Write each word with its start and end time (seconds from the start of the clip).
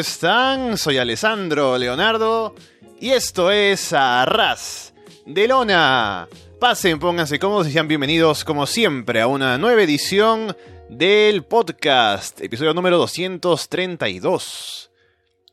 hola, 0.00 0.06
¿cómo 0.06 0.08
están? 0.08 0.78
Soy 0.78 0.96
Alessandro 0.96 1.76
Leonardo 1.76 2.54
y 3.00 3.10
esto 3.10 3.50
es 3.50 3.92
Arras 3.92 4.94
de 5.26 5.46
Lona. 5.46 6.26
Pasen, 6.58 6.98
pónganse 6.98 7.38
cómodos 7.38 7.68
y 7.68 7.72
sean 7.72 7.86
bienvenidos 7.86 8.42
como 8.42 8.66
siempre 8.66 9.20
a 9.20 9.26
una 9.26 9.58
nueva 9.58 9.82
edición 9.82 10.56
del 10.88 11.44
podcast, 11.44 12.40
episodio 12.40 12.72
número 12.72 12.96
232. 12.96 14.90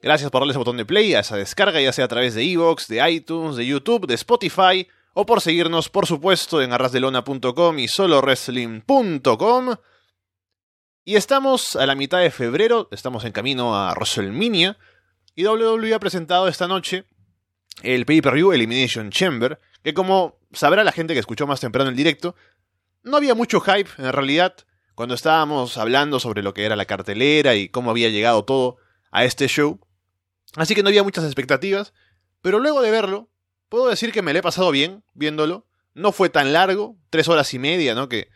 Gracias 0.02 0.32
por 0.32 0.40
darle 0.42 0.52
ese 0.52 0.59
botón 0.59 0.78
de 0.78 0.86
play 0.86 1.14
a 1.14 1.20
esa 1.20 1.36
descarga, 1.36 1.82
ya 1.82 1.92
sea 1.92 2.06
a 2.06 2.09
través 2.09 2.34
de 2.34 2.44
Evox, 2.44 2.88
de 2.88 3.12
iTunes, 3.12 3.58
de 3.58 3.66
YouTube, 3.66 4.08
de 4.08 4.16
Spotify 4.16 4.88
o 5.14 5.26
por 5.26 5.42
seguirnos, 5.42 5.90
por 5.90 6.06
supuesto, 6.06 6.62
en 6.62 6.72
arrasdelona.com 6.72 7.80
y 7.80 7.88
solowrestling.com. 7.89 9.76
Y 11.08 11.16
estamos 11.16 11.77
a 11.77 11.86
la 11.86 11.95
mitad 11.95 12.19
de 12.19 12.31
febrero, 12.31 12.89
estamos 12.91 13.23
en 13.23 13.31
camino 13.31 13.73
a 13.77 13.94
WrestleMania, 13.94 14.77
y 15.36 15.45
WWE 15.45 15.94
ha 15.94 15.99
presentado 15.99 16.49
esta 16.49 16.67
noche 16.67 17.05
el 17.81 18.05
pay-per-view 18.05 18.52
Elimination 18.52 19.09
Chamber, 19.09 19.58
que 19.83 19.94
como 19.94 20.38
sabrá 20.52 20.83
la 20.83 20.91
gente 20.91 21.14
que 21.14 21.22
escuchó 21.22 21.47
más 21.47 21.61
temprano 21.61 21.89
el 21.89 21.95
directo, 21.95 22.36
no 23.03 23.16
había 23.16 23.36
mucho 23.36 23.61
hype 23.61 23.89
en 23.97 24.11
realidad 24.11 24.53
cuando 24.95 25.16
estábamos 25.16 25.77
hablando 25.77 26.19
sobre 26.19 26.44
lo 26.44 26.53
que 26.53 26.66
era 26.66 26.75
la 26.75 26.83
cartelera 26.83 27.55
y 27.55 27.69
cómo 27.69 27.92
había 27.92 28.09
llegado 28.09 28.44
todo 28.44 28.75
a 29.09 29.23
este 29.23 29.47
show. 29.47 29.80
Así 30.58 30.75
que 30.75 30.83
no 30.83 30.89
había 30.89 31.03
muchas 31.03 31.23
expectativas, 31.23 31.94
pero 32.42 32.59
luego 32.59 32.81
de 32.81 32.92
verlo, 32.92 33.30
puedo 33.69 33.88
decir 33.88 34.11
que 34.11 34.21
me 34.21 34.33
lo 34.33 34.39
he 34.39 34.44
pasado 34.44 34.71
bien 34.71 35.05
viéndolo. 35.14 35.67
No 35.94 36.11
fue 36.11 36.27
tan 36.27 36.52
largo, 36.52 36.97
tres 37.09 37.30
horas 37.30 37.53
y 37.53 37.59
media, 37.59 37.95
¿no? 37.95 38.09
Que 38.09 38.27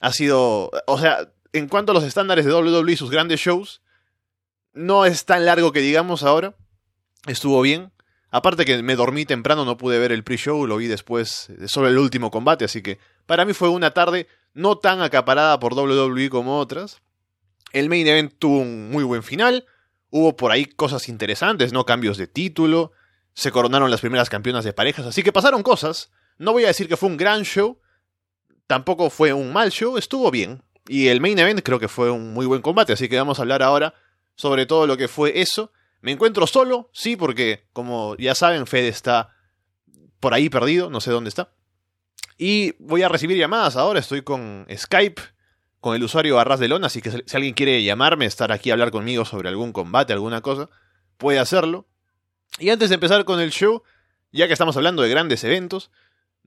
ha 0.00 0.12
sido, 0.12 0.70
o 0.86 0.98
sea, 0.98 1.32
en 1.52 1.68
cuanto 1.68 1.92
a 1.92 1.94
los 1.94 2.04
estándares 2.04 2.44
de 2.44 2.52
WWE 2.54 2.92
y 2.92 2.96
sus 2.96 3.10
grandes 3.10 3.40
shows, 3.40 3.82
no 4.72 5.04
es 5.04 5.24
tan 5.24 5.44
largo 5.44 5.72
que 5.72 5.80
digamos 5.80 6.22
ahora. 6.22 6.54
Estuvo 7.26 7.60
bien. 7.60 7.92
Aparte 8.30 8.64
que 8.64 8.82
me 8.82 8.94
dormí 8.94 9.24
temprano, 9.24 9.64
no 9.64 9.76
pude 9.76 9.98
ver 9.98 10.12
el 10.12 10.22
pre-show, 10.22 10.66
lo 10.66 10.76
vi 10.76 10.86
después, 10.86 11.48
solo 11.66 11.88
el 11.88 11.98
último 11.98 12.30
combate, 12.30 12.64
así 12.64 12.80
que 12.80 12.98
para 13.26 13.44
mí 13.44 13.54
fue 13.54 13.68
una 13.68 13.90
tarde 13.90 14.28
no 14.54 14.78
tan 14.78 15.02
acaparada 15.02 15.58
por 15.58 15.74
WWE 15.74 16.30
como 16.30 16.58
otras. 16.58 17.00
El 17.72 17.88
main 17.88 18.06
event 18.06 18.32
tuvo 18.38 18.58
un 18.58 18.90
muy 18.90 19.02
buen 19.02 19.24
final, 19.24 19.66
hubo 20.10 20.36
por 20.36 20.52
ahí 20.52 20.64
cosas 20.64 21.08
interesantes, 21.08 21.72
no 21.72 21.84
cambios 21.84 22.18
de 22.18 22.28
título, 22.28 22.92
se 23.34 23.50
coronaron 23.50 23.90
las 23.90 24.00
primeras 24.00 24.30
campeonas 24.30 24.64
de 24.64 24.72
parejas, 24.72 25.06
así 25.06 25.24
que 25.24 25.32
pasaron 25.32 25.64
cosas. 25.64 26.12
No 26.38 26.52
voy 26.52 26.64
a 26.64 26.68
decir 26.68 26.88
que 26.88 26.96
fue 26.96 27.08
un 27.08 27.16
gran 27.16 27.42
show, 27.42 27.80
tampoco 28.68 29.10
fue 29.10 29.32
un 29.32 29.52
mal 29.52 29.72
show, 29.72 29.96
estuvo 29.98 30.30
bien, 30.30 30.62
y 30.92 31.06
el 31.06 31.20
main 31.20 31.38
event 31.38 31.60
creo 31.62 31.78
que 31.78 31.86
fue 31.86 32.10
un 32.10 32.32
muy 32.34 32.46
buen 32.46 32.62
combate, 32.62 32.92
así 32.92 33.08
que 33.08 33.16
vamos 33.16 33.38
a 33.38 33.42
hablar 33.42 33.62
ahora 33.62 33.94
sobre 34.34 34.66
todo 34.66 34.88
lo 34.88 34.96
que 34.96 35.06
fue 35.06 35.40
eso. 35.40 35.70
Me 36.00 36.10
encuentro 36.10 36.48
solo, 36.48 36.90
sí, 36.92 37.14
porque 37.14 37.68
como 37.72 38.16
ya 38.16 38.34
saben, 38.34 38.66
Fede 38.66 38.88
está 38.88 39.32
por 40.18 40.34
ahí 40.34 40.50
perdido, 40.50 40.90
no 40.90 41.00
sé 41.00 41.12
dónde 41.12 41.28
está. 41.28 41.52
Y 42.38 42.74
voy 42.80 43.02
a 43.02 43.08
recibir 43.08 43.36
llamadas 43.36 43.76
ahora, 43.76 44.00
estoy 44.00 44.22
con 44.22 44.66
Skype, 44.76 45.22
con 45.78 45.94
el 45.94 46.02
usuario 46.02 46.40
Arras 46.40 46.58
de 46.58 46.66
Lona, 46.66 46.88
así 46.88 47.00
que 47.00 47.22
si 47.24 47.36
alguien 47.36 47.54
quiere 47.54 47.84
llamarme, 47.84 48.26
estar 48.26 48.50
aquí 48.50 48.70
a 48.70 48.72
hablar 48.72 48.90
conmigo 48.90 49.24
sobre 49.24 49.48
algún 49.48 49.72
combate, 49.72 50.12
alguna 50.12 50.40
cosa, 50.40 50.70
puede 51.18 51.38
hacerlo. 51.38 51.86
Y 52.58 52.70
antes 52.70 52.88
de 52.88 52.96
empezar 52.96 53.24
con 53.24 53.38
el 53.38 53.52
show, 53.52 53.84
ya 54.32 54.48
que 54.48 54.54
estamos 54.54 54.76
hablando 54.76 55.02
de 55.02 55.08
grandes 55.08 55.44
eventos, 55.44 55.92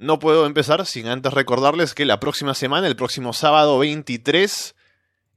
no 0.03 0.19
puedo 0.19 0.45
empezar 0.45 0.85
sin 0.85 1.07
antes 1.07 1.33
recordarles 1.33 1.93
que 1.93 2.05
la 2.05 2.19
próxima 2.19 2.53
semana, 2.53 2.87
el 2.87 2.95
próximo 2.95 3.31
sábado 3.31 3.79
23, 3.79 4.75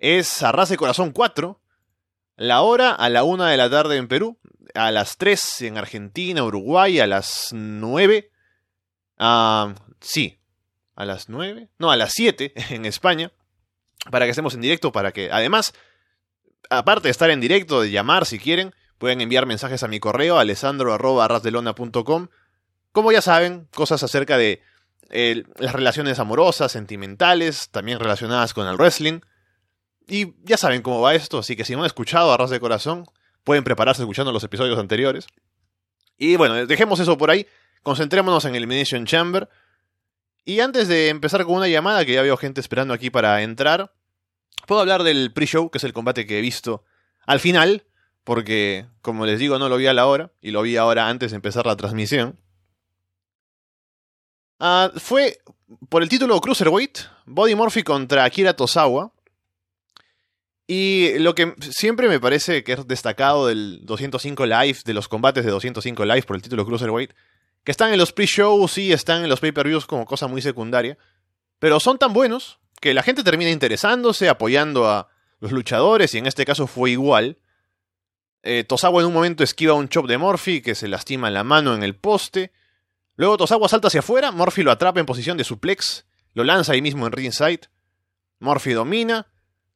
es 0.01 0.43
Arras 0.43 0.69
de 0.69 0.77
Corazón 0.77 1.13
4. 1.13 1.61
La 2.37 2.61
hora 2.63 2.91
a 2.91 3.09
la 3.09 3.23
1 3.23 3.45
de 3.45 3.57
la 3.57 3.71
tarde 3.71 3.97
en 3.97 4.09
Perú, 4.09 4.39
a 4.75 4.91
las 4.91 5.17
3 5.17 5.63
en 5.63 5.79
Argentina, 5.79 6.43
Uruguay, 6.43 6.99
a 6.99 7.07
las 7.07 7.51
9. 7.53 8.31
Ah, 9.19 9.73
sí, 10.01 10.39
a 10.97 11.05
las 11.05 11.29
9. 11.29 11.69
No, 11.79 11.91
a 11.93 11.97
las 11.97 12.13
7 12.13 12.53
en 12.75 12.87
España. 12.87 13.31
Para 14.11 14.27
que 14.27 14.31
estemos 14.31 14.55
en 14.55 14.61
directo, 14.61 14.91
para 14.91 15.13
que 15.13 15.31
además, 15.31 15.75
aparte 16.71 17.09
de 17.09 17.13
estar 17.13 17.31
en 17.31 17.41
directo, 17.41 17.81
de 17.81 17.91
llamar 17.91 18.27
si 18.27 18.41
quieren, 18.41 18.75
pueden 18.99 19.21
enviar 19.21 19.47
mensajes 19.47 19.85
a 19.85 19.89
mi 19.89 20.01
correo 20.01 20.39
alessandro.arrasdelona.com 20.39 22.29
como 22.97 23.13
ya 23.13 23.21
saben, 23.21 23.69
cosas 23.75 24.03
acerca 24.03 24.39
de 24.39 24.63
las 25.11 25.75
relaciones 25.75 26.19
amorosas, 26.19 26.73
sentimentales, 26.73 27.69
también 27.69 28.01
relacionadas 28.01 28.55
con 28.55 28.67
el 28.67 28.79
wrestling. 28.79 29.21
Y 30.09 30.33
ya 30.45 30.57
saben 30.57 30.81
cómo 30.81 31.03
va 31.03 31.15
esto, 31.15 31.37
así 31.37 31.57
que 31.57 31.67
si 31.67 31.75
no 31.75 31.81
han 31.81 31.87
escuchado 31.89 32.33
a 32.33 32.39
ras 32.39 32.49
de 32.49 32.59
corazón, 32.59 33.05
pueden 33.45 33.65
prepararse 33.65 34.01
escuchando 34.01 34.33
los 34.33 34.43
episodios 34.45 34.79
anteriores. 34.79 35.27
Y 36.17 36.37
bueno, 36.37 36.55
dejemos 36.65 36.99
eso 36.99 37.19
por 37.19 37.31
ahí, 37.31 37.47
concentrémonos 37.83 38.47
en 38.47 38.55
Elimination 38.55 39.05
Chamber. 39.05 39.51
Y 40.47 40.61
antes 40.61 40.89
de 40.89 41.11
empezar 41.11 41.45
con 41.45 41.57
una 41.57 41.69
llamada, 41.69 42.03
que 42.07 42.15
ya 42.15 42.23
veo 42.23 42.39
gente 42.39 42.63
esperando 42.63 42.95
aquí 42.95 43.11
para 43.11 43.43
entrar, 43.43 43.93
puedo 44.67 44.81
hablar 44.81 45.03
del 45.03 45.35
pre-show, 45.35 45.71
que 45.71 45.77
es 45.77 45.85
el 45.85 45.93
combate 45.93 46.25
que 46.25 46.39
he 46.39 46.41
visto 46.41 46.83
al 47.27 47.41
final, 47.41 47.85
porque, 48.25 48.87
como 49.03 49.27
les 49.27 49.39
digo, 49.39 49.59
no 49.59 49.69
lo 49.69 49.77
vi 49.77 49.87
a 49.87 49.93
la 49.93 50.07
hora, 50.07 50.33
y 50.41 50.51
lo 50.51 50.63
vi 50.63 50.79
ahora 50.79 51.11
antes 51.11 51.33
de 51.33 51.37
empezar 51.37 51.67
la 51.67 51.77
transmisión. 51.77 52.41
Uh, 54.59 54.99
fue 54.99 55.39
por 55.89 56.03
el 56.03 56.09
título 56.09 56.41
Cruiserweight, 56.41 56.99
Body 57.27 57.55
Murphy 57.55 57.83
contra 57.83 58.25
Akira 58.25 58.55
Tosawa. 58.55 59.13
Y 60.69 61.19
lo 61.19 61.35
que 61.35 61.55
siempre 61.61 62.09
me 62.09 62.19
parece 62.19 62.65
que 62.65 62.73
es 62.73 62.89
destacado 62.89 63.47
del 63.47 63.81
205 63.85 64.47
Live, 64.47 64.79
de 64.85 64.95
los 64.95 65.09
combates 65.09 65.45
de 65.45 65.51
205 65.51 66.05
Live 66.05 66.23
por 66.23 66.37
el 66.37 66.43
título 66.43 66.67
Cruiserweight, 66.67 67.13
que 67.63 67.71
están 67.71 67.93
en 67.93 67.99
los 67.99 68.13
pre-shows 68.13 68.79
y 68.79 68.93
están 68.93 69.23
en 69.23 69.29
los 69.29 69.41
pay-per-views 69.41 69.87
como 69.87 70.07
cosa 70.07 70.27
muy 70.27 70.43
secundaria, 70.43 70.99
pero 71.59 71.79
son 71.79 71.99
tan 71.99 72.13
buenos 72.13 72.59
que 72.81 72.95
la 72.95 73.03
gente 73.03 73.23
termina 73.23 73.51
interesándose, 73.51 74.29
apoyando 74.29 74.89
a 74.89 75.09
los 75.41 75.53
luchadores, 75.53 76.15
y 76.15 76.19
en 76.19 76.27
este 76.27 76.45
caso 76.45 76.67
fue 76.67 76.91
igual. 76.91 77.39
Eh, 78.43 78.65
Tosawa 78.65 79.01
en 79.01 79.09
un 79.09 79.13
momento 79.13 79.45
esquiva 79.45 79.75
un 79.75 79.89
chop 79.89 80.07
de 80.07 80.19
Murphy 80.19 80.63
que 80.63 80.75
se 80.75 80.89
lastima 80.89 81.31
la 81.31 81.45
mano 81.45 81.75
en 81.75 81.83
el 81.83 81.95
poste. 81.95 82.53
Luego 83.17 83.37
Tosawa 83.37 83.69
salta 83.69 83.89
hacia 83.89 84.01
afuera, 84.01 84.31
Murphy 84.31 84.63
lo 84.63 84.71
atrapa 84.71 85.01
en 85.01 85.07
posición 85.07 85.37
de 85.37 85.45
suplex, 85.45 86.07
lo 86.35 86.45
lanza 86.45 86.73
ahí 86.73 86.83
mismo 86.83 87.07
en 87.07 87.13
ringside. 87.13 87.69
Murphy 88.39 88.73
domina. 88.73 89.27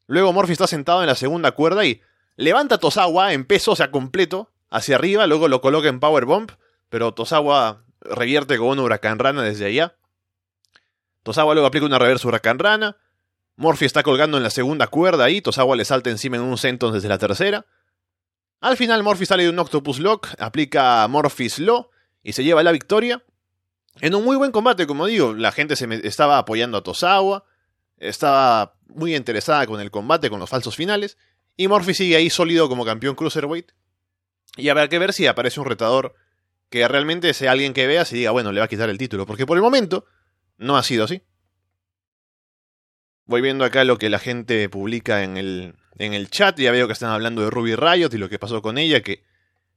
Luego 0.06 0.32
Murphy 0.32 0.52
está 0.52 0.66
sentado 0.66 1.00
en 1.00 1.06
la 1.06 1.14
segunda 1.14 1.52
cuerda 1.52 1.84
y 1.84 2.02
levanta 2.36 2.74
a 2.74 2.78
Tosawa 2.78 3.32
en 3.32 3.44
peso, 3.44 3.72
o 3.72 3.76
sea, 3.76 3.90
completo, 3.90 4.50
hacia 4.68 4.96
arriba, 4.96 5.26
luego 5.26 5.48
lo 5.48 5.60
coloca 5.60 5.88
en 5.88 6.00
powerbomb, 6.00 6.50
pero 6.88 7.14
Tosawa 7.14 7.84
revierte 8.00 8.58
con 8.58 8.68
una 8.68 8.82
huracán 8.82 9.18
rana 9.18 9.42
desde 9.42 9.66
allá. 9.66 9.96
Tosawa 11.22 11.54
luego 11.54 11.66
aplica 11.66 11.86
una 11.86 11.98
reversa 11.98 12.28
huracán 12.28 12.58
rana. 12.58 12.96
Murphy 13.56 13.84
está 13.84 14.02
colgando 14.02 14.36
en 14.36 14.42
la 14.42 14.50
segunda 14.50 14.86
cuerda 14.86 15.24
ahí, 15.24 15.40
Tosawa 15.40 15.76
le 15.76 15.84
salta 15.84 16.10
encima 16.10 16.36
en 16.36 16.42
un 16.42 16.58
senton 16.58 16.92
desde 16.92 17.08
la 17.08 17.18
tercera. 17.18 17.66
Al 18.60 18.76
final 18.76 19.02
Murphy 19.02 19.26
sale 19.26 19.44
de 19.44 19.50
un 19.50 19.58
Octopus 19.58 20.00
Lock, 20.00 20.28
aplica 20.38 21.06
Murphy's 21.08 21.58
Law 21.58 21.88
y 22.22 22.32
se 22.32 22.44
lleva 22.44 22.62
la 22.62 22.72
victoria. 22.72 23.22
En 24.00 24.14
un 24.14 24.24
muy 24.24 24.36
buen 24.36 24.52
combate, 24.52 24.86
como 24.86 25.06
digo, 25.06 25.34
la 25.34 25.52
gente 25.52 25.76
se 25.76 25.86
estaba 26.06 26.38
apoyando 26.38 26.78
a 26.78 26.82
Tosawa, 26.82 27.44
estaba 27.98 28.74
muy 28.88 29.14
interesada 29.14 29.66
con 29.66 29.80
el 29.80 29.90
combate, 29.90 30.30
con 30.30 30.40
los 30.40 30.48
falsos 30.48 30.74
finales, 30.74 31.18
y 31.56 31.68
Murphy 31.68 31.94
sigue 31.94 32.16
ahí 32.16 32.30
sólido 32.30 32.68
como 32.68 32.84
campeón 32.84 33.14
cruiserweight. 33.14 33.72
Y 34.56 34.68
habrá 34.68 34.88
que 34.88 34.98
ver 34.98 35.12
si 35.12 35.26
aparece 35.26 35.60
un 35.60 35.66
retador 35.66 36.14
que 36.70 36.86
realmente 36.88 37.34
sea 37.34 37.52
alguien 37.52 37.74
que 37.74 37.86
vea 37.86 38.04
y 38.10 38.14
diga, 38.14 38.30
bueno, 38.30 38.52
le 38.52 38.60
va 38.60 38.66
a 38.66 38.68
quitar 38.68 38.88
el 38.88 38.98
título, 38.98 39.26
porque 39.26 39.46
por 39.46 39.58
el 39.58 39.62
momento 39.62 40.06
no 40.56 40.76
ha 40.76 40.82
sido 40.82 41.04
así. 41.04 41.22
Voy 43.26 43.42
viendo 43.42 43.64
acá 43.64 43.84
lo 43.84 43.98
que 43.98 44.08
la 44.08 44.18
gente 44.18 44.68
publica 44.68 45.22
en 45.22 45.36
el, 45.36 45.74
en 45.98 46.14
el 46.14 46.30
chat, 46.30 46.58
ya 46.58 46.72
veo 46.72 46.86
que 46.86 46.92
están 46.92 47.10
hablando 47.10 47.42
de 47.42 47.50
Ruby 47.50 47.76
Riot 47.76 48.10
y 48.12 48.18
lo 48.18 48.28
que 48.28 48.38
pasó 48.38 48.62
con 48.62 48.78
ella, 48.78 49.02
que 49.02 49.22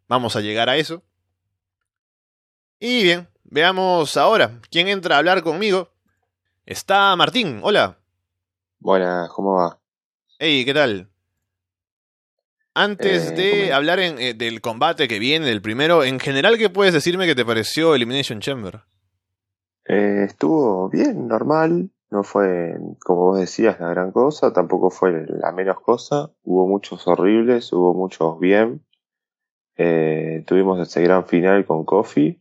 vamos 0.07 0.35
a 0.35 0.41
llegar 0.41 0.69
a 0.69 0.77
eso. 0.77 1.03
Y 2.79 3.03
bien, 3.03 3.29
Veamos 3.53 4.17
ahora 4.17 4.59
quién 4.71 4.87
entra 4.87 5.13
a 5.13 5.19
hablar 5.19 5.43
conmigo. 5.43 5.89
Está 6.65 7.15
Martín, 7.15 7.59
hola. 7.61 7.99
Buenas, 8.79 9.29
¿cómo 9.29 9.53
va? 9.53 9.79
Hey, 10.39 10.65
¿qué 10.65 10.73
tal? 10.73 11.11
Antes 12.73 13.29
eh, 13.29 13.35
de 13.35 13.73
hablar 13.73 13.99
eh, 13.99 14.33
del 14.33 14.59
combate 14.59 15.07
que 15.07 15.19
viene, 15.19 15.45
del 15.45 15.61
primero, 15.61 16.03
en 16.03 16.19
general, 16.19 16.57
¿qué 16.57 16.71
puedes 16.71 16.95
decirme 16.95 17.27
que 17.27 17.35
te 17.35 17.45
pareció 17.45 17.93
Elimination 17.93 18.39
Chamber? 18.39 18.81
Eh, 19.85 20.23
estuvo 20.25 20.89
bien, 20.89 21.27
normal. 21.27 21.91
No 22.09 22.23
fue, 22.23 22.73
como 23.05 23.19
vos 23.27 23.39
decías, 23.39 23.79
la 23.79 23.89
gran 23.89 24.11
cosa. 24.11 24.51
Tampoco 24.51 24.89
fue 24.89 25.27
la 25.27 25.51
menos 25.51 25.79
cosa. 25.79 26.31
Hubo 26.41 26.67
muchos 26.67 27.07
horribles, 27.07 27.71
hubo 27.71 27.93
muchos 27.93 28.39
bien. 28.39 28.83
tuvimos 29.75 30.79
ese 30.79 31.03
gran 31.03 31.27
final 31.27 31.67
con 31.67 31.85
Kofi. 31.85 32.39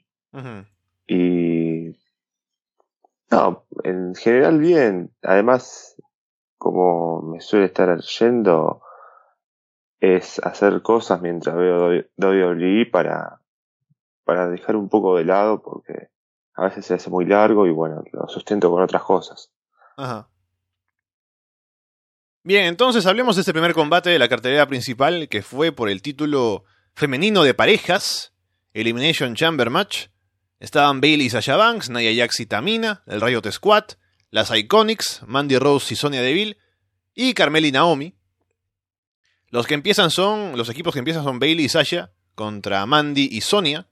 Y 1.14 1.94
no, 3.30 3.66
en 3.84 4.14
general 4.14 4.58
bien. 4.58 5.14
Además, 5.22 5.94
como 6.56 7.20
me 7.20 7.40
suele 7.40 7.66
estar 7.66 8.00
yendo, 8.00 8.82
es 10.00 10.38
hacer 10.42 10.80
cosas 10.80 11.20
mientras 11.20 11.54
veo 11.54 12.02
WWE 12.16 12.86
para, 12.90 13.42
para 14.24 14.48
dejar 14.48 14.76
un 14.76 14.88
poco 14.88 15.18
de 15.18 15.26
lado 15.26 15.60
porque 15.62 16.08
a 16.54 16.64
veces 16.64 16.86
se 16.86 16.94
hace 16.94 17.10
muy 17.10 17.26
largo 17.26 17.66
y 17.66 17.72
bueno, 17.72 18.02
lo 18.12 18.26
sustento 18.28 18.70
con 18.70 18.82
otras 18.82 19.02
cosas. 19.02 19.52
Ajá. 19.98 20.30
Bien, 22.42 22.64
entonces 22.64 23.04
hablemos 23.04 23.36
de 23.36 23.40
este 23.40 23.52
primer 23.52 23.74
combate 23.74 24.08
de 24.08 24.18
la 24.18 24.30
cartelera 24.30 24.66
principal 24.66 25.28
que 25.28 25.42
fue 25.42 25.72
por 25.72 25.90
el 25.90 26.00
título 26.00 26.64
femenino 26.94 27.42
de 27.42 27.52
parejas, 27.52 28.34
Elimination 28.72 29.34
Chamber 29.34 29.68
Match. 29.68 30.11
Estaban 30.62 31.00
Bailey 31.00 31.26
y 31.26 31.30
Sasha 31.30 31.56
Banks, 31.56 31.90
Nia 31.90 32.14
Jax 32.14 32.38
y 32.38 32.46
Tamina, 32.46 33.02
el 33.08 33.20
Riot 33.20 33.50
Squad, 33.50 33.82
las 34.30 34.56
Iconics, 34.56 35.22
Mandy 35.26 35.58
Rose 35.58 35.92
y 35.92 35.96
Sonia 35.96 36.22
Deville, 36.22 36.56
y 37.16 37.34
Carmel 37.34 37.66
y 37.66 37.72
Naomi. 37.72 38.14
Los 39.48 39.66
que 39.66 39.74
empiezan 39.74 40.12
son, 40.12 40.56
los 40.56 40.68
equipos 40.68 40.92
que 40.92 41.00
empiezan 41.00 41.24
son 41.24 41.40
Bailey 41.40 41.64
y 41.64 41.68
Sasha 41.68 42.12
contra 42.36 42.86
Mandy 42.86 43.28
y 43.32 43.40
Sonia. 43.40 43.88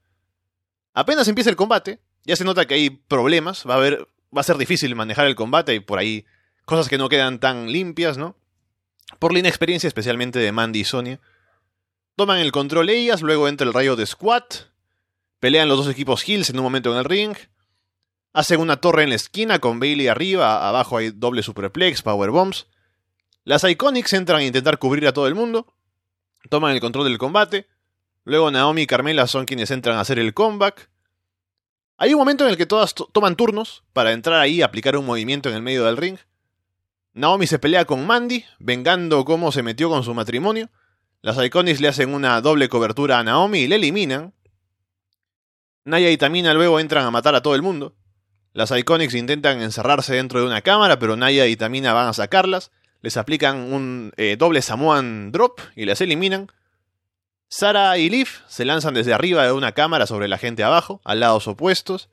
Apenas 0.95 1.27
empieza 1.27 1.51
el 1.51 1.57
combate, 1.57 1.99
ya 2.25 2.37
se 2.37 2.45
nota 2.45 2.65
que 2.69 2.75
hay 2.75 2.91
problemas, 2.91 3.65
va 3.69 3.85
a 3.85 3.91
va 3.91 4.41
a 4.41 4.45
ser 4.45 4.57
difícil 4.57 4.95
manejar 4.95 5.27
el 5.27 5.35
combate 5.35 5.75
y 5.75 5.81
por 5.81 5.99
ahí 5.99 6.25
cosas 6.67 6.89
que 6.89 6.99
no 6.99 7.09
quedan 7.09 7.41
tan 7.41 7.73
limpias, 7.73 8.17
¿no? 8.17 8.37
Por 9.19 9.33
la 9.33 9.41
inexperiencia 9.41 9.89
especialmente 9.89 10.39
de 10.39 10.53
Mandy 10.53 10.79
y 10.79 10.85
Sonia. 10.85 11.19
Toman 12.15 12.39
el 12.39 12.53
control 12.53 12.91
ellas, 12.91 13.23
luego 13.23 13.49
entra 13.49 13.67
el 13.67 13.75
rayo 13.75 13.97
de 13.97 14.07
Squad, 14.07 14.45
pelean 15.41 15.69
los 15.69 15.79
dos 15.79 15.89
equipos 15.89 16.27
Hills 16.27 16.51
en 16.51 16.59
un 16.59 16.65
momento 16.65 16.93
en 16.93 16.99
el 16.99 17.05
ring, 17.05 17.35
hacen 18.33 18.61
una 18.61 18.77
torre 18.77 19.03
en 19.03 19.09
la 19.09 19.17
esquina 19.17 19.59
con 19.59 19.81
Bailey 19.81 20.07
arriba, 20.07 20.69
abajo 20.69 20.99
hay 20.99 21.11
doble 21.11 21.43
superplex, 21.43 22.03
power 22.03 22.31
bombs. 22.31 22.67
Las 23.45 23.65
Iconics 23.65 24.13
entran 24.13 24.41
a 24.41 24.45
intentar 24.45 24.79
cubrir 24.79 25.07
a 25.09 25.13
todo 25.13 25.27
el 25.27 25.35
mundo, 25.35 25.75
toman 26.49 26.73
el 26.73 26.81
control 26.81 27.07
del 27.07 27.19
combate, 27.19 27.67
luego 28.25 28.51
Naomi 28.51 28.83
y 28.83 28.87
Carmela 28.87 29.27
son 29.27 29.47
quienes 29.47 29.71
entran 29.71 29.97
a 29.97 30.01
hacer 30.01 30.19
el 30.19 30.35
comeback. 30.35 30.91
Hay 31.97 32.15
un 32.15 32.19
momento 32.19 32.45
en 32.45 32.51
el 32.51 32.57
que 32.57 32.67
todas 32.67 32.95
toman 32.95 33.37
turnos 33.37 33.83
para 33.93 34.13
entrar 34.13 34.41
ahí 34.41 34.57
y 34.57 34.63
aplicar 34.63 34.97
un 34.97 35.07
movimiento 35.07 35.49
en 35.49 35.57
el 35.57 35.63
medio 35.63 35.85
del 35.85 35.97
ring. 35.97 36.19
Naomi 37.13 37.47
se 37.47 37.59
pelea 37.59 37.85
con 37.85 38.07
Mandy, 38.07 38.45
vengando 38.59 39.25
cómo 39.25 39.53
se 39.53 39.63
metió 39.63 39.89
con 39.91 40.05
su 40.05 40.15
matrimonio. 40.15 40.71
Las 41.23 41.37
Iconics 41.43 41.81
le 41.81 41.89
hacen 41.89 42.15
una 42.15 42.41
doble 42.41 42.69
cobertura 42.69 43.19
a 43.19 43.25
Naomi 43.25 43.61
y 43.61 43.69
le 43.69 43.77
eliminan. 43.77 44.33
Naya 45.91 46.11
y 46.11 46.17
Tamina 46.17 46.55
luego 46.55 46.81
entran 46.81 47.05
a 47.05 47.11
matar 47.11 47.35
a 47.35 47.43
todo 47.43 47.55
el 47.55 47.63
mundo. 47.63 47.95
Las 48.53 48.71
Iconics 48.71 49.15
intentan 49.15 49.61
encerrarse 49.61 50.15
dentro 50.15 50.41
de 50.41 50.47
una 50.47 50.63
cámara, 50.63 50.99
pero 50.99 51.17
Naya 51.17 51.47
y 51.47 51.57
Tamina 51.57 51.93
van 51.93 52.09
a 52.09 52.13
sacarlas. 52.13 52.71
Les 53.03 53.17
aplican 53.17 53.73
un 53.73 54.13
eh, 54.17 54.37
doble 54.39 54.63
Samoan 54.63 55.33
Drop 55.33 55.61
y 55.77 55.85
las 55.85 56.01
eliminan. 56.01 56.49
Sara 57.49 57.99
y 57.99 58.09
Liv 58.09 58.29
se 58.47 58.65
lanzan 58.65 58.95
desde 58.95 59.13
arriba 59.13 59.45
de 59.45 59.53
una 59.53 59.73
cámara 59.73 60.07
sobre 60.07 60.29
la 60.29 60.39
gente 60.39 60.63
abajo, 60.63 61.01
al 61.05 61.21
lados 61.21 61.49
opuestos. 61.49 62.09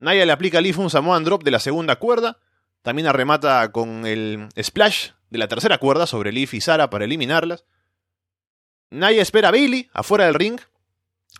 Naya 0.00 0.24
le 0.24 0.32
aplica 0.32 0.58
a 0.58 0.60
Liv 0.60 0.78
un 0.80 0.90
Samoan 0.90 1.24
Drop 1.24 1.42
de 1.44 1.50
la 1.50 1.60
segunda 1.60 1.96
cuerda. 1.96 2.38
Tamina 2.82 3.12
remata 3.12 3.70
con 3.70 4.06
el 4.06 4.48
Splash 4.60 5.10
de 5.28 5.38
la 5.38 5.48
tercera 5.48 5.78
cuerda 5.78 6.06
sobre 6.06 6.32
Liv 6.32 6.48
y 6.52 6.60
Sara 6.60 6.88
para 6.88 7.04
eliminarlas. 7.04 7.64
Naya 8.90 9.20
espera 9.20 9.48
a 9.48 9.50
Bailey 9.50 9.90
afuera 9.92 10.24
del 10.24 10.34
ring, 10.34 10.58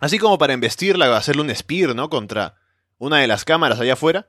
así 0.00 0.18
como 0.18 0.38
para 0.38 0.52
embestirla 0.52 1.16
hacerle 1.16 1.42
un 1.42 1.54
spear, 1.54 1.94
¿no? 1.94 2.10
Contra 2.10 2.56
una 2.98 3.18
de 3.18 3.26
las 3.26 3.44
cámaras 3.44 3.80
allá 3.80 3.94
afuera. 3.94 4.28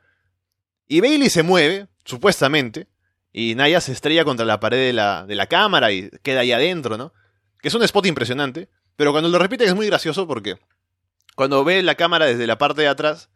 Y 0.88 1.02
Bailey 1.02 1.30
se 1.30 1.44
mueve, 1.44 1.88
supuestamente, 2.04 2.88
y 3.32 3.56
Naya 3.56 3.80
se 3.82 3.92
estrella 3.92 4.26
contra 4.26 4.46
la 4.46 4.60
pared 4.60 4.88
de 4.88 4.94
la, 4.94 5.26
de 5.26 5.36
la 5.36 5.48
cámara 5.48 5.92
y 5.92 6.10
queda 6.24 6.42
ahí 6.42 6.52
adentro, 6.52 6.98
¿no? 6.98 7.14
Que 7.62 7.68
es 7.68 7.74
un 7.74 7.84
spot 7.84 8.06
impresionante, 8.08 8.70
pero 8.96 9.12
cuando 9.12 9.30
lo 9.30 9.38
repite 9.38 9.66
es 9.66 9.76
muy 9.76 9.86
gracioso 9.86 10.28
porque 10.28 10.58
cuando 11.36 11.64
ve 11.64 11.84
la 11.84 11.96
cámara 11.96 12.26
desde 12.26 12.48
la 12.48 12.58
parte 12.58 12.82
de 12.82 12.88
atrás, 12.88 13.30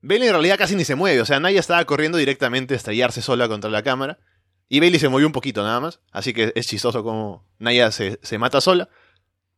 Bailey 0.00 0.28
en 0.28 0.34
realidad 0.34 0.58
casi 0.58 0.76
ni 0.76 0.84
se 0.84 0.94
mueve, 0.94 1.20
o 1.20 1.26
sea, 1.26 1.40
Naya 1.40 1.60
estaba 1.60 1.84
corriendo 1.84 2.18
directamente 2.18 2.74
a 2.74 2.76
estrellarse 2.76 3.22
sola 3.22 3.48
contra 3.48 3.70
la 3.70 3.82
cámara, 3.82 4.18
y 4.68 4.80
Bailey 4.80 4.98
se 4.98 5.08
movió 5.08 5.26
un 5.26 5.32
poquito 5.32 5.62
nada 5.62 5.80
más, 5.80 6.00
así 6.10 6.32
que 6.32 6.52
es 6.54 6.66
chistoso 6.66 7.02
como 7.02 7.46
Naya 7.58 7.92
se, 7.92 8.18
se 8.22 8.38
mata 8.38 8.60
sola. 8.60 8.88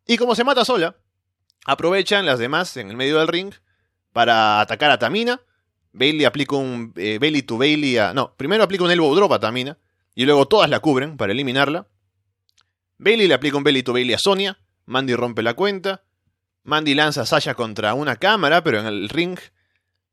Y 0.07 0.19
como 0.19 0.35
se 0.35 0.45
mata 0.45 0.65
sola, 0.65 0.97
aprovechan 1.67 2.25
las 2.25 2.39
demás 2.39 2.77
en 2.77 2.91
el 2.91 2.97
medio 2.97 3.19
del 3.19 3.29
ring 3.29 3.53
para 4.13 4.61
atacar 4.61 4.91
a 4.91 4.99
Tamina. 4.99 5.41
Bailey 5.93 6.25
aplica 6.25 6.57
un 6.57 6.93
eh, 6.97 7.19
Bailey 7.21 7.43
to 7.43 7.59
Bailey 7.59 7.99
a... 7.99 8.15
No, 8.15 8.35
primero 8.37 8.63
aplica 8.63 8.85
un 8.85 8.91
elbow 8.91 9.15
drop 9.15 9.33
a 9.33 9.41
Tamina 9.41 9.77
y 10.15 10.25
luego 10.25 10.47
todas 10.47 10.71
la 10.71 10.81
cubren 10.81 11.17
para 11.17 11.33
eliminarla. 11.33 11.89
Bailey 12.99 13.27
le 13.29 13.35
aplica 13.35 13.57
un 13.57 13.65
Bailey 13.65 13.83
to 13.83 13.93
Bailey 13.93 14.15
a 14.15 14.19
Sonia. 14.19 14.59
Mandy 14.87 15.15
rompe 15.15 15.43
la 15.43 15.55
cuenta. 15.55 16.05
Mandy 16.63 16.95
lanza 16.95 17.23
a 17.23 17.27
Sasha 17.27 17.55
contra 17.55 17.95
una 17.95 18.17
cámara, 18.17 18.63
pero 18.63 18.81
en 18.81 18.87
el 18.87 19.09
ring... 19.09 19.39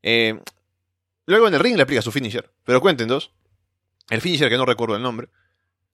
Eh, 0.02 0.38
luego 1.26 1.48
en 1.48 1.54
el 1.54 1.60
ring 1.60 1.76
le 1.76 1.82
aplica 1.82 2.02
su 2.02 2.12
finisher. 2.12 2.52
Pero 2.64 2.80
cuenten 2.80 3.08
dos. 3.08 3.32
El 4.10 4.20
finisher 4.20 4.48
que 4.48 4.56
no 4.56 4.66
recuerdo 4.66 4.96
el 4.96 5.02
nombre. 5.02 5.28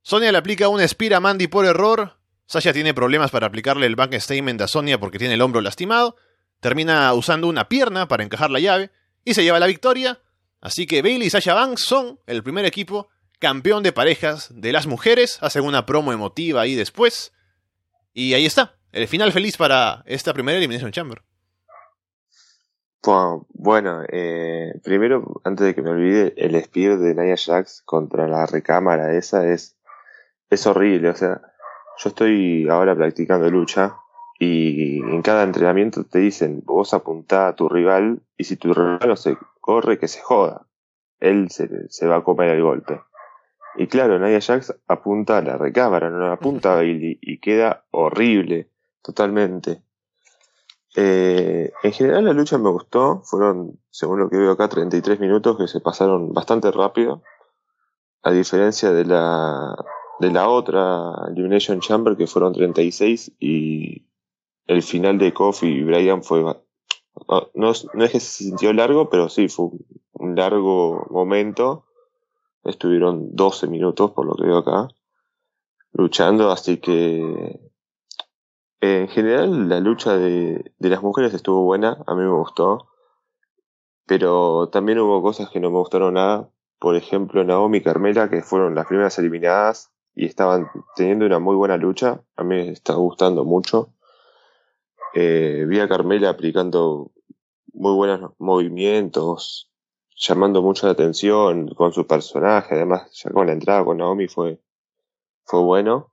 Sonia 0.02 0.32
le 0.32 0.38
aplica 0.38 0.68
una 0.68 0.86
Spear 0.88 1.14
a 1.14 1.20
Mandy 1.20 1.46
por 1.46 1.66
error. 1.66 2.16
Sasha 2.50 2.72
tiene 2.72 2.94
problemas 2.94 3.30
para 3.30 3.46
aplicarle 3.46 3.86
el 3.86 3.94
bank 3.94 4.12
statement 4.14 4.60
a 4.60 4.66
Sonia 4.66 4.98
porque 4.98 5.20
tiene 5.20 5.34
el 5.34 5.40
hombro 5.40 5.60
lastimado. 5.60 6.16
Termina 6.58 7.14
usando 7.14 7.46
una 7.46 7.68
pierna 7.68 8.08
para 8.08 8.24
encajar 8.24 8.50
la 8.50 8.58
llave 8.58 8.90
y 9.24 9.34
se 9.34 9.44
lleva 9.44 9.60
la 9.60 9.68
victoria. 9.68 10.18
Así 10.60 10.84
que 10.84 11.00
Bailey 11.00 11.28
y 11.28 11.30
Sasha 11.30 11.54
Banks 11.54 11.84
son 11.84 12.18
el 12.26 12.42
primer 12.42 12.64
equipo 12.64 13.08
campeón 13.38 13.84
de 13.84 13.92
parejas 13.92 14.48
de 14.52 14.72
las 14.72 14.88
mujeres. 14.88 15.38
Hacen 15.42 15.62
una 15.62 15.86
promo 15.86 16.12
emotiva 16.12 16.62
ahí 16.62 16.74
después. 16.74 17.32
Y 18.14 18.34
ahí 18.34 18.46
está, 18.46 18.74
el 18.90 19.06
final 19.06 19.30
feliz 19.30 19.56
para 19.56 20.02
esta 20.06 20.34
primera 20.34 20.58
Elimination 20.58 20.90
Chamber. 20.90 21.22
Bueno, 23.50 24.02
eh, 24.10 24.72
primero, 24.82 25.40
antes 25.44 25.68
de 25.68 25.74
que 25.76 25.82
me 25.82 25.90
olvide, 25.90 26.34
el 26.36 26.60
spear 26.64 26.98
de 26.98 27.14
Nia 27.14 27.36
Jax 27.36 27.82
contra 27.84 28.26
la 28.26 28.44
recámara 28.46 29.14
esa 29.14 29.46
es, 29.46 29.76
es 30.50 30.66
horrible. 30.66 31.10
O 31.10 31.14
sea, 31.14 31.42
yo 32.02 32.08
estoy 32.08 32.66
ahora 32.68 32.96
practicando 32.96 33.50
lucha 33.50 33.96
y 34.38 35.00
en 35.00 35.20
cada 35.20 35.42
entrenamiento 35.42 36.04
te 36.04 36.18
dicen, 36.18 36.62
vos 36.64 36.94
apuntá 36.94 37.48
a 37.48 37.54
tu 37.54 37.68
rival 37.68 38.22
y 38.38 38.44
si 38.44 38.56
tu 38.56 38.72
rival 38.72 39.00
no 39.06 39.16
se 39.16 39.36
corre, 39.60 39.98
que 39.98 40.08
se 40.08 40.22
joda. 40.22 40.66
Él 41.18 41.50
se, 41.50 41.90
se 41.90 42.06
va 42.06 42.16
a 42.16 42.24
comer 42.24 42.48
el 42.48 42.62
golpe. 42.62 43.02
Y 43.76 43.86
claro, 43.86 44.18
Nadia 44.18 44.40
Jax 44.40 44.74
apunta 44.88 45.38
a 45.38 45.42
la 45.42 45.58
recámara, 45.58 46.08
no 46.08 46.32
apunta 46.32 46.72
a 46.72 46.76
Bailey 46.76 47.18
y 47.20 47.38
queda 47.38 47.84
horrible, 47.90 48.70
totalmente. 49.02 49.82
Eh, 50.96 51.70
en 51.82 51.92
general 51.92 52.24
la 52.24 52.32
lucha 52.32 52.56
me 52.56 52.70
gustó, 52.70 53.20
fueron, 53.24 53.78
según 53.90 54.20
lo 54.20 54.30
que 54.30 54.38
veo 54.38 54.52
acá, 54.52 54.68
33 54.68 55.20
minutos 55.20 55.58
que 55.58 55.68
se 55.68 55.80
pasaron 55.80 56.32
bastante 56.32 56.72
rápido, 56.72 57.22
a 58.22 58.32
diferencia 58.32 58.90
de 58.90 59.04
la, 59.04 59.76
de 60.20 60.30
la 60.30 60.48
otra 60.48 61.14
Elimination 61.28 61.80
Chamber 61.80 62.16
que 62.16 62.26
fueron 62.26 62.52
36 62.52 63.32
y 63.40 64.06
el 64.66 64.82
final 64.82 65.18
de 65.18 65.32
Kofi 65.32 65.66
y 65.66 65.82
Brian 65.82 66.22
fue 66.22 66.42
no, 66.42 67.48
no, 67.54 67.70
es 68.04 68.12
que 68.12 68.20
se 68.20 68.44
sintió 68.44 68.72
largo 68.72 69.08
pero 69.08 69.28
sí 69.28 69.48
fue 69.48 69.70
un 70.12 70.36
largo 70.36 71.06
momento. 71.10 71.86
Estuvieron 72.62 73.34
12 73.34 73.66
minutos 73.68 74.10
por 74.10 74.26
lo 74.26 74.34
que 74.34 74.44
veo 74.44 74.58
acá 74.58 74.88
luchando 75.92 76.52
así 76.52 76.76
que 76.76 77.58
en 78.80 79.08
general 79.08 79.68
la 79.68 79.80
lucha 79.80 80.16
de, 80.16 80.72
de 80.78 80.88
las 80.88 81.02
mujeres 81.02 81.32
estuvo 81.32 81.64
buena 81.64 81.96
a 82.06 82.14
mí 82.14 82.22
me 82.22 82.30
gustó. 82.30 82.88
Pero 84.06 84.68
también 84.68 84.98
hubo 84.98 85.22
cosas 85.22 85.48
que 85.48 85.60
no 85.60 85.70
me 85.70 85.78
gustaron 85.78 86.14
nada. 86.14 86.50
Por 86.78 86.94
ejemplo 86.96 87.42
Naomi 87.42 87.78
y 87.78 87.82
Carmela 87.82 88.28
que 88.28 88.42
fueron 88.42 88.74
las 88.74 88.86
primeras 88.86 89.18
eliminadas 89.18 89.89
y 90.14 90.26
estaban 90.26 90.68
teniendo 90.96 91.26
una 91.26 91.38
muy 91.38 91.56
buena 91.56 91.76
lucha. 91.76 92.22
A 92.36 92.42
mí 92.42 92.56
me 92.56 92.68
está 92.70 92.94
gustando 92.94 93.44
mucho. 93.44 93.94
Eh, 95.14 95.64
vi 95.68 95.80
a 95.80 95.88
Carmela 95.88 96.30
aplicando 96.30 97.10
muy 97.72 97.94
buenos 97.94 98.32
movimientos, 98.38 99.70
llamando 100.16 100.62
mucho 100.62 100.86
la 100.86 100.92
atención 100.92 101.68
con 101.74 101.92
su 101.92 102.06
personaje. 102.06 102.74
Además, 102.74 103.10
ya 103.12 103.30
con 103.30 103.46
la 103.46 103.52
entrada 103.52 103.84
con 103.84 103.98
Naomi 103.98 104.28
fue, 104.28 104.60
fue 105.44 105.60
bueno. 105.60 106.12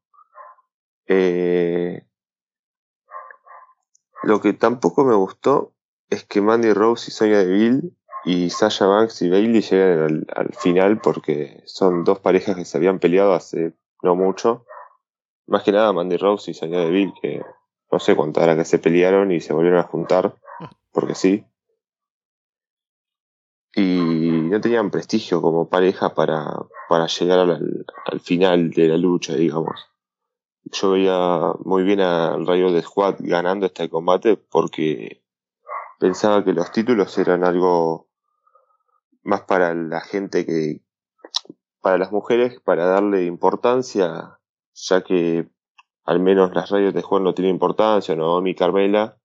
Eh, 1.08 2.06
lo 4.24 4.42
que 4.42 4.54
tampoco 4.54 5.06
me 5.06 5.16
gustó 5.16 5.74
es 6.10 6.24
que 6.26 6.42
Mandy 6.42 6.74
Rose 6.74 7.10
y 7.10 7.14
Sonia 7.14 7.40
Deville 7.40 7.92
y 8.26 8.50
Sasha 8.50 8.86
Banks 8.88 9.22
y 9.22 9.30
Bailey 9.30 9.62
llegan 9.62 10.00
al, 10.00 10.28
al, 10.36 10.54
final 10.54 11.00
porque 11.00 11.62
son 11.66 12.04
dos 12.04 12.20
parejas 12.20 12.56
que 12.56 12.66
se 12.66 12.78
habían 12.78 13.00
peleado 13.00 13.34
hace 13.34 13.74
no 14.02 14.16
mucho. 14.16 14.66
Más 15.48 15.64
que 15.64 15.72
nada 15.72 15.94
Mandy 15.94 16.18
Rose 16.18 16.52
y 16.52 16.54
Sonia 16.54 16.80
Deville, 16.80 17.14
que 17.22 17.42
no 17.92 18.00
sé 18.00 18.16
cuánto 18.16 18.42
era 18.42 18.56
que 18.56 18.66
se 18.66 18.80
pelearon 18.80 19.32
y 19.32 19.40
se 19.40 19.54
volvieron 19.54 19.80
a 19.80 19.84
juntar, 19.84 20.36
porque 20.92 21.16
sí. 21.16 21.46
Y 23.76 24.42
no 24.50 24.60
tenían 24.60 24.92
prestigio 24.92 25.42
como 25.42 25.70
pareja 25.70 26.14
para, 26.14 26.46
para 26.90 27.08
llegar 27.08 27.40
al, 27.40 27.86
al 28.06 28.20
final 28.20 28.72
de 28.72 28.88
la 28.88 28.98
lucha, 28.98 29.36
digamos. 29.36 29.90
yo 30.64 30.92
veía 30.92 31.54
muy 31.64 31.84
bien 31.84 32.02
al 32.02 32.46
Rayo 32.46 32.72
de 32.72 32.82
Squad 32.82 33.16
ganando 33.20 33.68
este 33.68 33.90
combate 33.90 34.36
porque 34.36 35.24
pensaba 36.00 36.44
que 36.44 36.54
los 36.54 36.72
títulos 36.72 37.18
eran 37.18 37.44
algo 37.44 38.10
más 39.24 39.42
para 39.42 39.74
la 39.74 40.02
gente 40.02 40.46
que, 40.46 40.82
para 41.88 42.00
las 42.00 42.12
mujeres, 42.12 42.60
para 42.60 42.86
darle 42.86 43.24
importancia, 43.24 44.42
ya 44.74 45.02
que 45.06 45.48
al 46.04 46.20
menos 46.20 46.54
las 46.54 46.70
radios 46.70 46.94
de 46.94 47.02
Juan 47.02 47.24
no 47.24 47.34
tienen 47.34 47.56
importancia, 47.56 48.14
no 48.14 48.42
mi 48.42 48.56
Carmela, 48.56 49.18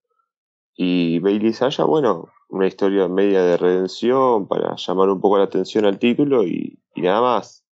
y 0.73 1.19
Bailey 1.19 1.51
Sasha, 1.51 1.83
bueno, 1.83 2.29
una 2.47 2.65
historia 2.65 3.09
media 3.09 3.43
de 3.43 3.57
redención 3.57 4.47
para 4.47 4.77
llamar 4.77 5.09
un 5.09 5.19
poco 5.19 5.39
la 5.39 5.43
atención 5.43 5.83
al 5.83 5.99
título 5.99 6.45
y, 6.45 6.79
nada 6.95 7.19
más. 7.19 7.65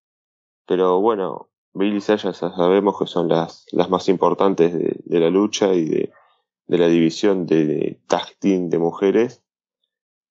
Pero 0.65 0.99
bueno, 0.99 1.51
Bailey 1.73 1.97
y 1.97 2.01
sabemos 2.01 2.97
que 2.97 3.05
son 3.05 3.27
las, 3.27 3.67
las 3.71 3.91
más 3.91 4.09
importantes 4.09 4.73
de, 4.73 5.19
la 5.19 5.29
lucha 5.29 5.71
y 5.71 5.85
de, 5.85 6.11
de 6.65 6.77
la 6.79 6.87
división 6.87 7.45
de, 7.45 7.67
de 7.67 8.01
tag 8.07 8.25
team 8.39 8.69
de 8.69 8.79
mujeres 8.79 9.43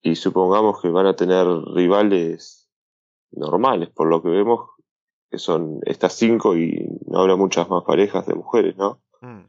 y 0.03 0.17
supongamos 0.17 0.83
que 0.83 0.89
van 0.89 1.07
a 1.07 1.15
tener 1.15 1.47
rivales 1.47 2.68
normales, 3.33 3.91
por 3.91 4.09
lo 4.09 4.23
que 4.23 4.29
vemos 4.29 4.71
que 5.31 5.39
son 5.39 5.81
estas 5.85 6.15
cinco 6.15 6.57
y 6.57 6.87
no 7.07 7.21
habrá 7.21 7.37
muchas 7.37 7.69
más 7.69 7.85
parejas 7.85 8.27
de 8.27 8.35
mujeres, 8.35 8.77
¿no? 8.77 9.01
Mm. 9.21 9.47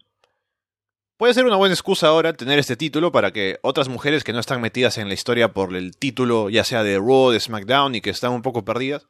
Puede 1.17 1.33
ser 1.33 1.45
una 1.45 1.57
buena 1.57 1.73
excusa 1.73 2.07
ahora 2.07 2.31
tener 2.33 2.59
este 2.59 2.77
título 2.77 3.11
para 3.11 3.31
que 3.31 3.59
otras 3.61 3.89
mujeres 3.89 4.23
que 4.23 4.31
no 4.31 4.39
están 4.39 4.61
metidas 4.61 4.97
en 4.97 5.09
la 5.09 5.13
historia 5.13 5.53
por 5.53 5.75
el 5.75 5.97
título, 5.97 6.49
ya 6.49 6.63
sea 6.63 6.81
de 6.81 6.97
Raw, 6.97 7.31
de 7.31 7.39
SmackDown 7.41 7.95
y 7.95 8.01
que 8.01 8.09
están 8.09 8.31
un 8.31 8.41
poco 8.41 8.63
perdidas, 8.63 9.05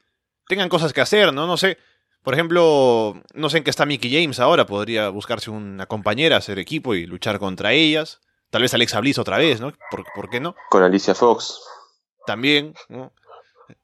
tengan 0.48 0.70
cosas 0.70 0.92
que 0.92 1.02
hacer, 1.02 1.34
¿no? 1.34 1.46
No 1.46 1.56
sé. 1.56 1.78
Por 2.24 2.34
ejemplo, 2.34 3.14
no 3.34 3.50
sé 3.50 3.60
en 3.60 3.64
qué 3.64 3.70
está 3.70 3.86
Mickey 3.86 4.12
James 4.12 4.40
ahora, 4.40 4.66
podría 4.66 5.10
buscarse 5.10 5.52
una 5.52 5.86
compañera, 5.86 6.38
hacer 6.38 6.58
equipo 6.58 6.96
y 6.96 7.06
luchar 7.06 7.38
contra 7.38 7.74
ellas. 7.74 8.20
Tal 8.50 8.64
vez 8.64 8.74
Alexa 8.74 9.00
Bliss 9.00 9.20
otra 9.20 9.38
vez, 9.38 9.62
¿no? 9.62 9.72
¿Por, 10.16 10.30
qué 10.30 10.40
no? 10.40 10.56
Con 10.70 10.82
Alicia 10.82 11.14
Fox. 11.14 11.62
También, 12.26 12.74
¿no? 12.90 13.14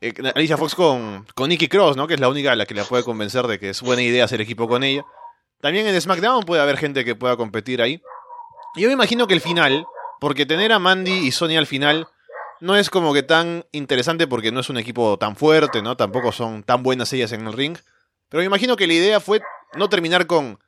Eh, 0.02 0.14
Alicia 0.34 0.58
Fox 0.58 0.76
con, 0.76 1.26
con 1.36 1.50
Nikki 1.50 1.68
Cross, 1.68 1.98
¿no? 1.98 2.08
Que 2.08 2.16
es 2.16 2.20
la 2.20 2.30
única 2.30 2.52
a 2.52 2.56
la 2.56 2.66
que 2.66 2.74
la 2.74 2.84
puede 2.84 3.04
convencer 3.04 3.48
de 3.48 3.60
que 3.60 3.70
es 3.70 3.82
buena 3.82 4.02
idea 4.02 4.26
hacer 4.26 4.42
equipo 4.42 4.68
con 4.68 4.84
ella. 4.84 5.06
También 5.62 5.88
en 5.88 6.00
SmackDown 6.00 6.44
puede 6.44 6.62
haber 6.62 6.78
gente 6.78 7.06
que 7.06 7.16
pueda 7.16 7.38
competir 7.38 7.82
ahí. 7.82 8.02
Yo 8.76 8.88
me 8.88 8.94
imagino 8.94 9.28
que 9.28 9.34
el 9.34 9.42
final, 9.42 9.86
porque 10.20 10.46
tener 10.46 10.72
a 10.72 10.80
Mandy 10.80 11.12
y 11.12 11.32
Sonya 11.32 11.60
al 11.60 11.68
final 11.68 12.08
no 12.60 12.76
es 12.76 12.90
como 12.90 13.14
que 13.14 13.24
tan 13.24 13.66
interesante 13.72 14.28
porque 14.28 14.52
no 14.52 14.60
es 14.60 14.70
un 14.70 14.78
equipo 14.78 15.18
tan 15.18 15.36
fuerte, 15.36 15.82
¿no? 15.82 15.98
Tampoco 15.98 16.32
son 16.32 16.64
tan 16.64 16.84
buenas 16.84 17.12
ellas 17.14 17.32
en 17.32 17.48
el 17.48 17.54
ring. 17.54 17.78
Pero 18.30 18.42
me 18.42 18.46
imagino 18.46 18.76
que 18.76 18.88
la 18.88 18.94
idea 18.94 19.20
fue 19.20 19.42
no 19.76 19.90
terminar 19.90 20.28
con 20.28 20.60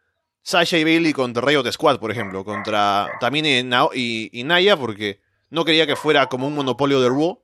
Sasha 0.41 0.77
y 0.77 0.83
Bailey 0.83 1.13
contra 1.13 1.45
Riot 1.45 1.69
Squad, 1.71 1.99
por 1.99 2.11
ejemplo, 2.11 2.45
contra 2.45 3.09
también 3.19 3.45
y, 3.93 4.29
y, 4.31 4.43
Naya, 4.43 4.77
porque 4.77 5.19
no 5.49 5.65
quería 5.65 5.87
que 5.87 5.95
fuera 5.95 6.27
como 6.27 6.47
un 6.47 6.55
monopolio 6.55 7.01
de 7.01 7.09
Raw. 7.09 7.41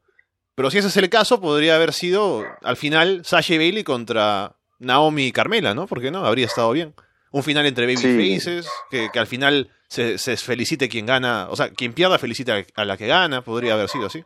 Pero 0.56 0.70
si 0.70 0.78
ese 0.78 0.88
es 0.88 0.98
el 0.98 1.10
caso, 1.10 1.42
podría 1.42 1.76
haber 1.76 1.94
sido 1.94 2.44
al 2.62 2.78
final 2.78 3.26
Sasha 3.26 3.56
y 3.56 3.58
Bailey 3.58 3.84
contra 3.84 4.56
Naomi 4.80 5.26
y 5.26 5.32
Carmela, 5.32 5.74
¿no? 5.74 5.88
Porque 5.88 6.12
no, 6.12 6.26
habría 6.26 6.46
estado 6.46 6.72
bien. 6.72 6.94
Un 7.32 7.42
final 7.42 7.66
entre 7.66 7.88
baby 7.88 8.36
faces, 8.36 8.70
que, 8.92 9.10
que, 9.12 9.18
al 9.18 9.26
final 9.26 9.72
se, 9.88 10.20
se, 10.20 10.38
felicite 10.38 10.88
quien 10.88 11.08
gana, 11.08 11.48
o 11.50 11.56
sea, 11.56 11.72
quien 11.72 11.94
pierda 11.94 12.20
felicita 12.20 12.64
a 12.76 12.86
la 12.86 12.96
que 12.96 13.08
gana, 13.08 13.42
podría 13.42 13.74
haber 13.74 13.90
sido 13.90 14.06
así. 14.06 14.24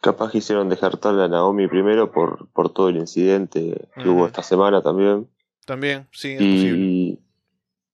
Capaz 0.00 0.32
quisieron 0.32 0.70
dejar 0.70 0.96
tal 0.96 1.20
a 1.20 1.28
Naomi 1.28 1.68
primero 1.68 2.10
por, 2.10 2.48
por 2.52 2.72
todo 2.72 2.88
el 2.88 2.96
incidente 2.96 3.88
que 3.94 4.08
hubo 4.08 4.26
esta 4.26 4.42
semana 4.42 4.80
también. 4.80 5.28
También, 5.66 6.08
sí, 6.12 6.32
es 6.32 6.40
y, 6.40 7.20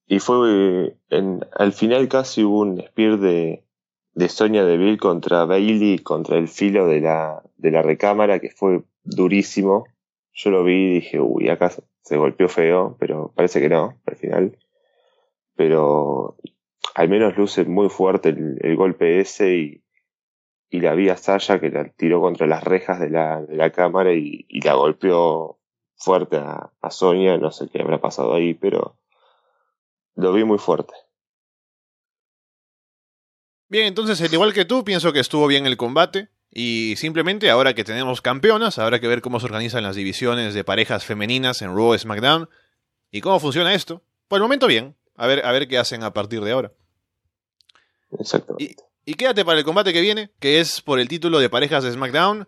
y 0.07 0.19
fue 0.19 0.97
en, 1.09 1.45
al 1.55 1.73
final 1.73 2.07
casi 2.07 2.43
hubo 2.43 2.61
un 2.61 2.81
spear 2.81 3.19
de, 3.19 3.63
de 4.19 4.27
Sonia 4.27 4.65
Deville 4.65 4.97
contra 4.97 5.45
Bailey, 5.45 5.99
contra 5.99 6.37
el 6.37 6.49
filo 6.49 6.87
de 6.87 6.99
la, 6.99 7.41
de 7.55 7.71
la 7.71 7.81
recámara, 7.81 8.39
que 8.39 8.49
fue 8.49 8.83
durísimo. 9.01 9.85
Yo 10.33 10.49
lo 10.49 10.65
vi 10.65 10.73
y 10.73 10.93
dije, 10.95 11.21
uy, 11.21 11.47
acá 11.47 11.71
se 12.01 12.17
golpeó 12.17 12.49
feo, 12.49 12.97
pero 12.99 13.31
parece 13.33 13.61
que 13.61 13.69
no, 13.69 13.97
al 14.05 14.15
final. 14.17 14.57
Pero 15.55 16.35
al 16.95 17.07
menos 17.07 17.37
luce 17.37 17.63
muy 17.63 17.87
fuerte 17.87 18.35
el, 18.59 18.75
golpe 18.75 19.21
ese 19.21 19.55
y, 19.55 19.83
y 20.69 20.81
la 20.81 20.95
vi 20.95 21.07
a 21.07 21.15
Sasha 21.15 21.61
que 21.61 21.69
la 21.69 21.87
tiró 21.87 22.19
contra 22.19 22.45
las 22.45 22.65
rejas 22.65 22.99
de 22.99 23.09
la, 23.09 23.41
de 23.41 23.55
la 23.55 23.69
cámara 23.69 24.11
y, 24.11 24.45
y 24.49 24.59
la 24.59 24.73
golpeó 24.73 25.59
fuerte 25.95 26.35
a, 26.35 26.73
a 26.81 26.91
Sonia, 26.91 27.37
no 27.37 27.51
sé 27.51 27.69
qué 27.69 27.81
habrá 27.81 28.01
pasado 28.01 28.33
ahí, 28.33 28.53
pero 28.53 28.97
lo 30.15 30.33
vi 30.33 30.43
muy 30.43 30.57
fuerte. 30.57 30.93
Bien, 33.69 33.85
entonces, 33.85 34.19
al 34.21 34.33
igual 34.33 34.53
que 34.53 34.65
tú, 34.65 34.83
pienso 34.83 35.13
que 35.13 35.19
estuvo 35.19 35.47
bien 35.47 35.65
el 35.65 35.77
combate. 35.77 36.29
Y 36.51 36.95
simplemente 36.97 37.49
ahora 37.51 37.75
que 37.75 37.83
tenemos 37.83 38.21
campeonas, 38.21 38.79
habrá 38.79 38.99
que 38.99 39.07
ver 39.07 39.21
cómo 39.21 39.39
se 39.39 39.45
organizan 39.45 39.83
las 39.83 39.95
divisiones 39.95 40.55
de 40.55 40.63
parejas 40.63 41.05
femeninas 41.05 41.61
en 41.61 41.75
Raw 41.75 41.97
SmackDown. 41.97 42.49
Y 43.11 43.21
cómo 43.21 43.39
funciona 43.39 43.73
esto. 43.73 44.03
Por 44.27 44.37
el 44.37 44.43
momento 44.43 44.67
bien. 44.67 44.95
A 45.15 45.27
ver, 45.27 45.45
a 45.45 45.51
ver 45.51 45.67
qué 45.67 45.77
hacen 45.77 46.03
a 46.03 46.13
partir 46.13 46.41
de 46.41 46.51
ahora. 46.51 46.71
Exactamente. 48.17 48.75
Y, 49.05 49.13
quédate 49.13 49.45
para 49.45 49.59
el 49.59 49.65
combate 49.65 49.93
que 49.93 50.01
viene, 50.01 50.31
que 50.39 50.59
es 50.59 50.81
por 50.81 50.99
el 50.99 51.07
título 51.07 51.39
de 51.39 51.49
parejas 51.49 51.83
de 51.83 51.91
SmackDown. 51.91 52.47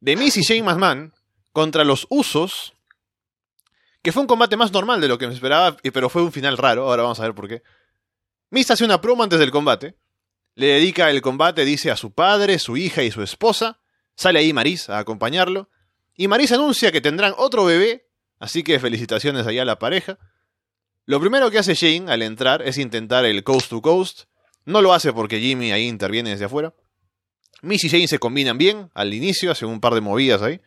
De 0.00 0.16
Miss 0.16 0.36
y 0.36 0.42
Shane 0.42 0.62
McMahon 0.62 1.14
contra 1.52 1.84
los 1.84 2.06
Usos 2.10 2.74
que 4.02 4.12
fue 4.12 4.22
un 4.22 4.28
combate 4.28 4.56
más 4.56 4.72
normal 4.72 5.00
de 5.00 5.08
lo 5.08 5.18
que 5.18 5.26
me 5.26 5.34
esperaba, 5.34 5.76
pero 5.92 6.08
fue 6.08 6.22
un 6.22 6.32
final 6.32 6.56
raro. 6.56 6.88
Ahora 6.88 7.02
vamos 7.02 7.20
a 7.20 7.24
ver 7.24 7.34
por 7.34 7.48
qué. 7.48 7.62
Miz 8.50 8.70
hace 8.70 8.84
una 8.84 9.00
promo 9.00 9.22
antes 9.22 9.38
del 9.38 9.50
combate. 9.50 9.96
Le 10.58 10.66
dedica 10.66 11.08
el 11.08 11.22
combate, 11.22 11.64
dice 11.64 11.92
a 11.92 11.96
su 11.96 12.10
padre, 12.10 12.58
su 12.58 12.76
hija 12.76 13.04
y 13.04 13.12
su 13.12 13.22
esposa. 13.22 13.78
Sale 14.16 14.40
ahí 14.40 14.52
Maris 14.52 14.90
a 14.90 14.98
acompañarlo. 14.98 15.70
Y 16.16 16.26
Maris 16.26 16.50
anuncia 16.50 16.90
que 16.90 17.00
tendrán 17.00 17.32
otro 17.36 17.64
bebé. 17.64 18.08
Así 18.40 18.64
que 18.64 18.80
felicitaciones 18.80 19.46
allá 19.46 19.62
a 19.62 19.64
la 19.64 19.78
pareja. 19.78 20.18
Lo 21.04 21.20
primero 21.20 21.52
que 21.52 21.60
hace 21.60 21.74
Shane 21.74 22.10
al 22.10 22.22
entrar 22.22 22.62
es 22.62 22.76
intentar 22.76 23.24
el 23.24 23.44
coast 23.44 23.70
to 23.70 23.80
coast. 23.80 24.22
No 24.64 24.82
lo 24.82 24.92
hace 24.92 25.12
porque 25.12 25.38
Jimmy 25.38 25.70
ahí 25.70 25.86
interviene 25.86 26.30
desde 26.30 26.46
afuera. 26.46 26.74
Miss 27.62 27.84
y 27.84 27.88
Shane 27.88 28.08
se 28.08 28.18
combinan 28.18 28.58
bien 28.58 28.90
al 28.94 29.14
inicio, 29.14 29.52
hacen 29.52 29.68
un 29.68 29.80
par 29.80 29.94
de 29.94 30.00
movidas 30.00 30.42
ahí. 30.42 30.60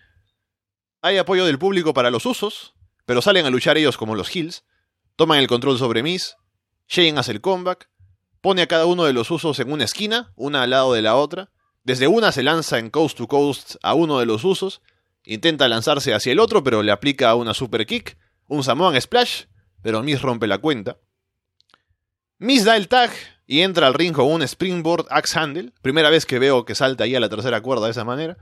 Hay 1.02 1.18
apoyo 1.18 1.46
del 1.46 1.60
público 1.60 1.94
para 1.94 2.12
los 2.12 2.26
usos, 2.26 2.76
pero 3.06 3.22
salen 3.22 3.46
a 3.46 3.50
luchar 3.50 3.78
ellos 3.78 3.98
como 3.98 4.16
los 4.16 4.34
Hills, 4.34 4.64
toman 5.18 5.40
el 5.40 5.48
control 5.48 5.78
sobre 5.78 6.02
Miss, 6.02 6.38
Shane 6.88 7.20
hace 7.20 7.34
el 7.34 7.42
comeback, 7.42 7.90
pone 8.42 8.64
a 8.64 8.68
cada 8.68 8.86
uno 8.86 9.06
de 9.06 9.14
los 9.14 9.32
usos 9.32 9.60
en 9.60 9.72
una 9.72 9.86
esquina, 9.86 10.34
una 10.36 10.64
al 10.64 10.72
lado 10.72 10.94
de 10.94 11.02
la 11.02 11.16
otra, 11.16 11.52
desde 11.84 12.08
una 12.08 12.32
se 12.32 12.44
lanza 12.44 12.80
en 12.80 12.90
coast 12.90 13.18
to 13.18 13.28
coast 13.28 13.76
a 13.82 13.94
uno 13.94 14.20
de 14.20 14.26
los 14.26 14.44
usos, 14.44 14.82
intenta 15.24 15.68
lanzarse 15.68 16.14
hacia 16.14 16.32
el 16.32 16.40
otro 16.40 16.64
pero 16.64 16.84
le 16.84 16.92
aplica 16.92 17.34
una 17.36 17.54
super 17.54 17.86
kick, 17.86 18.18
un 18.48 18.64
Samoan 18.64 19.00
Splash, 19.00 19.46
pero 19.82 20.04
Miss 20.04 20.22
rompe 20.22 20.48
la 20.48 20.58
cuenta. 20.58 20.98
Miss 22.38 22.66
da 22.66 22.76
el 22.76 22.88
tag 22.88 23.12
y 23.46 23.62
entra 23.62 23.88
al 23.88 23.94
ring 23.94 24.14
con 24.14 24.32
un 24.32 24.42
Springboard 24.42 25.08
Axe 25.10 25.38
Handle, 25.38 25.74
primera 25.82 26.10
vez 26.10 26.26
que 26.26 26.40
veo 26.40 26.66
que 26.66 26.76
salta 26.76 27.04
ahí 27.04 27.16
a 27.16 27.20
la 27.20 27.30
tercera 27.30 27.62
cuerda 27.62 27.86
de 27.86 27.92
esa 27.92 28.04
manera. 28.04 28.38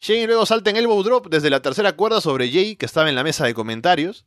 Shane 0.00 0.26
luego 0.26 0.46
salta 0.46 0.70
en 0.70 0.76
elbow 0.76 1.02
drop 1.02 1.28
desde 1.28 1.50
la 1.50 1.60
tercera 1.60 1.92
cuerda 1.92 2.20
sobre 2.20 2.50
Jay, 2.50 2.76
que 2.76 2.86
estaba 2.86 3.08
en 3.08 3.14
la 3.14 3.22
mesa 3.22 3.44
de 3.44 3.54
comentarios. 3.54 4.26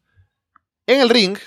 En 0.86 1.02
el 1.02 1.10
ring, 1.10 1.38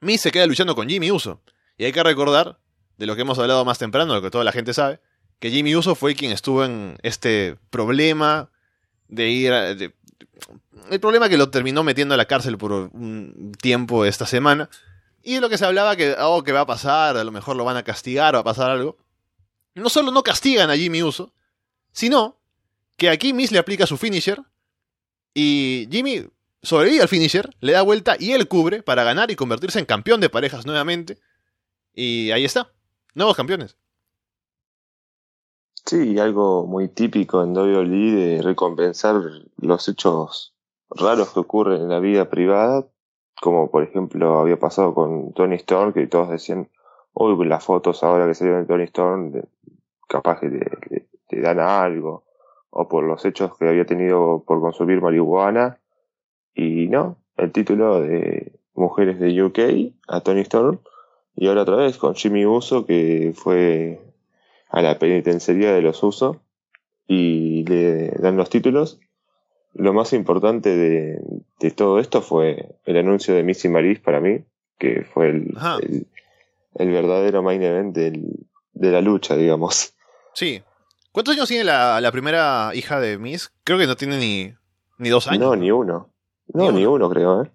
Miz 0.00 0.20
se 0.20 0.32
queda 0.32 0.46
luchando 0.46 0.74
con 0.74 0.88
Jimmy 0.88 1.10
Uso. 1.10 1.40
Y 1.78 1.84
hay 1.84 1.92
que 1.92 2.02
recordar, 2.02 2.58
de 2.98 3.06
lo 3.06 3.14
que 3.14 3.22
hemos 3.22 3.38
hablado 3.38 3.64
más 3.64 3.78
temprano, 3.78 4.14
lo 4.14 4.20
que 4.20 4.30
toda 4.30 4.44
la 4.44 4.52
gente 4.52 4.74
sabe, 4.74 5.00
que 5.38 5.50
Jimmy 5.50 5.76
Uso 5.76 5.94
fue 5.94 6.14
quien 6.14 6.32
estuvo 6.32 6.64
en 6.64 6.98
este 7.02 7.56
problema 7.70 8.50
de 9.06 9.30
ir 9.30 9.52
a, 9.52 9.70
el 10.90 11.00
problema 11.00 11.28
que 11.28 11.36
lo 11.36 11.50
terminó 11.50 11.82
metiendo 11.84 12.14
a 12.14 12.16
la 12.16 12.26
cárcel 12.26 12.58
por 12.58 12.72
un 12.72 13.52
tiempo 13.60 14.04
esta 14.04 14.26
semana. 14.26 14.68
Y 15.22 15.40
lo 15.40 15.48
que 15.48 15.58
se 15.58 15.66
hablaba 15.66 15.96
que 15.96 16.16
oh, 16.18 16.42
que 16.42 16.52
va 16.52 16.60
a 16.60 16.66
pasar, 16.66 17.16
a 17.16 17.24
lo 17.24 17.30
mejor 17.30 17.56
lo 17.56 17.64
van 17.64 17.76
a 17.76 17.82
castigar, 17.82 18.34
va 18.34 18.40
a 18.40 18.44
pasar 18.44 18.70
algo. 18.70 18.96
No 19.74 19.88
solo 19.88 20.10
no 20.10 20.22
castigan 20.22 20.70
a 20.70 20.76
Jimmy 20.76 21.02
Uso, 21.02 21.32
sino 21.92 22.36
que 22.96 23.08
aquí 23.08 23.32
Miss 23.32 23.52
le 23.52 23.58
aplica 23.58 23.86
su 23.86 23.96
finisher 23.96 24.40
y 25.34 25.88
Jimmy 25.90 26.26
sobrevive 26.62 27.02
al 27.02 27.08
finisher, 27.08 27.54
le 27.60 27.72
da 27.72 27.82
vuelta 27.82 28.16
y 28.18 28.32
él 28.32 28.48
cubre 28.48 28.82
para 28.82 29.04
ganar 29.04 29.30
y 29.30 29.36
convertirse 29.36 29.78
en 29.78 29.84
campeón 29.84 30.20
de 30.20 30.30
parejas 30.30 30.66
nuevamente. 30.66 31.18
Y 32.00 32.30
ahí 32.30 32.44
está, 32.44 32.70
nuevos 33.16 33.36
campeones. 33.36 33.76
Sí, 35.84 36.16
algo 36.20 36.64
muy 36.64 36.86
típico 36.86 37.42
en 37.42 37.56
WWE 37.56 38.12
de 38.12 38.40
recompensar 38.40 39.16
los 39.56 39.88
hechos 39.88 40.54
raros 40.90 41.32
que 41.32 41.40
ocurren 41.40 41.82
en 41.82 41.88
la 41.88 41.98
vida 41.98 42.30
privada, 42.30 42.86
como 43.42 43.68
por 43.72 43.82
ejemplo 43.82 44.38
había 44.38 44.60
pasado 44.60 44.94
con 44.94 45.32
Tony 45.32 45.56
Storm, 45.56 45.92
que 45.92 46.06
todos 46.06 46.30
decían, 46.30 46.70
uy, 47.14 47.44
las 47.48 47.64
fotos 47.64 48.04
ahora 48.04 48.28
que 48.28 48.34
salieron 48.34 48.60
de 48.60 48.68
Tony 48.68 48.84
Storm, 48.84 49.32
capaz 50.06 50.38
que 50.38 51.08
te 51.26 51.40
dan 51.40 51.58
algo 51.58 52.26
o 52.70 52.86
por 52.86 53.02
los 53.02 53.24
hechos 53.24 53.58
que 53.58 53.68
había 53.68 53.86
tenido 53.86 54.44
por 54.46 54.60
consumir 54.60 55.00
marihuana. 55.00 55.80
Y 56.54 56.86
no, 56.86 57.16
el 57.36 57.50
título 57.50 58.02
de 58.02 58.52
mujeres 58.74 59.18
de 59.18 59.42
UK, 59.42 59.58
a 60.06 60.20
Tony 60.20 60.42
Storm, 60.42 60.78
y 61.40 61.46
ahora 61.48 61.62
otra 61.62 61.76
vez 61.76 61.96
con 61.96 62.14
Jimmy 62.14 62.44
Uso, 62.46 62.84
que 62.84 63.32
fue 63.34 64.00
a 64.70 64.82
la 64.82 64.98
penitenciaría 64.98 65.72
de 65.72 65.82
los 65.82 66.02
Uso, 66.02 66.40
y 67.06 67.64
le 67.64 68.10
dan 68.10 68.36
los 68.36 68.50
títulos. 68.50 68.98
Lo 69.74 69.92
más 69.92 70.12
importante 70.12 70.76
de, 70.76 71.20
de 71.60 71.70
todo 71.70 72.00
esto 72.00 72.20
fue 72.22 72.74
el 72.84 72.96
anuncio 72.96 73.34
de 73.34 73.42
Missy 73.44 73.68
Maris 73.68 74.00
para 74.00 74.20
mí, 74.20 74.40
que 74.78 75.04
fue 75.04 75.28
el, 75.30 75.54
el, 75.82 76.06
el 76.74 76.90
verdadero 76.90 77.42
main 77.42 77.62
event 77.62 77.94
del, 77.94 78.24
de 78.72 78.90
la 78.90 79.00
lucha, 79.00 79.36
digamos. 79.36 79.94
Sí. 80.34 80.62
¿Cuántos 81.12 81.34
años 81.34 81.48
tiene 81.48 81.64
la, 81.64 82.00
la 82.00 82.12
primera 82.12 82.70
hija 82.74 83.00
de 83.00 83.18
Miss? 83.18 83.50
Creo 83.64 83.78
que 83.78 83.86
no 83.86 83.96
tiene 83.96 84.18
ni, 84.18 84.52
ni 84.98 85.08
dos 85.08 85.28
años. 85.28 85.40
No, 85.40 85.56
ni 85.56 85.70
uno. 85.70 86.10
No, 86.52 86.70
Ni 86.72 86.78
ni 86.78 86.86
uno. 86.86 87.06
uno, 87.06 87.10
creo, 87.10 87.42
¿eh? 87.42 87.50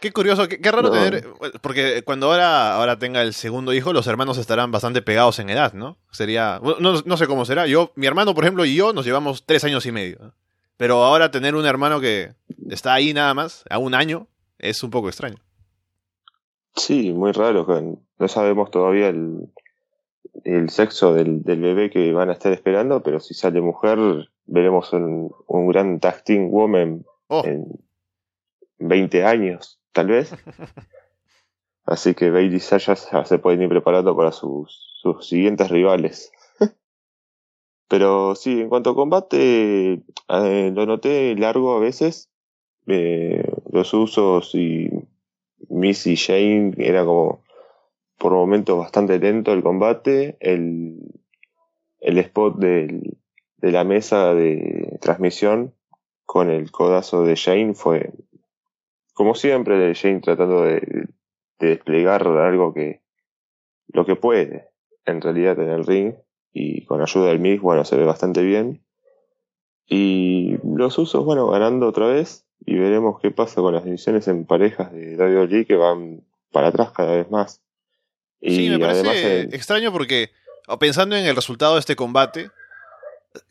Qué 0.00 0.12
curioso, 0.12 0.48
qué, 0.48 0.60
qué 0.60 0.70
raro 0.72 0.88
No. 0.88 0.92
tener. 0.92 1.26
Porque 1.60 2.02
cuando 2.04 2.30
ahora, 2.32 2.74
ahora 2.76 2.98
tenga 2.98 3.22
el 3.22 3.34
segundo 3.34 3.72
hijo, 3.74 3.92
los 3.92 4.06
hermanos 4.06 4.38
estarán 4.38 4.70
bastante 4.72 5.02
pegados 5.02 5.38
en 5.38 5.50
edad, 5.50 5.72
¿no? 5.74 5.98
Sería. 6.10 6.60
No, 6.80 7.02
no 7.04 7.16
sé 7.16 7.26
cómo 7.26 7.44
será. 7.44 7.66
Yo, 7.66 7.92
mi 7.96 8.06
hermano, 8.06 8.34
por 8.34 8.44
ejemplo, 8.44 8.64
y 8.64 8.74
yo 8.74 8.92
nos 8.92 9.04
llevamos 9.04 9.44
tres 9.44 9.64
años 9.64 9.84
y 9.86 9.92
medio. 9.92 10.32
Pero 10.76 11.04
ahora 11.04 11.30
tener 11.30 11.54
un 11.54 11.66
hermano 11.66 12.00
que 12.00 12.32
está 12.70 12.94
ahí 12.94 13.12
nada 13.12 13.34
más, 13.34 13.64
a 13.68 13.78
un 13.78 13.94
año, 13.94 14.26
es 14.58 14.82
un 14.82 14.90
poco 14.90 15.08
extraño. 15.08 15.36
Sí, 16.74 17.12
muy 17.12 17.32
raro. 17.32 17.66
No 18.18 18.28
sabemos 18.28 18.70
todavía 18.70 19.08
el, 19.08 19.50
el 20.44 20.70
sexo 20.70 21.12
del, 21.14 21.42
del 21.42 21.60
bebé 21.60 21.90
que 21.90 22.12
van 22.12 22.30
a 22.30 22.32
estar 22.32 22.52
esperando, 22.52 23.02
pero 23.02 23.20
si 23.20 23.34
sale 23.34 23.60
mujer, 23.60 23.98
veremos 24.46 24.92
un, 24.92 25.30
un 25.46 25.68
gran 25.68 26.00
team 26.00 26.48
woman 26.50 27.04
Oh, 27.32 27.44
en 27.44 27.66
20 28.80 29.24
años, 29.24 29.80
tal 29.92 30.08
vez. 30.08 30.34
Así 31.84 32.14
que 32.14 32.30
Bailey 32.30 32.56
y 32.56 32.60
Sasha 32.60 32.94
ya 32.94 33.24
se 33.26 33.38
pueden 33.38 33.60
ir 33.62 33.68
preparando 33.68 34.16
para 34.16 34.32
sus, 34.32 34.96
sus 35.02 35.26
siguientes 35.28 35.68
rivales. 35.70 36.32
Pero 37.88 38.34
sí, 38.36 38.60
en 38.60 38.68
cuanto 38.68 38.90
a 38.90 38.94
combate, 38.94 39.92
eh, 40.28 40.72
lo 40.74 40.86
noté 40.86 41.34
largo 41.36 41.74
a 41.76 41.80
veces. 41.80 42.30
Eh, 42.86 43.44
los 43.72 43.92
usos 43.94 44.54
y 44.54 44.90
Missy 45.68 46.14
Shane 46.16 46.74
era 46.78 47.04
como 47.04 47.44
por 48.18 48.32
momentos 48.32 48.78
bastante 48.78 49.18
lento 49.18 49.52
el 49.52 49.62
combate. 49.62 50.36
El, 50.40 50.98
el 52.00 52.18
spot 52.18 52.58
del- 52.58 53.18
de 53.58 53.72
la 53.72 53.84
mesa 53.84 54.34
de 54.34 54.98
transmisión 55.00 55.74
con 56.26 56.50
el 56.50 56.70
codazo 56.72 57.24
de 57.24 57.34
Shane 57.36 57.74
fue, 57.74 58.12
como 59.20 59.34
siempre, 59.34 59.76
de 59.76 59.92
Shane 59.92 60.22
tratando 60.22 60.62
de, 60.62 60.80
de 61.58 61.68
desplegar 61.68 62.26
algo 62.26 62.72
que, 62.72 63.02
lo 63.88 64.06
que 64.06 64.16
puede, 64.16 64.70
en 65.04 65.20
realidad, 65.20 65.60
en 65.60 65.68
el 65.68 65.84
ring, 65.84 66.14
y 66.54 66.86
con 66.86 67.02
ayuda 67.02 67.26
del 67.26 67.38
Miz, 67.38 67.60
bueno, 67.60 67.84
se 67.84 67.96
ve 67.98 68.06
bastante 68.06 68.40
bien. 68.40 68.82
Y 69.86 70.56
los 70.64 70.96
usos, 70.96 71.22
bueno, 71.22 71.48
ganando 71.48 71.86
otra 71.86 72.06
vez, 72.06 72.46
y 72.64 72.78
veremos 72.78 73.20
qué 73.20 73.30
pasa 73.30 73.60
con 73.60 73.74
las 73.74 73.84
divisiones 73.84 74.26
en 74.26 74.46
parejas 74.46 74.90
de 74.90 75.18
WWE 75.18 75.66
que 75.66 75.76
van 75.76 76.24
para 76.50 76.68
atrás 76.68 76.90
cada 76.92 77.14
vez 77.14 77.30
más. 77.30 77.60
Y 78.40 78.56
sí, 78.56 78.70
me 78.70 78.78
parece 78.78 79.00
además 79.00 79.54
extraño 79.54 79.92
porque, 79.92 80.30
pensando 80.78 81.14
en 81.14 81.26
el 81.26 81.36
resultado 81.36 81.74
de 81.74 81.80
este 81.80 81.94
combate, 81.94 82.50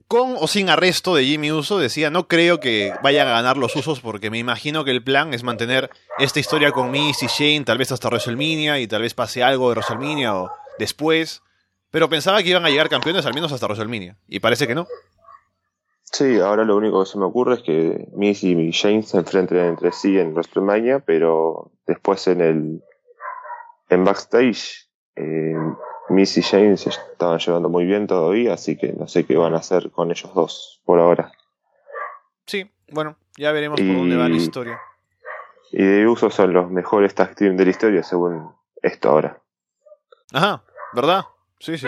con 0.10 0.36
o 0.39 0.48
sin 0.48 0.72
arresto 0.72 1.13
de 1.13 1.24
Jimmy 1.24 1.52
Uso, 1.52 1.78
decía, 1.78 2.10
no 2.10 2.28
creo 2.28 2.60
que 2.60 2.91
vayan 3.04 3.28
a 3.28 3.32
ganar 3.32 3.58
los 3.58 3.76
usos 3.76 4.02
porque 4.02 4.32
me 4.32 4.39
imagino 4.39 4.84
que 4.84 4.89
el 4.89 5.04
plan 5.04 5.36
es 5.36 5.43
mantener 5.43 5.91
esta 6.17 6.39
historia 6.39 6.72
con 6.72 6.89
Miss 6.89 7.22
y 7.22 7.28
Shane, 7.28 7.63
tal 7.63 7.78
vez 7.78 7.91
hasta 7.91 8.08
WrestleMania 8.08 8.80
y 8.80 8.88
tal 8.88 9.04
vez 9.04 9.13
pase 9.13 9.43
algo 9.43 9.69
de 9.69 9.76
WrestleMania 9.76 10.36
o 10.36 10.52
después. 10.80 11.43
Pero 11.91 12.10
pensaba 12.10 12.41
que 12.41 12.50
iban 12.50 12.65
a 12.65 12.69
llegar 12.69 12.89
campeones 12.89 13.28
al 13.28 13.36
menos 13.36 13.52
hasta 13.52 13.67
WrestleMania. 13.67 14.17
Y 14.28 14.39
parece 14.39 14.65
que 14.65 14.74
no. 14.74 14.88
Sí, 16.02 16.39
ahora 16.39 16.63
lo 16.65 16.76
único 16.76 17.04
que 17.04 17.10
se 17.12 17.19
me 17.19 17.26
ocurre 17.26 17.54
es 17.54 17.62
que 17.62 18.08
Miss 18.15 18.43
y 18.43 18.72
Shane 18.72 19.04
se 19.04 19.17
enfrenten 19.19 19.60
entre 19.60 19.91
sí 19.91 20.17
en 20.17 20.34
WrestleMania, 20.34 21.02
pero 21.02 21.72
después 21.86 22.28
en 22.28 22.41
el 22.41 22.84
en 23.89 24.04
backstage 24.06 24.89
eh, 25.15 25.54
Miss 26.10 26.38
y 26.38 26.41
Shane 26.41 26.78
se 26.78 26.89
estaban 26.89 27.39
llevando 27.39 27.69
muy 27.69 27.86
bien 27.86 28.08
todavía, 28.08 28.54
así 28.54 28.78
que 28.78 28.93
no 28.93 29.08
sé 29.08 29.26
qué 29.26 29.36
van 29.38 29.54
a 29.54 29.58
hacer 29.58 29.91
con 29.91 30.10
ellos 30.12 30.34
dos 30.34 30.82
por 30.86 31.00
ahora. 31.00 31.32
Sí, 32.45 32.69
bueno, 32.91 33.17
ya 33.38 33.52
veremos 33.52 33.80
por 33.80 33.88
dónde 33.95 34.15
va 34.17 34.28
la 34.28 34.36
Y- 34.36 34.39
historia. 34.39 34.80
Y 35.72 35.84
de 35.84 36.08
uso 36.08 36.32
son 36.32 36.52
los 36.54 36.69
mejores 36.72 37.13
tag 37.13 37.36
team 37.36 37.56
de 37.56 37.65
la 37.65 37.69
historia 37.72 38.02
según 38.04 38.52
esto 38.82 39.10
ahora. 39.10 39.39
Ajá, 40.34 40.63
¿verdad? 40.93 41.26
Sí, 41.60 41.78
sí. 41.78 41.88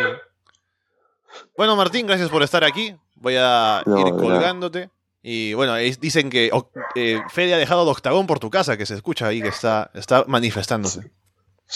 Bueno, 1.58 1.76
Martín, 1.76 2.06
gracias 2.08 2.30
por 2.30 2.44
estar 2.44 2.64
aquí. 2.64 2.96
Voy 3.16 3.36
a 3.40 3.82
No, 3.86 4.00
ir 4.00 4.14
colgándote. 4.16 4.90
Y 5.24 5.54
bueno, 5.54 5.76
dicen 5.76 6.30
que 6.30 6.52
eh, 6.96 7.22
Fede 7.30 7.54
ha 7.54 7.58
dejado 7.58 7.88
Octagón 7.90 8.26
por 8.28 8.40
tu 8.40 8.50
casa, 8.50 8.78
que 8.78 8.86
se 8.86 8.96
escucha 8.96 9.28
ahí 9.28 9.42
que 9.42 9.50
está, 9.50 9.92
está 9.94 10.26
manifestándose. 10.28 11.12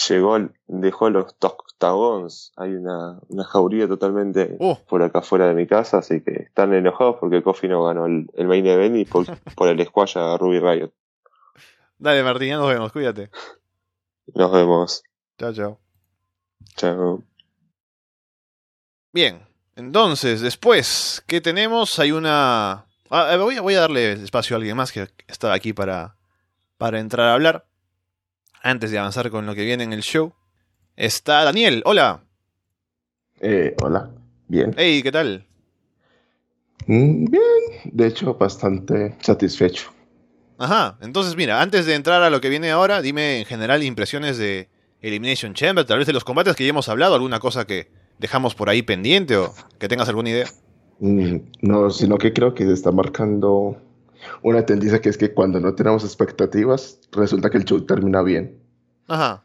Llegó, 0.08 0.36
el- 0.36 0.52
dejó 0.66 1.10
los 1.10 1.38
octagons, 1.76 2.52
hay 2.56 2.74
una, 2.74 3.18
una 3.28 3.44
jauría 3.44 3.86
totalmente 3.86 4.56
Uh, 4.58 4.76
por 4.88 5.02
acá 5.02 5.20
fuera 5.20 5.46
de 5.46 5.54
mi 5.54 5.66
casa, 5.66 5.98
así 5.98 6.22
que 6.22 6.44
están 6.44 6.72
enojados 6.72 7.16
porque 7.20 7.42
Kofi 7.42 7.68
no 7.68 7.84
ganó 7.84 8.06
el, 8.06 8.26
el 8.34 8.46
main 8.48 8.66
event 8.66 8.96
y 8.96 9.04
por, 9.04 9.26
por 9.54 9.68
el 9.68 9.84
squash 9.84 10.16
a 10.16 10.38
Ruby 10.38 10.58
Riot. 10.58 10.92
dale, 11.98 12.22
Martín, 12.22 12.48
ya 12.48 12.56
nos 12.56 12.68
vemos, 12.68 12.92
cuídate. 12.92 13.30
Nos 14.34 14.50
vemos. 14.50 15.02
Chao, 15.38 15.52
chao. 15.52 15.80
Chao. 16.76 17.22
Bien, 19.12 19.46
entonces, 19.76 20.40
después, 20.40 21.22
¿qué 21.26 21.40
tenemos? 21.40 21.98
Hay 21.98 22.12
una... 22.12 22.86
Ah, 23.10 23.34
eh, 23.34 23.36
voy, 23.36 23.56
a, 23.56 23.60
voy 23.60 23.74
a 23.74 23.80
darle 23.80 24.12
espacio 24.12 24.56
a 24.56 24.58
alguien 24.58 24.76
más 24.76 24.92
que 24.92 25.08
está 25.28 25.52
aquí 25.52 25.72
para, 25.72 26.16
para 26.76 26.98
entrar 26.98 27.28
a 27.28 27.34
hablar. 27.34 27.66
Antes 28.62 28.90
de 28.90 28.98
avanzar 28.98 29.30
con 29.30 29.46
lo 29.46 29.54
que 29.54 29.64
viene 29.64 29.84
en 29.84 29.92
el 29.92 30.02
show. 30.02 30.34
Está 30.96 31.44
Daniel, 31.44 31.82
hola. 31.84 32.24
Eh, 33.40 33.74
hola, 33.82 34.10
bien. 34.48 34.74
Hey, 34.76 35.02
¿qué 35.02 35.12
tal? 35.12 35.46
Mm, 36.86 37.26
Bien, 37.30 37.42
de 37.84 38.06
hecho, 38.06 38.34
bastante 38.34 39.14
satisfecho. 39.20 39.90
Ajá, 40.58 40.96
entonces 41.02 41.36
mira, 41.36 41.60
antes 41.60 41.84
de 41.84 41.94
entrar 41.94 42.22
a 42.22 42.30
lo 42.30 42.40
que 42.40 42.48
viene 42.48 42.70
ahora, 42.70 43.02
dime 43.02 43.40
en 43.40 43.44
general 43.44 43.82
impresiones 43.82 44.38
de 44.38 44.70
Elimination 45.02 45.52
Chamber, 45.52 45.84
tal 45.84 45.98
vez 45.98 46.06
de 46.06 46.14
los 46.14 46.24
combates 46.24 46.56
que 46.56 46.64
ya 46.64 46.70
hemos 46.70 46.88
hablado, 46.88 47.14
alguna 47.14 47.40
cosa 47.40 47.66
que 47.66 47.90
dejamos 48.18 48.54
por 48.54 48.70
ahí 48.70 48.80
pendiente 48.80 49.36
o 49.36 49.52
que 49.78 49.88
tengas 49.88 50.08
alguna 50.08 50.30
idea. 50.30 50.46
Mm, 51.00 51.36
No, 51.60 51.90
sino 51.90 52.16
que 52.16 52.32
creo 52.32 52.54
que 52.54 52.64
se 52.64 52.72
está 52.72 52.90
marcando 52.90 53.76
una 54.42 54.64
tendencia 54.64 55.02
que 55.02 55.10
es 55.10 55.18
que 55.18 55.34
cuando 55.34 55.60
no 55.60 55.74
tenemos 55.74 56.04
expectativas, 56.04 57.00
resulta 57.12 57.50
que 57.50 57.58
el 57.58 57.64
show 57.66 57.82
termina 57.84 58.22
bien. 58.22 58.58
Ajá. 59.08 59.42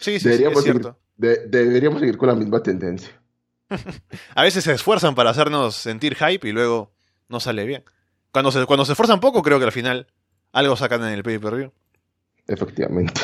Sí, 0.00 0.12
sí, 0.14 0.20
sí, 0.20 0.28
Deberíamos, 0.28 0.58
es 0.58 0.64
seguir, 0.64 0.82
cierto. 0.82 0.98
de- 1.16 1.46
deberíamos 1.46 2.00
seguir 2.00 2.16
con 2.16 2.28
la 2.28 2.34
misma 2.34 2.62
tendencia. 2.62 3.10
A 4.34 4.42
veces 4.42 4.64
se 4.64 4.72
esfuerzan 4.72 5.14
para 5.14 5.30
hacernos 5.30 5.76
sentir 5.76 6.16
hype 6.16 6.48
y 6.48 6.52
luego 6.52 6.92
no 7.28 7.38
sale 7.40 7.64
bien. 7.66 7.84
Cuando 8.32 8.50
se, 8.50 8.64
cuando 8.66 8.84
se 8.84 8.92
esfuerzan 8.92 9.20
poco, 9.20 9.42
creo 9.42 9.58
que 9.58 9.64
al 9.66 9.72
final 9.72 10.06
algo 10.52 10.74
sacan 10.76 11.02
en 11.04 11.10
el 11.12 11.22
pay-per-view. 11.22 11.70
Efectivamente. 12.46 13.20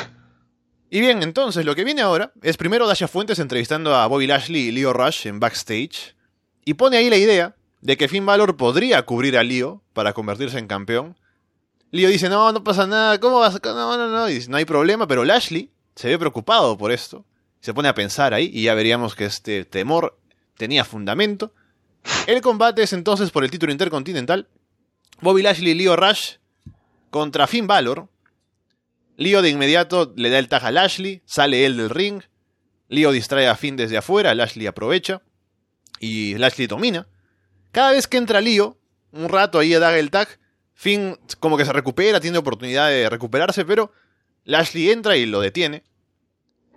Y 0.90 1.00
bien, 1.00 1.22
entonces 1.22 1.64
lo 1.64 1.74
que 1.74 1.84
viene 1.84 2.02
ahora 2.02 2.32
es 2.42 2.56
primero 2.56 2.86
Dasha 2.86 3.08
Fuentes 3.08 3.38
entrevistando 3.40 3.94
a 3.94 4.06
Bobby 4.06 4.26
Lashley 4.28 4.68
y 4.68 4.72
Leo 4.72 4.92
Rush 4.92 5.26
en 5.26 5.40
backstage. 5.40 6.14
Y 6.64 6.74
pone 6.74 6.96
ahí 6.96 7.10
la 7.10 7.16
idea 7.16 7.56
de 7.80 7.96
que 7.96 8.08
Finn 8.08 8.26
Balor 8.26 8.56
podría 8.56 9.02
cubrir 9.04 9.36
a 9.36 9.42
Leo 9.42 9.82
para 9.92 10.12
convertirse 10.12 10.58
en 10.58 10.66
campeón. 10.68 11.16
Leo 11.90 12.08
dice, 12.08 12.28
no, 12.28 12.52
no 12.52 12.62
pasa 12.62 12.86
nada, 12.86 13.18
¿cómo 13.18 13.38
vas? 13.40 13.56
a- 13.56 13.60
No, 13.64 13.96
no, 13.96 14.08
no, 14.10 14.28
y 14.28 14.34
dice, 14.34 14.50
no 14.50 14.56
hay 14.56 14.64
problema, 14.64 15.06
pero 15.06 15.24
Lashley 15.24 15.70
se 15.96 16.08
ve 16.08 16.18
preocupado 16.18 16.76
por 16.78 16.92
esto. 16.92 17.24
Se 17.60 17.74
pone 17.74 17.88
a 17.88 17.94
pensar 17.94 18.34
ahí 18.34 18.50
y 18.52 18.62
ya 18.64 18.74
veríamos 18.74 19.14
que 19.16 19.24
este 19.24 19.64
temor 19.64 20.16
tenía 20.56 20.84
fundamento. 20.84 21.52
El 22.26 22.40
combate 22.42 22.82
es 22.82 22.92
entonces 22.92 23.30
por 23.30 23.42
el 23.42 23.50
título 23.50 23.72
intercontinental. 23.72 24.46
Bobby 25.20 25.42
Lashley 25.42 25.72
y 25.72 25.74
Leo 25.74 25.96
Rush 25.96 26.34
contra 27.10 27.46
Finn 27.46 27.66
Balor. 27.66 28.08
Leo 29.16 29.40
de 29.40 29.48
inmediato 29.48 30.12
le 30.14 30.28
da 30.28 30.38
el 30.38 30.48
tag 30.48 30.64
a 30.66 30.70
Lashley, 30.70 31.22
sale 31.24 31.64
él 31.64 31.78
del 31.78 31.90
ring. 31.90 32.22
Leo 32.88 33.10
distrae 33.10 33.48
a 33.48 33.56
Finn 33.56 33.76
desde 33.76 33.96
afuera, 33.96 34.34
Lashley 34.34 34.66
aprovecha 34.66 35.22
y 35.98 36.34
Lashley 36.34 36.66
domina. 36.66 37.08
Cada 37.72 37.92
vez 37.92 38.06
que 38.06 38.18
entra 38.18 38.42
Leo, 38.42 38.78
un 39.12 39.28
rato 39.30 39.58
ahí 39.58 39.72
da 39.72 39.98
el 39.98 40.10
tag, 40.10 40.28
Finn 40.74 41.18
como 41.40 41.56
que 41.56 41.64
se 41.64 41.72
recupera, 41.72 42.20
tiene 42.20 42.36
oportunidad 42.36 42.90
de 42.90 43.08
recuperarse, 43.08 43.64
pero 43.64 43.92
Lashley 44.46 44.90
entra 44.90 45.16
y 45.16 45.26
lo 45.26 45.40
detiene. 45.40 45.82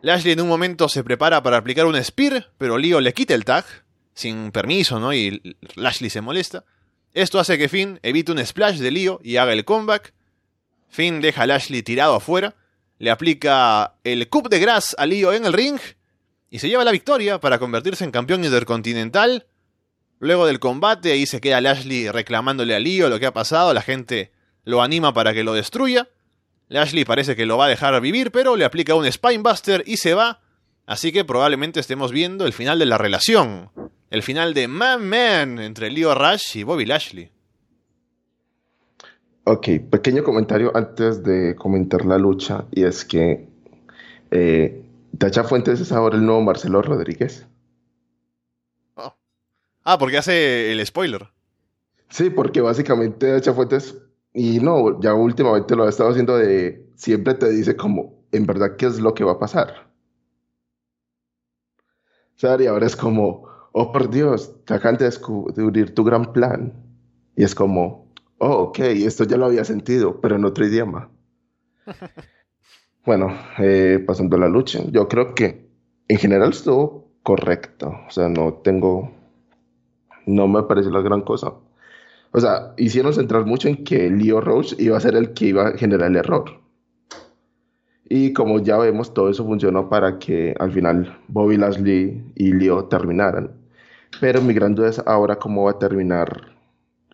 Lashley 0.01 0.33
en 0.33 0.41
un 0.41 0.47
momento 0.47 0.89
se 0.89 1.03
prepara 1.03 1.41
para 1.43 1.57
aplicar 1.57 1.85
un 1.85 2.03
spear, 2.03 2.51
pero 2.57 2.77
Leo 2.77 2.99
le 2.99 3.13
quita 3.13 3.35
el 3.35 3.45
tag, 3.45 3.65
sin 4.13 4.51
permiso, 4.51 4.99
¿no? 4.99 5.13
Y 5.13 5.55
Lashley 5.75 6.09
se 6.09 6.21
molesta. 6.21 6.65
Esto 7.13 7.39
hace 7.39 7.57
que 7.57 7.69
Finn 7.69 7.99
evite 8.01 8.31
un 8.31 8.43
splash 8.45 8.79
de 8.79 8.91
Leo 8.91 9.19
y 9.23 9.37
haga 9.37 9.53
el 9.53 9.65
comeback. 9.65 10.13
Finn 10.89 11.21
deja 11.21 11.43
a 11.43 11.47
Lashley 11.47 11.83
tirado 11.83 12.15
afuera, 12.15 12.55
le 12.97 13.11
aplica 13.11 13.95
el 14.03 14.27
Cup 14.29 14.49
de 14.49 14.59
Gras 14.59 14.95
a 14.97 15.05
Lío 15.05 15.31
en 15.31 15.45
el 15.45 15.53
ring 15.53 15.79
y 16.49 16.57
se 16.59 16.69
lleva 16.69 16.83
la 16.83 16.91
victoria 16.91 17.39
para 17.39 17.59
convertirse 17.59 18.03
en 18.03 18.11
campeón 18.11 18.43
intercontinental. 18.43 19.45
Luego 20.17 20.47
del 20.47 20.59
combate, 20.59 21.11
ahí 21.11 21.27
se 21.27 21.39
queda 21.39 21.61
Lashley 21.61 22.09
reclamándole 22.09 22.75
a 22.75 22.79
Lío 22.79 23.09
lo 23.09 23.19
que 23.19 23.27
ha 23.27 23.33
pasado, 23.33 23.75
la 23.75 23.83
gente 23.83 24.31
lo 24.63 24.81
anima 24.81 25.13
para 25.13 25.33
que 25.33 25.43
lo 25.43 25.53
destruya. 25.53 26.09
Lashley 26.69 27.03
parece 27.03 27.35
que 27.35 27.45
lo 27.45 27.57
va 27.57 27.65
a 27.65 27.69
dejar 27.69 27.99
vivir, 27.99 28.31
pero 28.31 28.55
le 28.55 28.63
aplica 28.63 28.95
un 28.95 29.11
Spinebuster 29.11 29.83
y 29.85 29.97
se 29.97 30.13
va. 30.13 30.41
Así 30.85 31.11
que 31.11 31.25
probablemente 31.25 31.79
estemos 31.79 32.11
viendo 32.11 32.45
el 32.45 32.53
final 32.53 32.79
de 32.79 32.85
la 32.85 32.97
relación. 32.97 33.69
El 34.09 34.23
final 34.23 34.53
de 34.53 34.67
Man 34.67 35.07
Man 35.07 35.59
entre 35.59 35.91
Leo 35.91 36.15
Rush 36.15 36.57
y 36.57 36.63
Bobby 36.63 36.85
Lashley. 36.85 37.31
Ok, 39.43 39.67
pequeño 39.89 40.23
comentario 40.23 40.71
antes 40.75 41.23
de 41.23 41.55
comentar 41.55 42.05
la 42.05 42.19
lucha, 42.19 42.65
y 42.71 42.83
es 42.83 43.03
que 43.03 43.47
eh, 44.29 44.83
Tacha 45.17 45.43
Fuentes 45.43 45.79
es 45.79 45.91
ahora 45.91 46.17
el 46.17 46.25
nuevo 46.25 46.41
Marcelo 46.41 46.83
Rodríguez. 46.83 47.47
Oh. 48.93 49.15
Ah, 49.83 49.97
porque 49.97 50.17
hace 50.17 50.71
el 50.71 50.85
spoiler. 50.85 51.29
Sí, 52.09 52.29
porque 52.29 52.61
básicamente 52.61 53.31
Tacha 53.31 53.53
Fuentes, 53.53 53.95
y 54.33 54.59
no, 54.59 54.99
ya 55.01 55.13
últimamente 55.13 55.75
lo 55.75 55.83
ha 55.83 55.89
estado 55.89 56.09
haciendo 56.09 56.37
de, 56.37 56.89
siempre 56.95 57.33
te 57.33 57.49
dice 57.49 57.75
como, 57.75 58.25
en 58.31 58.45
verdad, 58.45 58.75
¿qué 58.77 58.85
es 58.85 58.99
lo 58.99 59.13
que 59.13 59.23
va 59.23 59.33
a 59.33 59.39
pasar? 59.39 59.89
O 62.35 62.39
sea, 62.39 62.61
y 62.61 62.67
ahora 62.67 62.85
es 62.85 62.95
como, 62.95 63.47
oh 63.71 63.91
por 63.91 64.09
Dios, 64.09 64.63
te 64.65 64.73
acaban 64.73 64.97
de 64.97 65.05
descubrir 65.05 65.93
tu 65.93 66.03
gran 66.03 66.31
plan. 66.31 66.73
Y 67.35 67.43
es 67.43 67.55
como, 67.55 68.13
oh, 68.37 68.55
ok, 68.63 68.79
esto 68.79 69.23
ya 69.23 69.37
lo 69.37 69.45
había 69.45 69.65
sentido, 69.65 70.21
pero 70.21 70.35
en 70.35 70.45
otro 70.45 70.65
idioma. 70.65 71.09
bueno, 73.05 73.35
eh, 73.57 74.03
pasando 74.05 74.37
a 74.37 74.39
la 74.39 74.47
lucha, 74.47 74.79
yo 74.91 75.07
creo 75.07 75.33
que 75.33 75.69
en 76.07 76.17
general 76.17 76.51
estuvo 76.51 77.11
correcto. 77.23 77.93
O 78.07 78.11
sea, 78.11 78.29
no 78.29 78.53
tengo, 78.53 79.11
no 80.25 80.47
me 80.47 80.63
parece 80.63 80.91
la 80.91 81.01
gran 81.01 81.21
cosa. 81.21 81.53
O 82.31 82.39
sea, 82.39 82.73
hicieron 82.77 83.13
centrar 83.13 83.45
mucho 83.45 83.67
en 83.67 83.83
que 83.83 84.09
Leo 84.09 84.41
Roach 84.41 84.73
iba 84.79 84.97
a 84.97 85.01
ser 85.01 85.15
el 85.15 85.33
que 85.33 85.47
iba 85.47 85.69
a 85.69 85.77
generar 85.77 86.09
el 86.09 86.17
error. 86.17 86.61
Y 88.07 88.33
como 88.33 88.59
ya 88.59 88.77
vemos, 88.77 89.13
todo 89.13 89.29
eso 89.29 89.45
funcionó 89.45 89.89
para 89.89 90.19
que 90.19 90.55
al 90.59 90.71
final 90.71 91.19
Bobby 91.27 91.57
Lashley 91.57 92.23
y 92.35 92.53
Leo 92.53 92.85
terminaran. 92.85 93.51
Pero 94.19 94.41
mi 94.41 94.53
gran 94.53 94.75
duda 94.75 94.89
es 94.89 94.99
ahora 95.05 95.37
cómo 95.37 95.65
va 95.65 95.71
a 95.71 95.79
terminar 95.79 96.59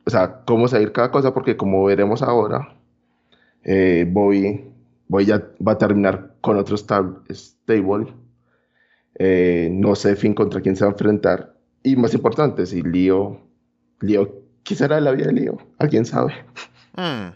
o 0.05 0.09
sea, 0.09 0.43
cómo 0.45 0.67
salir 0.67 0.91
cada 0.91 1.11
cosa, 1.11 1.33
porque 1.33 1.57
como 1.57 1.83
veremos 1.83 2.21
ahora, 2.21 2.75
eh, 3.63 4.07
voy, 4.07 4.65
voy 5.07 5.25
ya 5.25 5.43
va 5.65 5.73
a 5.73 5.77
terminar 5.77 6.35
con 6.41 6.57
otro 6.57 6.77
stable. 6.77 8.13
Eh, 9.17 9.69
no 9.71 9.95
sé 9.95 10.15
fin 10.15 10.33
contra 10.33 10.61
quién 10.61 10.75
se 10.75 10.85
va 10.85 10.91
a 10.91 10.93
enfrentar. 10.93 11.55
Y 11.83 11.95
más 11.95 12.13
importante, 12.13 12.65
si 12.65 12.81
Lío, 12.83 13.39
Lío, 14.01 14.34
¿qué 14.65 14.75
será 14.75 14.99
la 14.99 15.11
vida 15.11 15.27
de 15.27 15.33
Lío? 15.33 15.57
¿Alguien 15.77 16.05
sabe? 16.05 16.33
Hmm. 16.95 17.29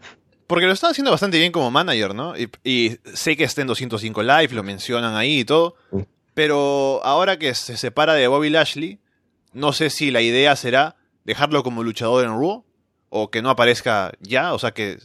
Porque 0.48 0.66
lo 0.66 0.74
está 0.74 0.90
haciendo 0.90 1.12
bastante 1.12 1.38
bien 1.38 1.52
como 1.52 1.72
manager, 1.72 2.16
¿no? 2.16 2.34
Y, 2.64 2.98
sé 3.14 3.38
que 3.38 3.44
está 3.44 3.62
en 3.62 3.68
205 3.68 4.24
Live, 4.24 4.50
lo 4.50 4.64
mencionan 4.64 5.16
ahí 5.16 5.42
y 5.42 5.46
todo. 5.46 5.76
Mm. 5.92 6.02
Pero 6.34 7.02
ahora 7.04 7.38
que 7.38 7.54
se 7.54 7.78
separa 7.78 8.16
de 8.16 8.28
Bobby 8.28 8.50
Lashley, 8.50 9.00
no 9.54 9.74
sé 9.74 9.92
si 9.92 10.10
la 10.10 10.22
idea 10.22 10.56
será 10.56 10.96
dejarlo 11.24 11.64
como 11.64 11.84
luchador 11.84 12.26
en 12.26 12.32
Raw 12.32 12.66
o 13.10 13.30
que 13.30 13.42
no 13.42 13.52
aparezca 13.52 14.12
ya, 14.22 14.54
o 14.54 14.60
sea 14.60 14.72
que 14.72 14.98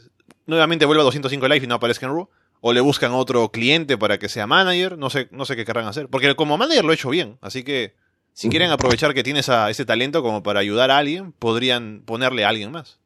nuevamente 0.46 0.86
vuelva 0.86 1.02
a 1.02 1.04
205 1.04 1.46
Live 1.48 1.64
y 1.64 1.66
no 1.66 1.74
aparezca 1.74 2.06
en 2.06 2.12
Raw 2.12 2.28
o 2.60 2.72
le 2.72 2.80
buscan 2.80 3.12
otro 3.12 3.50
cliente 3.50 3.98
para 3.98 4.18
que 4.18 4.30
sea 4.30 4.46
manager, 4.46 4.96
no 4.96 5.10
sé, 5.10 5.28
no 5.30 5.44
sé 5.44 5.56
qué 5.56 5.66
querrán 5.66 5.86
hacer, 5.86 6.08
porque 6.08 6.34
como 6.34 6.56
manager 6.56 6.84
lo 6.84 6.92
he 6.92 6.94
hecho 6.94 7.10
bien, 7.10 7.36
así 7.42 7.62
que 7.64 7.94
si 8.34 8.48
quieren 8.48 8.72
aprovechar 8.72 9.14
que 9.14 9.22
tiene 9.22 9.40
ese 9.40 9.84
talento 9.86 10.20
como 10.20 10.42
para 10.42 10.58
ayudar 10.58 10.90
a 10.90 10.98
alguien, 10.98 11.30
podrían 11.30 12.02
ponerle 12.04 12.44
a 12.44 12.48
alguien 12.48 12.72
más. 12.72 12.98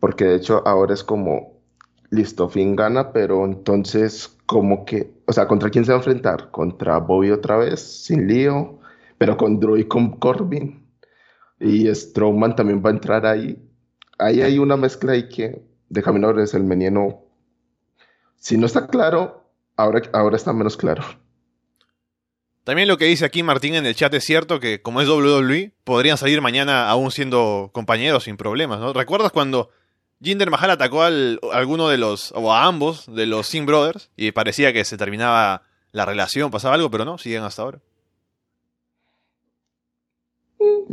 Porque 0.00 0.24
de 0.24 0.36
hecho 0.36 0.66
ahora 0.66 0.94
es 0.94 1.04
como, 1.04 1.60
listo, 2.08 2.48
Finn 2.48 2.76
gana, 2.76 3.12
pero 3.12 3.44
entonces 3.44 4.38
como 4.46 4.86
que, 4.86 5.12
o 5.26 5.34
sea, 5.34 5.46
¿contra 5.46 5.68
quién 5.68 5.84
se 5.84 5.92
va 5.92 5.96
a 5.96 6.00
enfrentar? 6.00 6.50
¿Contra 6.50 6.96
Bobby 6.96 7.30
otra 7.30 7.58
vez? 7.58 7.80
Sin 7.80 8.26
lío, 8.26 8.80
pero 9.18 9.36
con 9.36 9.60
Drew 9.60 9.76
y 9.76 9.84
con 9.84 10.18
Corbin. 10.18 10.88
Y 11.60 11.94
Strowman 11.94 12.56
también 12.56 12.82
va 12.82 12.88
a 12.88 12.94
entrar 12.94 13.26
ahí. 13.26 13.62
Ahí 14.18 14.40
hay 14.40 14.58
una 14.58 14.78
mezcla 14.78 15.12
ahí 15.12 15.28
que 15.28 15.62
de 15.90 16.02
Camino 16.02 16.30
es 16.40 16.54
el 16.54 16.64
Menieno. 16.64 17.22
Si 18.36 18.56
no 18.56 18.64
está 18.64 18.86
claro, 18.86 19.44
ahora, 19.76 20.00
ahora 20.14 20.36
está 20.36 20.54
menos 20.54 20.78
claro. 20.78 21.02
También 22.64 22.88
lo 22.88 22.96
que 22.96 23.04
dice 23.04 23.26
aquí 23.26 23.42
Martín 23.42 23.74
en 23.74 23.84
el 23.84 23.94
chat 23.94 24.12
es 24.14 24.24
cierto 24.24 24.58
que 24.58 24.80
como 24.80 25.02
es 25.02 25.08
WWE, 25.08 25.72
podrían 25.84 26.16
salir 26.16 26.40
mañana 26.40 26.88
aún 26.88 27.10
siendo 27.10 27.70
compañeros 27.72 28.24
sin 28.24 28.38
problemas, 28.38 28.80
¿no? 28.80 28.94
¿Recuerdas 28.94 29.32
cuando 29.32 29.68
Jinder 30.22 30.50
Mahal 30.50 30.70
atacó 30.70 31.02
a 31.02 31.08
alguno 31.52 31.88
de 31.88 31.98
los, 31.98 32.32
o 32.32 32.52
a 32.52 32.64
ambos 32.64 33.14
de 33.14 33.26
los 33.26 33.46
Sin 33.46 33.66
Brothers 33.66 34.10
y 34.16 34.32
parecía 34.32 34.72
que 34.72 34.84
se 34.86 34.96
terminaba 34.96 35.62
la 35.92 36.06
relación, 36.06 36.50
pasaba 36.50 36.74
algo, 36.74 36.90
pero 36.90 37.04
no, 37.04 37.18
siguen 37.18 37.42
hasta 37.42 37.62
ahora. 37.62 37.80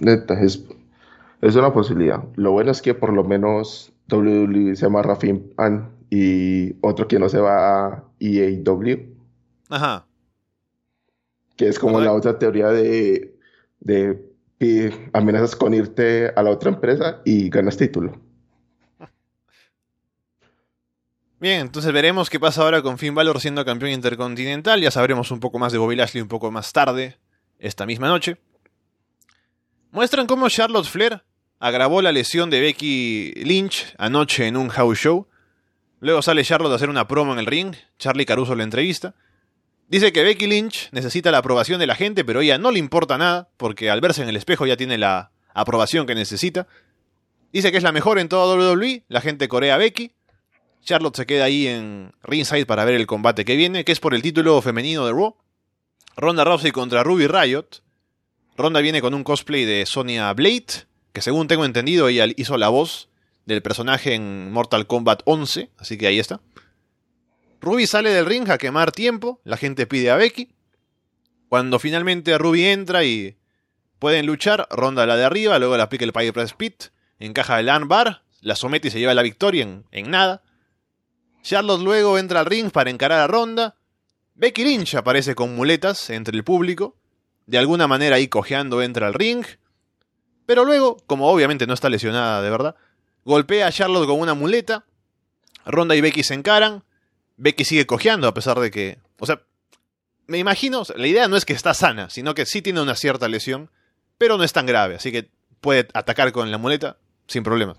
Neta, 0.03 0.41
es, 0.41 0.63
es 1.41 1.55
una 1.55 1.73
posibilidad. 1.73 2.21
Lo 2.36 2.51
bueno 2.51 2.71
es 2.71 2.81
que 2.81 2.93
por 2.93 3.13
lo 3.13 3.23
menos 3.23 3.93
WWE 4.12 4.75
se 4.75 4.86
llama 4.86 5.01
Rafin 5.03 5.53
Pan 5.55 5.91
y 6.10 6.75
otro 6.81 7.07
que 7.07 7.17
no 7.17 7.29
se 7.29 7.39
va 7.39 7.88
a 7.88 8.03
EAW. 8.19 8.97
Ajá. 9.69 10.05
Que 11.62 11.67
es 11.67 11.78
como 11.78 12.02
la 12.02 12.12
otra 12.12 12.39
teoría 12.39 12.69
de, 12.69 13.36
de, 13.82 15.10
amenazas 15.13 15.56
con 15.56 15.76
irte 15.76 16.34
a 16.36 16.41
la 16.41 16.50
otra 16.50 16.71
empresa 16.71 17.21
y 17.24 17.52
ganas 17.52 17.78
título. 17.78 18.19
Bien, 21.39 21.62
entonces 21.62 21.93
veremos 21.93 22.32
qué 22.32 22.39
pasa 22.39 22.63
ahora 22.63 22.82
con 22.82 22.97
Finn 22.97 23.13
Balor 23.13 23.39
siendo 23.39 23.63
campeón 23.63 23.91
intercontinental. 23.91 24.82
Ya 24.82 24.89
sabremos 24.89 25.30
un 25.30 25.39
poco 25.39 25.60
más 25.60 25.71
de 25.71 25.78
Bobby 25.78 25.95
Lashley 25.95 26.24
un 26.24 26.30
poco 26.30 26.50
más 26.50 26.74
tarde, 26.74 27.19
esta 27.60 27.86
misma 27.86 28.08
noche. 28.08 28.38
Muestran 29.91 30.26
cómo 30.26 30.50
Charlotte 30.50 30.88
Flair 30.88 31.21
agravó 31.60 32.02
la 32.02 32.12
lesión 32.12 32.50
de 32.50 32.60
Becky 32.60 33.34
Lynch 33.36 33.93
anoche 34.00 34.47
en 34.47 34.58
un 34.58 34.69
house 34.69 34.97
show. 34.97 35.28
Luego 36.00 36.24
sale 36.24 36.43
Charlotte 36.43 36.71
a 36.71 36.78
hacer 36.78 36.89
una 36.89 37.08
promo 37.08 37.34
en 37.34 37.38
el 37.38 37.45
ring. 37.45 37.76
Charlie 38.00 38.26
Caruso 38.26 38.56
la 38.56 38.63
entrevista. 38.63 39.13
Dice 39.91 40.13
que 40.13 40.23
Becky 40.23 40.47
Lynch 40.47 40.88
necesita 40.93 41.32
la 41.32 41.39
aprobación 41.39 41.77
de 41.77 41.86
la 41.86 41.95
gente, 41.95 42.23
pero 42.23 42.39
ella 42.39 42.58
no 42.58 42.71
le 42.71 42.80
importa 42.80 43.17
nada, 43.17 43.49
porque 43.58 43.89
al 43.89 43.99
verse 43.99 44.23
en 44.23 44.30
el 44.30 44.38
espejo 44.38 44.65
ya 44.65 44.77
tiene 44.77 44.97
la 44.97 45.32
aprobación 45.54 46.08
que 46.08 46.15
necesita. 46.15 46.65
Dice 47.51 47.73
que 47.73 47.77
es 47.77 47.84
la 47.84 47.91
mejor 47.91 48.17
en 48.17 48.30
todo 48.30 48.56
WWE, 48.56 49.04
la 49.10 49.19
gente 49.19 49.49
corea 49.49 49.75
Becky. 49.75 50.13
Charlotte 50.82 51.17
se 51.17 51.25
queda 51.25 51.43
ahí 51.43 51.67
en 51.67 52.13
ringside 52.23 52.65
para 52.65 52.86
ver 52.86 52.95
el 52.95 53.06
combate 53.06 53.43
que 53.43 53.58
viene, 53.58 53.84
que 53.84 53.91
es 53.91 53.99
por 53.99 54.15
el 54.15 54.21
título 54.21 54.62
femenino 54.62 55.06
de 55.06 55.12
Raw. 55.12 55.36
Ronda 56.15 56.45
Rousey 56.45 56.71
contra 56.71 57.04
Ruby 57.04 57.27
Riot. 57.27 57.84
Ronda 58.56 58.80
viene 58.80 59.01
con 59.01 59.13
un 59.13 59.25
cosplay 59.25 59.65
de 59.65 59.86
Sonia 59.86 60.32
Blade, 60.32 60.86
que 61.12 61.21
según 61.21 61.49
tengo 61.49 61.65
entendido 61.65 62.08
ella 62.08 62.27
hizo 62.38 62.56
la 62.58 62.69
voz 62.69 63.10
del 63.45 63.62
personaje 63.62 64.13
en 64.13 64.54
Mortal 64.54 64.88
Kombat 64.88 65.21
11, 65.25 65.69
así 65.77 65.97
que 65.97 66.08
ahí 66.08 66.19
está. 66.19 66.39
Ruby 67.62 67.88
sale 67.88 68.10
del 68.10 68.26
ring 68.26 68.50
a 68.50 68.58
quemar 68.58 68.91
tiempo, 68.91 69.39
la 69.43 69.56
gente 69.56 69.88
pide 69.88 70.12
a 70.12 70.15
Becky. 70.15 70.54
Cuando 71.47 71.80
finalmente 71.80 72.38
Ruby 72.38 72.65
entra 72.65 73.04
y 73.04 73.38
pueden 74.00 74.26
luchar, 74.26 74.67
ronda 74.71 75.06
la 75.06 75.15
de 75.15 75.26
arriba, 75.26 75.60
luego 75.60 75.78
la 75.78 75.84
aplica 75.84 76.04
el 76.04 76.13
Piper 76.13 76.47
Pit, 76.58 76.86
encaja 77.19 77.60
el 77.60 77.69
armbar, 77.69 78.24
la 78.41 78.56
somete 78.56 78.88
y 78.88 78.91
se 78.91 79.00
lleva 79.00 79.13
la 79.13 79.21
victoria 79.21 79.63
en, 79.63 79.86
en 79.91 80.10
nada. 80.10 80.41
Charlotte 81.43 81.82
luego 81.82 82.17
entra 82.17 82.39
al 82.39 82.45
ring 82.45 82.71
para 82.71 82.89
encarar 82.89 83.19
a 83.19 83.28
Ronda. 83.28 83.76
Becky 84.36 84.63
Lynch 84.63 84.95
aparece 84.95 85.36
con 85.36 85.56
muletas 85.56 86.10
entre 86.10 86.36
el 86.36 86.43
público 86.43 86.95
de 87.52 87.58
alguna 87.58 87.88
manera 87.88 88.15
ahí 88.15 88.28
cojeando 88.28 88.82
entra 88.82 89.08
al 89.08 89.13
ring. 89.13 89.45
Pero 90.45 90.65
luego, 90.65 90.97
como 91.06 91.30
obviamente 91.30 91.67
no 91.67 91.74
está 91.74 91.89
lesionada 91.89 92.41
de 92.41 92.50
verdad, 92.50 92.76
golpea 93.26 93.67
a 93.67 93.71
Charlotte 93.71 94.08
con 94.08 94.19
una 94.19 94.34
muleta. 94.34 94.86
Ronda 95.65 95.95
y 95.95 96.02
Becky 96.02 96.24
se 96.24 96.34
encaran. 96.34 96.84
Becky 97.41 97.65
sigue 97.65 97.86
cojeando 97.86 98.27
a 98.27 98.34
pesar 98.34 98.60
de 98.60 98.71
que... 98.71 98.99
O 99.19 99.25
sea, 99.25 99.41
me 100.27 100.38
imagino, 100.38 100.84
la 100.95 101.08
idea 101.08 101.27
no 101.27 101.36
es 101.36 101.45
que 101.45 101.54
está 101.54 101.73
sana, 101.73 102.10
sino 102.10 102.34
que 102.34 102.45
sí 102.45 102.62
tiene 102.62 102.82
una 102.82 102.95
cierta 102.95 103.27
lesión, 103.27 103.69
pero 104.17 104.38
no 104.38 104.43
es 104.43 104.54
tan 104.54 104.65
grave, 104.65 104.95
así 104.95 105.12
que 105.12 105.30
puede 105.60 105.88
atacar 105.93 106.32
con 106.32 106.51
la 106.51 106.58
muleta 106.58 106.97
sin 107.27 107.43
problema. 107.43 107.75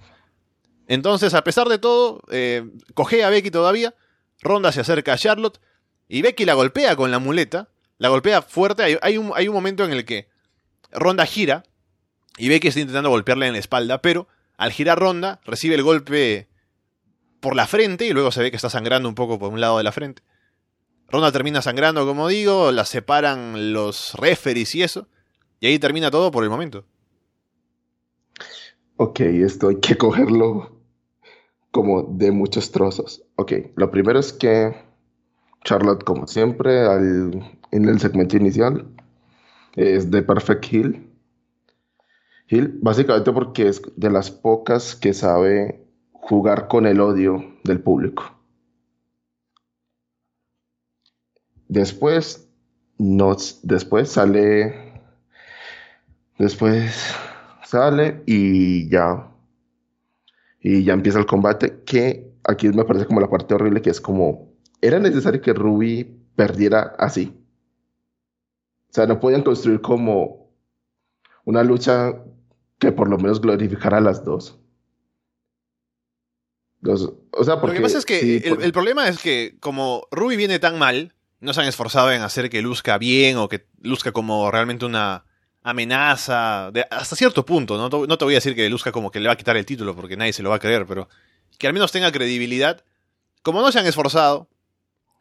Entonces, 0.89 1.35
a 1.35 1.45
pesar 1.45 1.69
de 1.69 1.79
todo, 1.79 2.23
eh, 2.31 2.69
cojea 2.95 3.29
a 3.29 3.31
Becky 3.31 3.51
todavía. 3.51 3.95
Ronda 4.41 4.73
se 4.73 4.81
acerca 4.81 5.13
a 5.13 5.19
Charlotte 5.19 5.61
y 6.09 6.23
Becky 6.23 6.45
la 6.45 6.55
golpea 6.55 6.97
con 6.97 7.11
la 7.11 7.21
muleta 7.21 7.69
la 8.03 8.09
golpea 8.09 8.43
fuerte. 8.43 8.99
Hay, 9.01 9.17
un, 9.17 9.31
hay 9.33 9.47
un 9.47 9.55
momento 9.55 9.85
en 9.85 9.93
el 9.93 10.05
que 10.05 10.29
Ronda 10.91 11.25
gira 11.25 11.63
y 12.37 12.49
que 12.59 12.67
está 12.67 12.81
intentando 12.81 13.11
golpearle 13.11 13.47
en 13.47 13.53
la 13.53 13.61
espalda, 13.61 14.03
pero 14.03 14.27
al 14.57 14.73
girar 14.73 14.99
Ronda 14.99 15.41
recibe 15.45 15.77
el 15.77 15.85
golpe 15.85 16.49
por 17.43 17.57
la 17.57 17.67
frente 17.67 18.07
y 18.07 18.13
luego 18.13 18.31
se 18.31 18.41
ve 18.41 18.51
que 18.51 18.57
está 18.57 18.71
sangrando 18.71 19.09
un 19.09 19.15
poco 19.15 19.39
por 19.39 19.53
un 19.53 19.61
lado 19.61 19.77
de 19.77 19.85
la 19.85 19.93
frente. 19.93 20.23
Ronda 21.09 21.31
termina 21.31 21.61
sangrando, 21.61 22.07
como 22.07 22.29
digo, 22.29 22.73
la 22.73 22.87
separan 22.87 23.75
los 23.75 24.15
referees 24.15 24.75
y 24.75 24.83
eso. 24.83 25.09
Y 25.61 25.67
ahí 25.67 25.79
termina 25.79 26.11
todo 26.11 26.31
por 26.31 26.45
el 26.45 26.51
momento. 26.51 26.87
Ok, 28.97 29.21
esto 29.21 29.69
hay 29.69 29.81
que 29.81 29.99
cogerlo 29.99 30.81
como 31.71 32.05
de 32.05 32.31
muchos 32.31 32.71
trozos. 32.71 33.25
Ok, 33.37 33.53
lo 33.75 33.91
primero 33.91 34.21
es 34.21 34.33
que 34.33 34.75
Charlotte, 35.65 36.05
como 36.05 36.27
siempre, 36.27 36.85
en 36.87 37.89
el 37.89 38.01
segmento 38.01 38.37
inicial, 38.37 38.87
es 39.75 40.11
de 40.11 40.23
Perfect 40.23 40.73
Hill. 40.73 41.11
Hill, 42.49 42.79
básicamente 42.81 43.33
porque 43.33 43.69
es 43.69 43.83
de 43.97 44.11
las 44.11 44.31
pocas 44.31 44.95
que 44.95 45.13
sabe 45.13 45.82
jugar 46.23 46.69
con 46.69 46.87
el 46.87 47.01
odio 47.01 47.45
del 47.65 47.81
público. 47.81 48.23
Después, 51.69 52.49
no, 52.99 53.37
después 53.63 54.11
sale. 54.11 55.03
Después 56.39 57.15
sale 57.65 58.23
y 58.25 58.89
ya. 58.89 59.29
Y 60.61 60.85
ya 60.85 60.93
empieza 60.93 61.19
el 61.19 61.27
combate. 61.27 61.83
Que 61.85 62.33
aquí 62.45 62.69
me 62.69 62.85
parece 62.85 63.07
como 63.07 63.21
la 63.21 63.29
parte 63.29 63.55
horrible, 63.55 63.83
que 63.83 63.91
es 63.91 64.01
como. 64.01 64.53
Era 64.81 64.99
necesario 65.01 65.43
que 65.43 65.53
Ruby 65.53 66.05
perdiera 66.37 66.95
así. 66.99 67.37
O 68.91 68.93
sea, 68.95 69.07
no 69.07 69.19
podían 69.19 69.43
construir 69.43 69.81
como 69.81 70.53
una 71.45 71.65
lucha 71.65 72.15
que 72.79 72.93
por 72.93 73.09
lo 73.09 73.19
menos 73.19 73.41
glorificara 73.41 73.99
a 73.99 74.03
las 74.03 74.25
dos. 74.25 74.62
O 76.85 77.45
sea, 77.45 77.61
porque, 77.61 77.75
lo 77.75 77.81
que 77.81 77.81
pasa 77.81 77.99
es 77.99 78.07
que 78.07 78.39
el, 78.39 78.73
problema 78.73 79.09
es 79.09 79.19
que 79.19 79.57
como 79.61 80.09
Ruby 80.11 80.37
viene 80.37 80.59
tan 80.59 80.79
mal, 80.79 81.15
no 81.41 81.55
se 81.55 81.61
han 81.61 81.69
esforzado 81.69 82.13
en 82.13 82.23
hacer 82.23 82.51
que 82.51 82.63
luzca 82.63 82.99
bien 82.99 83.37
o 83.37 83.49
que 83.49 83.67
luzca 83.81 84.13
como 84.13 84.51
realmente 84.51 84.85
una 84.85 85.25
amenaza, 85.63 86.73
hasta 86.91 87.17
cierto 87.17 87.47
punto, 87.47 87.77
¿no? 87.77 88.07
no 88.07 88.19
te 88.19 88.25
voy 88.25 88.35
a 88.35 88.39
decir 88.39 88.57
que 88.57 88.69
luzca 88.69 88.91
como 88.91 89.13
que 89.13 89.21
le 89.21 89.29
va 89.29 89.35
a 89.35 89.37
quitar 89.37 89.57
el 89.57 89.65
título 89.65 89.95
porque 89.95 90.17
nadie 90.17 90.33
se 90.33 90.43
lo 90.43 90.51
va 90.51 90.57
a 90.57 90.61
creer, 90.61 90.87
pero 90.87 91.09
que 91.59 91.69
al 91.69 91.73
menos 91.73 91.93
tenga 91.93 92.11
credibilidad. 92.11 92.85
Como 93.43 93.61
no 93.61 93.71
se 93.71 93.79
han 93.79 93.87
esforzado, 93.87 94.49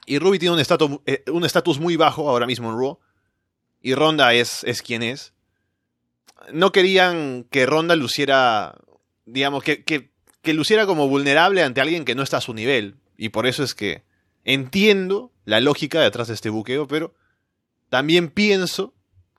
y 0.05 0.19
Ruby 0.19 0.39
tiene 0.39 0.55
un 0.55 0.59
estatus 0.59 0.99
eh, 1.05 1.23
un 1.27 1.47
muy 1.83 1.95
bajo 1.95 2.27
ahora 2.27 2.47
mismo 2.47 2.69
en 2.69 2.77
Raw, 2.77 2.99
y 3.81 3.93
Ronda 3.93 4.33
es, 4.33 4.63
es 4.63 4.81
quien 4.81 5.03
es, 5.03 5.33
no 6.51 6.71
querían 6.71 7.45
que 7.49 7.65
Ronda 7.65 7.95
luciera, 7.95 8.75
digamos, 9.25 9.63
que, 9.63 9.83
que, 9.83 10.10
que 10.41 10.53
luciera 10.53 10.85
como 10.85 11.07
vulnerable 11.07 11.63
ante 11.63 11.81
alguien 11.81 12.05
que 12.05 12.15
no 12.15 12.23
está 12.23 12.37
a 12.37 12.41
su 12.41 12.53
nivel, 12.53 12.95
y 13.17 13.29
por 13.29 13.47
eso 13.47 13.63
es 13.63 13.75
que 13.75 14.03
Entiendo 14.43 15.31
la 15.45 15.59
lógica 15.59 16.01
detrás 16.01 16.27
de 16.27 16.33
este 16.33 16.49
buqueo, 16.49 16.87
pero 16.87 17.13
también 17.89 18.29
pienso 18.29 18.93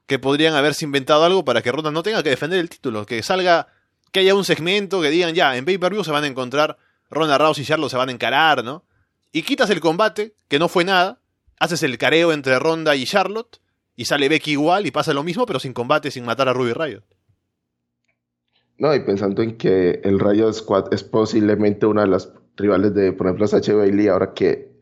que 0.07 0.19
podrían 0.19 0.55
haberse 0.55 0.85
inventado 0.85 1.25
algo 1.25 1.45
para 1.45 1.63
que 1.63 1.73
Ronda 1.73 1.91
no 1.91 2.03
tenga 2.03 2.23
que 2.23 2.31
defender 2.31 2.61
el 2.61 2.69
título, 2.69 3.07
que 3.07 3.23
salga, 3.23 3.69
que 4.13 4.21
haya 4.21 4.35
un 4.35 4.45
segmento 4.45 5.01
que 5.01 5.11
digan 5.11 5.35
ya, 5.35 5.57
en 5.57 5.65
pay-per-view 5.65 6.05
se 6.05 6.11
van 6.11 6.25
a 6.25 6.29
encontrar 6.29 6.79
Ronda 7.11 7.39
Rousey 7.39 7.65
y 7.65 7.67
Charlotte 7.67 7.91
se 7.91 7.97
van 7.97 8.11
a 8.11 8.13
encarar, 8.13 8.63
¿no? 8.63 8.85
Y 9.33 9.43
quitas 9.43 9.71
el 9.71 9.81
combate, 9.81 10.35
que 10.49 10.59
no 10.59 10.69
fue 10.69 10.85
nada, 10.85 11.21
haces 11.59 11.83
el 11.83 11.99
careo 11.99 12.33
entre 12.33 12.59
Ronda 12.59 12.95
y 12.95 13.05
Charlotte, 13.05 13.61
y 13.97 14.05
sale 14.05 14.29
Becky 14.29 14.53
igual 14.53 14.87
y 14.87 14.91
pasa 14.91 15.13
lo 15.13 15.23
mismo, 15.23 15.47
pero 15.47 15.59
sin 15.59 15.73
combate, 15.73 16.11
sin 16.11 16.25
matar 16.25 16.49
a 16.49 16.53
Ruby 16.53 16.73
Riot. 16.73 17.05
No, 18.79 18.95
y 18.95 19.01
pensando 19.01 19.43
en 19.43 19.57
que 19.57 20.01
el 20.05 20.19
Riot 20.19 20.53
Squad 20.53 20.93
es 20.93 21.05
posiblemente 21.05 21.87
una 21.87 22.03
de 22.03 22.09
las 22.09 22.33
rivales 22.57 22.95
de, 22.95 23.13
por 23.13 23.27
ejemplo, 23.27 23.47
Sacha 23.47 23.75
Bailey, 23.75 24.09
ahora 24.09 24.35
que 24.35 24.73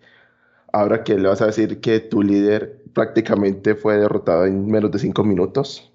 Ahora 0.72 1.03
que 1.03 1.18
le 1.18 1.29
vas 1.29 1.42
a 1.42 1.46
decir 1.46 1.81
que 1.81 2.00
tu 2.00 2.22
líder 2.22 2.85
prácticamente 2.94 3.74
fue 3.74 3.96
derrotado 3.96 4.46
en 4.46 4.66
menos 4.66 4.90
de 4.92 4.98
cinco 5.00 5.24
minutos, 5.24 5.92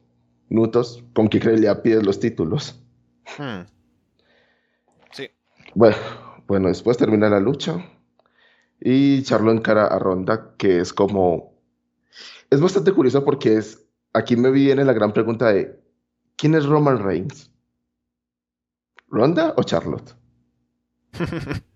minutos, 0.49 1.03
¿con 1.13 1.29
qué 1.29 1.39
credibilidad 1.39 1.81
pides 1.81 2.03
los 2.03 2.19
títulos? 2.19 2.81
Hmm. 3.37 3.61
Sí. 5.11 5.29
Bueno, 5.73 5.95
bueno, 6.47 6.67
después 6.67 6.97
termina 6.97 7.29
la 7.29 7.39
lucha 7.39 7.85
y 8.81 9.23
Charlo 9.23 9.51
encara 9.51 9.87
a 9.87 9.97
Ronda, 9.97 10.53
que 10.57 10.79
es 10.79 10.91
como... 10.91 11.53
Es 12.49 12.59
bastante 12.59 12.91
curioso 12.91 13.23
porque 13.23 13.57
es... 13.57 13.81
Aquí 14.13 14.35
me 14.35 14.51
viene 14.51 14.85
la 14.85 14.93
gran 14.93 15.13
pregunta 15.13 15.51
de, 15.51 15.79
¿quién 16.37 16.55
es 16.55 16.65
Roman 16.65 17.03
Reigns? 17.03 17.51
¿Ronda 19.07 19.53
o 19.57 19.63
Charlotte? 19.63 20.15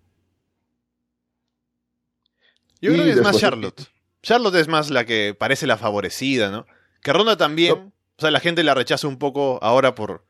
Yo 2.80 2.92
creo 2.92 3.04
que 3.04 3.10
es 3.10 3.22
más 3.22 3.38
Charlotte. 3.38 3.82
Charlotte 4.22 4.54
es 4.56 4.68
más 4.68 4.90
la 4.90 5.04
que 5.04 5.34
parece 5.38 5.66
la 5.66 5.76
favorecida, 5.76 6.50
¿no? 6.50 6.66
Que 7.02 7.12
Ronda 7.12 7.36
también. 7.36 7.92
O 8.16 8.20
sea, 8.20 8.30
la 8.30 8.40
gente 8.40 8.62
la 8.62 8.74
rechaza 8.74 9.08
un 9.08 9.18
poco 9.18 9.58
ahora 9.62 9.94
por. 9.94 10.24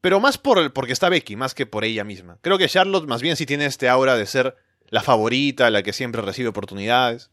Pero 0.00 0.18
más 0.20 0.38
por 0.38 0.72
porque 0.72 0.92
está 0.92 1.08
Becky, 1.08 1.36
más 1.36 1.54
que 1.54 1.66
por 1.66 1.84
ella 1.84 2.04
misma. 2.04 2.38
Creo 2.40 2.58
que 2.58 2.68
Charlotte 2.68 3.06
más 3.06 3.22
bien 3.22 3.36
sí 3.36 3.46
tiene 3.46 3.66
este 3.66 3.88
aura 3.88 4.16
de 4.16 4.26
ser 4.26 4.56
la 4.88 5.02
favorita, 5.02 5.70
la 5.70 5.82
que 5.82 5.92
siempre 5.92 6.22
recibe 6.22 6.48
oportunidades. 6.48 7.30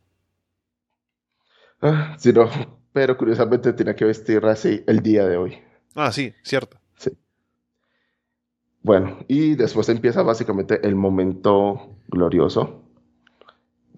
Ah, 1.81 2.15
sí, 2.19 2.31
no. 2.33 2.49
Pero 2.93 3.17
curiosamente 3.17 3.73
tiene 3.73 3.95
que 3.95 4.05
vestir 4.05 4.43
así 4.45 4.83
el 4.87 5.01
día 5.01 5.25
de 5.25 5.37
hoy. 5.37 5.59
Ah, 5.95 6.11
sí, 6.11 6.33
cierto. 6.43 6.79
Bueno, 8.81 9.17
y 9.27 9.55
después 9.55 9.89
empieza 9.89 10.23
básicamente 10.23 10.79
el 10.87 10.95
momento 10.95 11.95
glorioso 12.07 12.83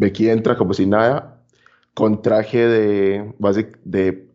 Becky 0.02 0.30
entra 0.30 0.58
como 0.58 0.74
si 0.74 0.88
nada, 0.88 1.44
con 1.94 2.24
traje 2.24 2.65
de, 2.65 3.36
de 3.84 4.28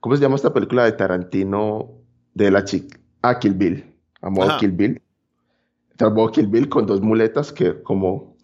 ¿cómo 0.00 0.16
se 0.16 0.22
llama 0.22 0.34
esta 0.34 0.52
película 0.52 0.84
de 0.84 0.92
Tarantino 0.92 1.92
de 2.34 2.50
la 2.50 2.64
chica? 2.64 2.98
Ah, 3.22 3.38
Kill 3.38 3.54
Bill, 3.54 3.84
a 4.20 4.30
modo 4.30 4.58
Kill 4.58 4.72
Bill. 4.72 5.00
Modo 6.00 6.32
Kill 6.32 6.48
Bill 6.48 6.68
con 6.68 6.86
dos 6.86 7.00
muletas 7.00 7.52
que 7.52 7.80
como, 7.84 8.36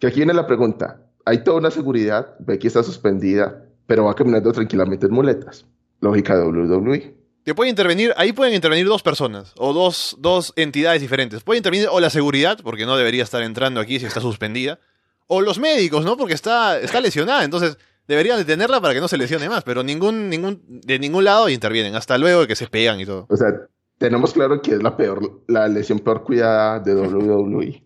que 0.00 0.08
aquí 0.08 0.16
viene 0.16 0.34
la 0.34 0.48
pregunta, 0.48 1.00
hay 1.24 1.44
toda 1.44 1.58
una 1.58 1.70
seguridad, 1.70 2.34
Becky 2.40 2.66
está 2.66 2.82
suspendida, 2.82 3.64
pero 3.86 4.06
va 4.06 4.14
caminando 4.14 4.50
tranquilamente 4.50 5.06
en 5.06 5.12
muletas. 5.12 5.64
Lógica 6.00 6.36
de 6.36 6.44
WWE. 6.44 7.19
Que 7.44 7.54
puede 7.54 7.70
intervenir, 7.70 8.12
ahí 8.16 8.32
pueden 8.32 8.54
intervenir 8.54 8.86
dos 8.86 9.02
personas 9.02 9.54
o 9.56 9.72
dos, 9.72 10.16
dos 10.18 10.52
entidades 10.56 11.00
diferentes. 11.00 11.42
Puede 11.42 11.58
intervenir 11.58 11.88
o 11.90 11.98
la 12.00 12.10
seguridad, 12.10 12.58
porque 12.62 12.84
no 12.84 12.96
debería 12.96 13.22
estar 13.22 13.42
entrando 13.42 13.80
aquí 13.80 13.98
si 13.98 14.06
está 14.06 14.20
suspendida, 14.20 14.78
o 15.26 15.40
los 15.40 15.58
médicos, 15.58 16.04
¿no? 16.04 16.16
Porque 16.16 16.34
está, 16.34 16.78
está 16.78 17.00
lesionada, 17.00 17.44
entonces 17.44 17.78
deberían 18.06 18.36
detenerla 18.36 18.80
para 18.80 18.92
que 18.92 19.00
no 19.00 19.08
se 19.08 19.16
lesione 19.16 19.48
más, 19.48 19.62
pero 19.62 19.82
ningún, 19.82 20.28
ningún, 20.28 20.62
de 20.66 20.98
ningún 20.98 21.24
lado 21.24 21.48
intervienen, 21.48 21.94
hasta 21.94 22.18
luego 22.18 22.42
de 22.42 22.48
que 22.48 22.56
se 22.56 22.66
pegan 22.66 23.00
y 23.00 23.06
todo. 23.06 23.26
O 23.28 23.36
sea, 23.36 23.48
tenemos 23.98 24.32
claro 24.32 24.60
que 24.60 24.72
es 24.72 24.82
la 24.82 24.96
peor, 24.96 25.42
la 25.46 25.68
lesión 25.68 26.00
peor 26.00 26.24
cuidada 26.24 26.80
de 26.80 26.94
WWE. 26.94 27.82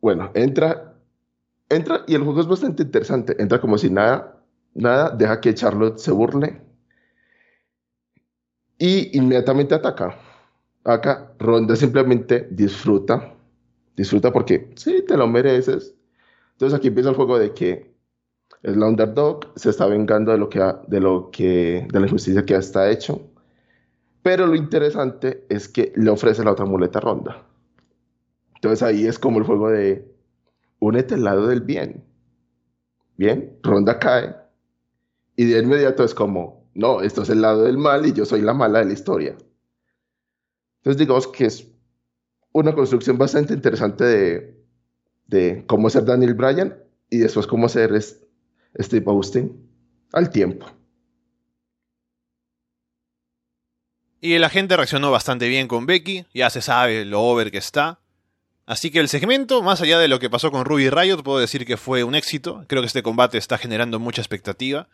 bueno, 0.00 0.30
entra, 0.34 0.94
entra 1.68 2.04
y 2.06 2.14
el 2.14 2.22
juego 2.22 2.42
es 2.42 2.46
bastante 2.46 2.82
interesante. 2.84 3.34
Entra 3.42 3.60
como 3.60 3.78
si 3.78 3.90
nada, 3.90 4.33
nada, 4.74 5.10
deja 5.10 5.40
que 5.40 5.54
Charlotte 5.54 5.98
se 5.98 6.12
burle 6.12 6.60
y 8.78 9.16
inmediatamente 9.16 9.74
ataca. 9.74 10.16
Acá 10.84 11.32
Ronda 11.38 11.76
simplemente 11.76 12.48
disfruta 12.50 13.34
disfruta 13.96 14.32
porque 14.32 14.70
sí, 14.76 15.04
te 15.06 15.16
lo 15.16 15.26
mereces. 15.26 15.94
Entonces 16.52 16.76
aquí 16.76 16.88
empieza 16.88 17.10
el 17.10 17.16
juego 17.16 17.38
de 17.38 17.52
que 17.52 17.94
el 18.62 18.82
underdog 18.82 19.52
se 19.56 19.70
está 19.70 19.86
vengando 19.86 20.32
de 20.32 20.38
lo 20.38 20.48
que, 20.48 20.60
de 20.86 21.00
lo 21.00 21.30
que, 21.30 21.86
de 21.90 22.00
la 22.00 22.06
injusticia 22.06 22.44
que 22.44 22.54
está 22.54 22.90
hecho. 22.90 23.20
Pero 24.22 24.46
lo 24.46 24.54
interesante 24.54 25.44
es 25.48 25.68
que 25.68 25.92
le 25.96 26.10
ofrece 26.10 26.44
la 26.44 26.52
otra 26.52 26.64
muleta 26.64 27.00
ronda. 27.00 27.44
Entonces 28.54 28.82
ahí 28.82 29.06
es 29.06 29.18
como 29.18 29.38
el 29.38 29.44
juego 29.44 29.70
de 29.70 30.10
únete 30.78 31.14
al 31.14 31.24
lado 31.24 31.46
del 31.46 31.60
bien. 31.60 32.04
Bien, 33.16 33.58
ronda 33.62 33.98
cae. 33.98 34.34
Y 35.36 35.44
de 35.46 35.60
inmediato 35.60 36.04
es 36.04 36.14
como, 36.14 36.68
no, 36.74 37.00
esto 37.00 37.22
es 37.22 37.30
el 37.30 37.40
lado 37.40 37.64
del 37.64 37.78
mal 37.78 38.06
y 38.06 38.12
yo 38.12 38.24
soy 38.24 38.40
la 38.40 38.54
mala 38.54 38.80
de 38.80 38.86
la 38.86 38.92
historia. 38.92 39.36
Entonces 40.78 40.98
digamos 40.98 41.28
que 41.28 41.46
es 41.46 41.66
una 42.52 42.74
construcción 42.74 43.18
bastante 43.18 43.54
interesante 43.54 44.04
de, 44.04 44.64
de 45.26 45.64
cómo 45.66 45.90
ser 45.90 46.04
Daniel 46.04 46.34
Bryan 46.34 46.76
y 47.10 47.18
después 47.18 47.46
cómo 47.46 47.68
ser 47.68 47.90
Steve 48.00 49.04
Austin 49.06 49.68
al 50.12 50.30
tiempo. 50.30 50.66
Y 54.20 54.38
la 54.38 54.48
gente 54.48 54.76
reaccionó 54.76 55.10
bastante 55.10 55.48
bien 55.48 55.68
con 55.68 55.84
Becky, 55.84 56.24
ya 56.32 56.48
se 56.48 56.62
sabe 56.62 57.04
lo 57.04 57.20
over 57.20 57.50
que 57.50 57.58
está. 57.58 58.00
Así 58.64 58.90
que 58.90 59.00
el 59.00 59.08
segmento, 59.08 59.62
más 59.62 59.82
allá 59.82 59.98
de 59.98 60.08
lo 60.08 60.18
que 60.18 60.30
pasó 60.30 60.50
con 60.50 60.64
Ruby 60.64 60.88
Riot, 60.88 61.22
puedo 61.22 61.38
decir 61.38 61.66
que 61.66 61.76
fue 61.76 62.04
un 62.04 62.14
éxito. 62.14 62.64
Creo 62.66 62.80
que 62.80 62.86
este 62.86 63.02
combate 63.02 63.36
está 63.36 63.58
generando 63.58 63.98
mucha 63.98 64.22
expectativa. 64.22 64.88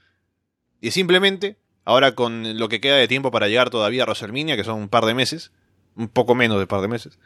Y 0.81 0.91
simplemente, 0.93 1.57
ahora 1.85 2.15
con 2.15 2.59
lo 2.59 2.69
que 2.69 2.81
queda 2.81 2.97
de 2.97 3.09
tiempo 3.09 3.31
para 3.31 3.49
llegar 3.49 3.71
todavía 3.71 4.03
a 4.03 4.07
WrestleMania, 4.07 4.57
que 4.57 4.65
son 4.65 4.79
un 4.79 4.89
par 4.89 5.05
de 5.05 5.15
meses, 5.15 5.53
un 5.97 6.09
poco 6.09 6.35
menos 6.35 6.57
de 6.57 6.63
un 6.63 6.69
par 6.69 6.81
de 6.81 6.89
meses, 6.89 7.19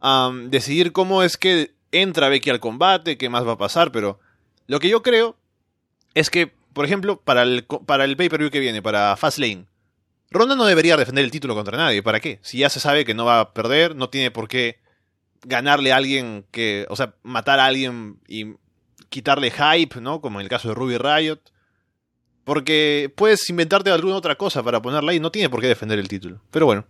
am, 0.00 0.50
decidir 0.50 0.92
cómo 0.92 1.22
es 1.22 1.36
que 1.36 1.72
entra 1.92 2.28
Becky 2.28 2.50
al 2.50 2.60
combate, 2.60 3.18
qué 3.18 3.28
más 3.28 3.46
va 3.46 3.52
a 3.52 3.58
pasar, 3.58 3.92
pero 3.92 4.20
lo 4.66 4.80
que 4.80 4.88
yo 4.88 5.02
creo 5.02 5.36
es 6.14 6.30
que, 6.30 6.52
por 6.72 6.84
ejemplo, 6.84 7.20
para 7.20 7.42
el, 7.42 7.64
para 7.64 8.04
el 8.04 8.16
pay-per-view 8.16 8.50
que 8.50 8.60
viene, 8.60 8.82
para 8.82 9.16
Fastlane, 9.16 9.66
Ronda 10.30 10.56
no 10.56 10.66
debería 10.66 10.96
defender 10.96 11.24
el 11.24 11.30
título 11.30 11.54
contra 11.54 11.78
nadie. 11.78 12.02
¿Para 12.02 12.20
qué? 12.20 12.38
Si 12.42 12.58
ya 12.58 12.68
se 12.68 12.80
sabe 12.80 13.04
que 13.04 13.14
no 13.14 13.24
va 13.24 13.40
a 13.40 13.54
perder, 13.54 13.96
no 13.96 14.10
tiene 14.10 14.30
por 14.30 14.48
qué 14.48 14.78
ganarle 15.42 15.92
a 15.92 15.96
alguien 15.96 16.44
que, 16.50 16.86
o 16.90 16.96
sea, 16.96 17.14
matar 17.22 17.60
a 17.60 17.66
alguien 17.66 18.18
y 18.28 18.54
quitarle 19.08 19.50
hype, 19.50 20.00
¿no? 20.00 20.20
Como 20.20 20.40
en 20.40 20.44
el 20.44 20.50
caso 20.50 20.68
de 20.68 20.74
Ruby 20.74 20.98
Riot. 20.98 21.40
Porque 22.48 23.12
puedes 23.14 23.48
inventarte 23.50 23.90
alguna 23.90 24.16
otra 24.16 24.36
cosa 24.36 24.62
para 24.62 24.80
ponerla 24.80 25.12
ahí, 25.12 25.20
no 25.20 25.30
tiene 25.30 25.50
por 25.50 25.60
qué 25.60 25.66
defender 25.66 25.98
el 25.98 26.08
título. 26.08 26.40
Pero 26.50 26.64
bueno, 26.64 26.86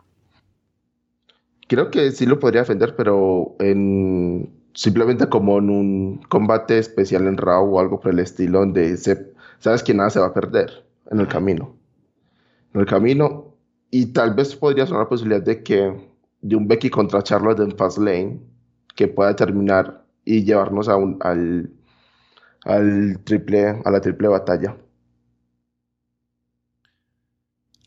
Creo 1.68 1.90
que 1.90 2.10
sí 2.12 2.24
lo 2.24 2.40
podría 2.40 2.62
defender, 2.62 2.96
pero 2.96 3.54
en 3.60 4.50
simplemente 4.72 5.28
como 5.28 5.58
en 5.58 5.68
un 5.68 6.20
combate 6.28 6.78
especial 6.78 7.26
en 7.26 7.36
Raw 7.36 7.74
o 7.74 7.78
algo 7.78 8.00
por 8.00 8.12
el 8.12 8.20
estilo, 8.20 8.60
donde 8.60 8.96
se, 8.96 9.32
sabes 9.58 9.82
que 9.82 9.92
nada 9.92 10.08
se 10.08 10.18
va 10.18 10.28
a 10.28 10.34
perder 10.34 10.82
en 11.10 11.20
el 11.20 11.28
camino. 11.28 11.76
En 12.72 12.80
el 12.80 12.86
camino. 12.86 13.54
Y 13.90 14.06
tal 14.06 14.34
vez 14.34 14.56
podría 14.56 14.86
ser 14.86 14.96
la 14.96 15.08
posibilidad 15.08 15.42
de 15.42 15.62
que 15.62 15.94
de 16.40 16.56
un 16.56 16.66
Becky 16.66 16.88
contra 16.88 17.22
Charlotte 17.22 17.60
en 17.60 17.76
Fastlane 17.76 18.40
que 18.96 19.08
pueda 19.08 19.36
terminar 19.36 20.04
y 20.24 20.44
llevarnos 20.44 20.88
a 20.88 20.96
un, 20.96 21.18
al, 21.20 21.70
al 22.64 23.18
triple, 23.24 23.82
a 23.84 23.90
la 23.90 24.00
triple 24.00 24.28
batalla. 24.28 24.74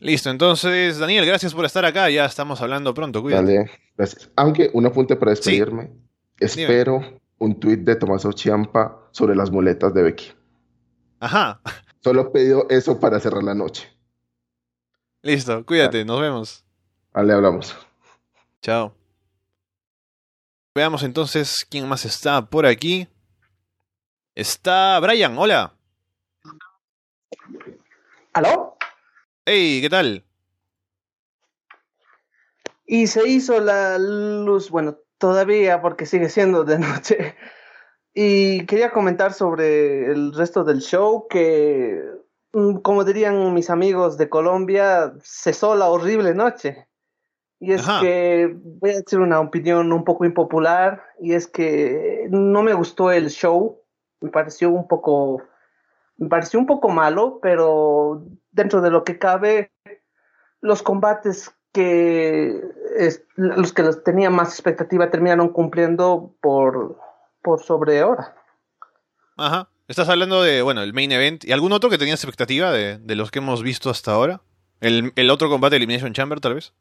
Listo. 0.02 0.30
Entonces, 0.30 0.98
Daniel, 0.98 1.24
gracias 1.26 1.54
por 1.54 1.64
estar 1.64 1.84
acá. 1.84 2.10
Ya 2.10 2.24
estamos 2.24 2.60
hablando 2.60 2.92
pronto, 2.92 3.22
cuídate. 3.22 3.54
Dale, 3.54 3.70
gracias. 3.96 4.30
Aunque 4.36 4.70
un 4.72 4.86
apunte 4.86 5.16
para 5.16 5.30
despedirme. 5.30 5.92
Espero 6.38 7.20
un 7.38 7.58
tuit 7.58 7.80
de 7.80 7.96
Tommaso 7.96 8.32
Ciampa 8.32 9.08
sobre 9.12 9.34
las 9.36 9.50
muletas 9.50 9.94
de 9.94 10.02
Becky. 10.02 10.32
Ajá, 11.20 11.60
Solo 12.00 12.22
he 12.22 12.30
pedido 12.30 12.66
eso 12.68 12.98
para 12.98 13.20
cerrar 13.20 13.44
la 13.44 13.54
noche. 13.54 13.88
listo, 15.22 15.64
cuídate, 15.64 16.04
nos 16.04 16.20
vemos. 16.20 16.64
Vale, 17.12 17.32
hablamos. 17.32 17.76
Chao. 18.60 18.94
Veamos 20.74 21.02
entonces 21.04 21.64
quién 21.68 21.88
más 21.88 22.04
está 22.04 22.44
por 22.46 22.66
aquí. 22.66 23.06
Está 24.34 24.98
Brian, 25.00 25.36
hola. 25.38 25.74
¿Aló? 28.32 28.71
Hey, 29.44 29.80
¿qué 29.82 29.90
tal? 29.90 30.24
Y 32.86 33.08
se 33.08 33.28
hizo 33.28 33.58
la 33.60 33.98
luz, 33.98 34.70
bueno, 34.70 34.98
todavía 35.18 35.82
porque 35.82 36.06
sigue 36.06 36.28
siendo 36.28 36.62
de 36.64 36.78
noche. 36.78 37.34
Y 38.14 38.66
quería 38.66 38.92
comentar 38.92 39.32
sobre 39.32 40.12
el 40.12 40.32
resto 40.32 40.62
del 40.62 40.80
show 40.80 41.26
que, 41.28 42.02
mm, 42.52 42.76
como 42.78 43.02
dirían 43.02 43.52
mis 43.52 43.68
amigos 43.68 44.16
de 44.16 44.28
Colombia, 44.28 45.12
cesó 45.22 45.74
la 45.74 45.88
horrible 45.88 46.34
noche. 46.34 46.86
Y 47.58 47.72
es 47.72 47.80
Ajá. 47.80 48.00
que 48.00 48.54
voy 48.54 48.90
a 48.90 49.00
decir 49.00 49.18
una 49.18 49.40
opinión 49.40 49.92
un 49.92 50.04
poco 50.04 50.24
impopular, 50.24 51.02
y 51.20 51.32
es 51.32 51.48
que 51.48 52.26
no 52.30 52.62
me 52.62 52.74
gustó 52.74 53.10
el 53.10 53.30
show, 53.30 53.80
me 54.20 54.30
pareció 54.30 54.70
un 54.70 54.86
poco, 54.86 55.42
me 56.16 56.28
pareció 56.28 56.58
un 56.58 56.66
poco 56.66 56.88
malo, 56.88 57.38
pero 57.42 58.24
dentro 58.50 58.80
de 58.80 58.90
lo 58.90 59.04
que 59.04 59.18
cabe, 59.18 59.72
los 60.60 60.82
combates 60.82 61.54
que 61.72 62.62
es- 62.96 63.24
los 63.36 63.72
que 63.72 63.82
los 63.82 64.04
tenía 64.04 64.30
más 64.30 64.50
expectativa 64.50 65.10
terminaron 65.10 65.48
cumpliendo 65.48 66.34
por, 66.40 66.98
por 67.42 67.62
sobre 67.62 68.04
hora. 68.04 68.36
Ajá. 69.36 69.68
Estás 69.88 70.08
hablando 70.08 70.42
de, 70.42 70.62
bueno, 70.62 70.82
el 70.82 70.92
main 70.92 71.10
event. 71.12 71.44
¿Y 71.44 71.52
algún 71.52 71.72
otro 71.72 71.90
que 71.90 71.98
tenías 71.98 72.22
expectativa 72.22 72.70
de, 72.70 72.98
de 72.98 73.16
los 73.16 73.30
que 73.30 73.40
hemos 73.40 73.62
visto 73.62 73.90
hasta 73.90 74.12
ahora? 74.12 74.42
¿El, 74.80 75.12
el 75.16 75.30
otro 75.30 75.48
combate 75.48 75.72
de 75.74 75.76
Elimination 75.78 76.12
Chamber, 76.12 76.40
tal 76.40 76.54
vez? 76.54 76.72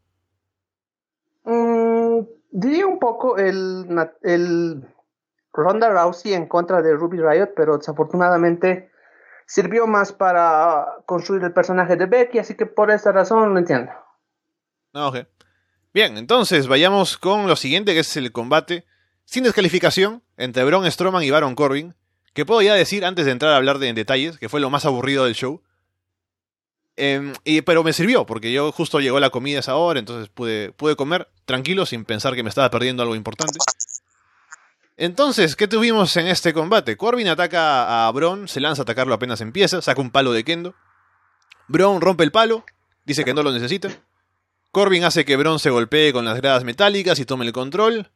Mm, 1.44 2.20
diría 2.52 2.86
un 2.86 3.00
poco 3.00 3.38
el, 3.38 3.88
el 4.22 4.86
Ronda 5.54 5.90
Rousey 5.90 6.34
en 6.34 6.48
contra 6.48 6.82
de 6.82 6.94
Ruby 6.94 7.18
Riot, 7.20 7.54
pero 7.56 7.78
desafortunadamente 7.78 8.91
sirvió 9.52 9.86
más 9.86 10.14
para 10.14 10.86
construir 11.06 11.44
el 11.44 11.52
personaje 11.52 11.98
de 11.98 12.06
Becky, 12.06 12.40
así 12.40 12.56
que 12.56 12.66
por 12.66 12.90
esa 12.90 13.12
razón 13.12 13.54
lo 13.54 13.60
entiendo. 13.60 13.92
No, 14.94 15.10
ok. 15.10 15.28
Bien, 15.94 16.18
entonces 16.18 16.68
vayamos 16.68 17.18
con 17.18 17.48
lo 17.48 17.58
siguiente, 17.58 17.94
que 17.94 18.00
es 18.00 18.16
el 18.16 18.32
combate 18.32 18.86
sin 19.26 19.44
descalificación 19.44 20.24
entre 20.38 20.64
Braun 20.64 20.90
Strowman 20.90 21.24
y 21.24 21.32
Baron 21.32 21.56
Corbin. 21.56 21.96
Que 22.34 22.46
puedo 22.46 22.62
ya 22.62 22.76
decir 22.76 23.04
antes 23.04 23.26
de 23.26 23.34
entrar 23.34 23.52
a 23.52 23.58
hablar 23.58 23.78
de, 23.80 23.90
en 23.90 23.96
detalles, 23.96 24.38
que 24.38 24.48
fue 24.48 24.62
lo 24.62 24.70
más 24.70 24.86
aburrido 24.86 25.26
del 25.26 25.36
show. 25.36 25.62
Em, 26.96 27.34
y, 27.44 27.60
pero 27.62 27.84
me 27.84 27.92
sirvió, 27.92 28.26
porque 28.26 28.54
yo 28.54 28.72
justo 28.72 29.02
llegó 29.02 29.20
la 29.20 29.32
comida 29.32 29.58
a 29.58 29.60
esa 29.60 29.76
hora, 29.76 30.00
entonces 30.00 30.30
pude, 30.30 30.72
pude 30.72 30.96
comer 30.96 31.28
tranquilo 31.44 31.86
sin 31.86 32.06
pensar 32.06 32.36
que 32.36 32.44
me 32.44 32.50
estaba 32.50 32.70
perdiendo 32.70 33.04
algo 33.04 33.16
importante. 33.16 33.60
Entonces, 35.02 35.56
¿qué 35.56 35.68
tuvimos 35.68 36.16
en 36.16 36.28
este 36.28 36.54
combate? 36.54 36.96
Corbin 36.96 37.28
ataca 37.28 38.06
a 38.06 38.12
Braun, 38.12 38.48
se 38.48 38.60
lanza 38.60 38.84
a 38.84 38.84
atacarlo 38.84 39.16
apenas 39.16 39.42
empieza, 39.42 39.82
saca 39.82 40.00
un 40.00 40.12
palo 40.12 40.32
de 40.32 40.44
Kendo. 40.44 40.76
Braun 41.68 42.02
rompe 42.02 42.24
el 42.24 42.32
palo, 42.32 42.64
dice 43.04 43.26
que 43.26 43.34
no 43.34 43.42
lo 43.42 43.52
necesita. 43.52 43.90
Corbin 44.70 45.04
hace 45.04 45.26
que 45.26 45.38
Braun 45.38 45.58
se 45.58 45.72
golpee 45.72 46.14
con 46.14 46.24
las 46.24 46.38
gradas 46.38 46.64
metálicas 46.64 47.18
y 47.18 47.26
tome 47.26 47.48
el 47.48 47.52
control. 47.52 48.12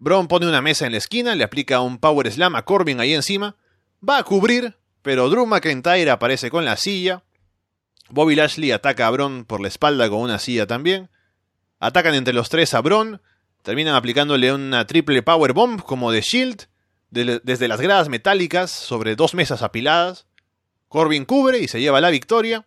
Braun 0.00 0.26
pone 0.26 0.48
una 0.48 0.60
mesa 0.60 0.86
en 0.86 0.90
la 0.90 0.98
esquina, 0.98 1.36
le 1.36 1.44
aplica 1.44 1.78
un 1.82 1.98
Power 1.98 2.28
Slam 2.32 2.56
a 2.56 2.64
Corbin 2.64 2.98
ahí 2.98 3.14
encima. 3.14 3.54
Va 4.06 4.18
a 4.18 4.24
cubrir, 4.24 4.76
pero 5.02 5.30
Drew 5.30 5.46
McIntyre 5.46 6.10
aparece 6.10 6.50
con 6.50 6.64
la 6.64 6.76
silla. 6.76 7.22
Bobby 8.10 8.34
Lashley 8.34 8.72
ataca 8.72 9.06
a 9.06 9.10
Braun 9.10 9.44
por 9.44 9.60
la 9.60 9.68
espalda 9.68 10.10
con 10.10 10.18
una 10.18 10.40
silla 10.40 10.66
también. 10.66 11.10
Atacan 11.78 12.16
entre 12.16 12.34
los 12.34 12.48
tres 12.48 12.74
a 12.74 12.80
Braun. 12.80 13.20
Terminan 13.62 13.94
aplicándole 13.94 14.52
una 14.52 14.86
triple 14.86 15.22
Power 15.22 15.52
Bomb 15.52 15.82
como 15.82 16.10
de 16.10 16.20
Shield 16.22 16.66
de- 17.10 17.40
desde 17.42 17.68
las 17.68 17.80
gradas 17.80 18.08
metálicas 18.08 18.70
sobre 18.70 19.16
dos 19.16 19.34
mesas 19.34 19.62
apiladas. 19.62 20.26
Corbin 20.88 21.24
cubre 21.24 21.58
y 21.58 21.68
se 21.68 21.80
lleva 21.80 22.00
la 22.00 22.10
victoria. 22.10 22.66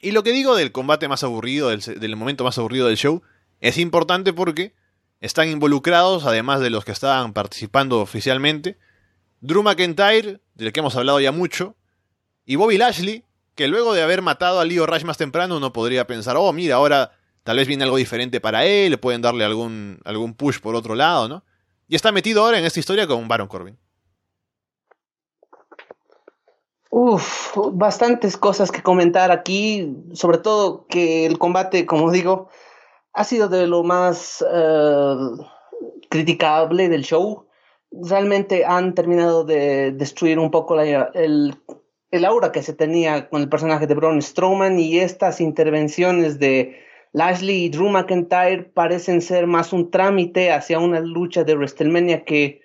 Y 0.00 0.10
lo 0.10 0.22
que 0.22 0.32
digo 0.32 0.56
del 0.56 0.72
combate 0.72 1.08
más 1.08 1.22
aburrido, 1.22 1.68
del, 1.68 1.80
del 1.80 2.16
momento 2.16 2.44
más 2.44 2.58
aburrido 2.58 2.88
del 2.88 2.96
show, 2.96 3.22
es 3.60 3.78
importante 3.78 4.32
porque 4.32 4.74
están 5.20 5.48
involucrados, 5.48 6.24
además 6.26 6.60
de 6.60 6.70
los 6.70 6.84
que 6.84 6.90
estaban 6.92 7.32
participando 7.32 8.00
oficialmente, 8.00 8.76
Drew 9.40 9.62
McIntyre, 9.62 10.40
del 10.54 10.72
que 10.72 10.80
hemos 10.80 10.96
hablado 10.96 11.20
ya 11.20 11.30
mucho, 11.30 11.76
y 12.44 12.56
Bobby 12.56 12.76
Lashley, 12.78 13.24
que 13.54 13.68
luego 13.68 13.94
de 13.94 14.02
haber 14.02 14.20
matado 14.22 14.58
a 14.58 14.64
Leo 14.64 14.84
Rush 14.86 15.04
más 15.04 15.18
temprano, 15.18 15.56
uno 15.58 15.72
podría 15.72 16.06
pensar, 16.08 16.36
oh, 16.36 16.52
mira, 16.52 16.74
ahora 16.74 17.12
tal 17.42 17.56
vez 17.56 17.66
viene 17.66 17.84
algo 17.84 17.96
diferente 17.96 18.40
para 18.40 18.64
él, 18.64 18.98
pueden 18.98 19.22
darle 19.22 19.44
algún, 19.44 20.00
algún 20.04 20.34
push 20.34 20.60
por 20.60 20.74
otro 20.74 20.94
lado, 20.94 21.28
¿no? 21.28 21.44
Y 21.88 21.96
está 21.96 22.12
metido 22.12 22.44
ahora 22.44 22.58
en 22.58 22.64
esta 22.64 22.80
historia 22.80 23.06
con 23.06 23.28
Baron 23.28 23.48
Corbin. 23.48 23.76
Uf, 26.90 27.56
bastantes 27.72 28.36
cosas 28.36 28.70
que 28.70 28.82
comentar 28.82 29.30
aquí, 29.30 29.96
sobre 30.12 30.38
todo 30.38 30.86
que 30.86 31.26
el 31.26 31.38
combate, 31.38 31.86
como 31.86 32.10
digo, 32.10 32.48
ha 33.14 33.24
sido 33.24 33.48
de 33.48 33.66
lo 33.66 33.82
más 33.82 34.44
eh, 34.46 35.16
criticable 36.10 36.88
del 36.88 37.02
show. 37.02 37.46
Realmente 37.90 38.64
han 38.64 38.94
terminado 38.94 39.44
de 39.44 39.92
destruir 39.92 40.38
un 40.38 40.50
poco 40.50 40.78
el, 40.80 41.56
el 42.10 42.24
aura 42.24 42.52
que 42.52 42.62
se 42.62 42.74
tenía 42.74 43.28
con 43.28 43.40
el 43.42 43.48
personaje 43.48 43.86
de 43.86 43.94
Braun 43.94 44.20
Strowman 44.20 44.78
y 44.78 44.98
estas 44.98 45.40
intervenciones 45.40 46.38
de 46.38 46.78
Lashley 47.12 47.64
y 47.64 47.68
Drew 47.68 47.88
McIntyre 47.88 48.64
parecen 48.64 49.20
ser 49.20 49.46
más 49.46 49.72
un 49.72 49.90
trámite 49.90 50.50
hacia 50.50 50.78
una 50.78 51.00
lucha 51.00 51.44
de 51.44 51.54
WrestleMania 51.54 52.24
que 52.24 52.62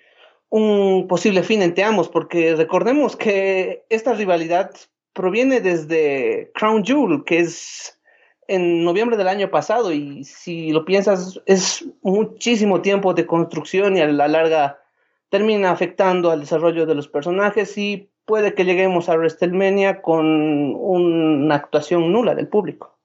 un 0.48 1.06
posible 1.06 1.42
fin 1.42 1.62
entre 1.62 1.84
ambos, 1.84 2.08
porque 2.08 2.54
recordemos 2.56 3.16
que 3.16 3.84
esta 3.90 4.14
rivalidad 4.14 4.70
proviene 5.12 5.60
desde 5.60 6.50
Crown 6.54 6.84
Jewel, 6.84 7.24
que 7.24 7.40
es 7.40 7.98
en 8.46 8.82
noviembre 8.82 9.18
del 9.18 9.28
año 9.28 9.50
pasado, 9.50 9.92
y 9.92 10.24
si 10.24 10.70
lo 10.70 10.86
piensas, 10.86 11.40
es 11.44 11.84
muchísimo 12.00 12.80
tiempo 12.80 13.12
de 13.12 13.26
construcción 13.26 13.96
y 13.96 14.00
a 14.00 14.06
la 14.06 14.26
larga 14.26 14.80
termina 15.28 15.70
afectando 15.70 16.30
al 16.30 16.40
desarrollo 16.40 16.86
de 16.86 16.94
los 16.94 17.08
personajes 17.08 17.76
y 17.76 18.08
puede 18.24 18.54
que 18.54 18.64
lleguemos 18.64 19.10
a 19.10 19.16
WrestleMania 19.16 20.00
con 20.00 20.74
una 20.74 21.54
actuación 21.54 22.10
nula 22.10 22.34
del 22.34 22.48
público. 22.48 22.96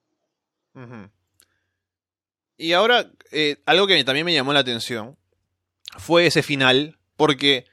Ujú. 0.76 1.10
Y 2.58 2.74
ahora, 2.74 3.12
eh, 3.32 3.58
algo 3.66 3.88
que 3.88 4.04
también 4.04 4.26
me 4.26 4.34
llamó 4.34 4.54
la 4.54 4.60
atención 4.60 5.18
fue 5.98 6.26
ese 6.26 6.44
final, 6.44 6.98
porque 7.16 7.66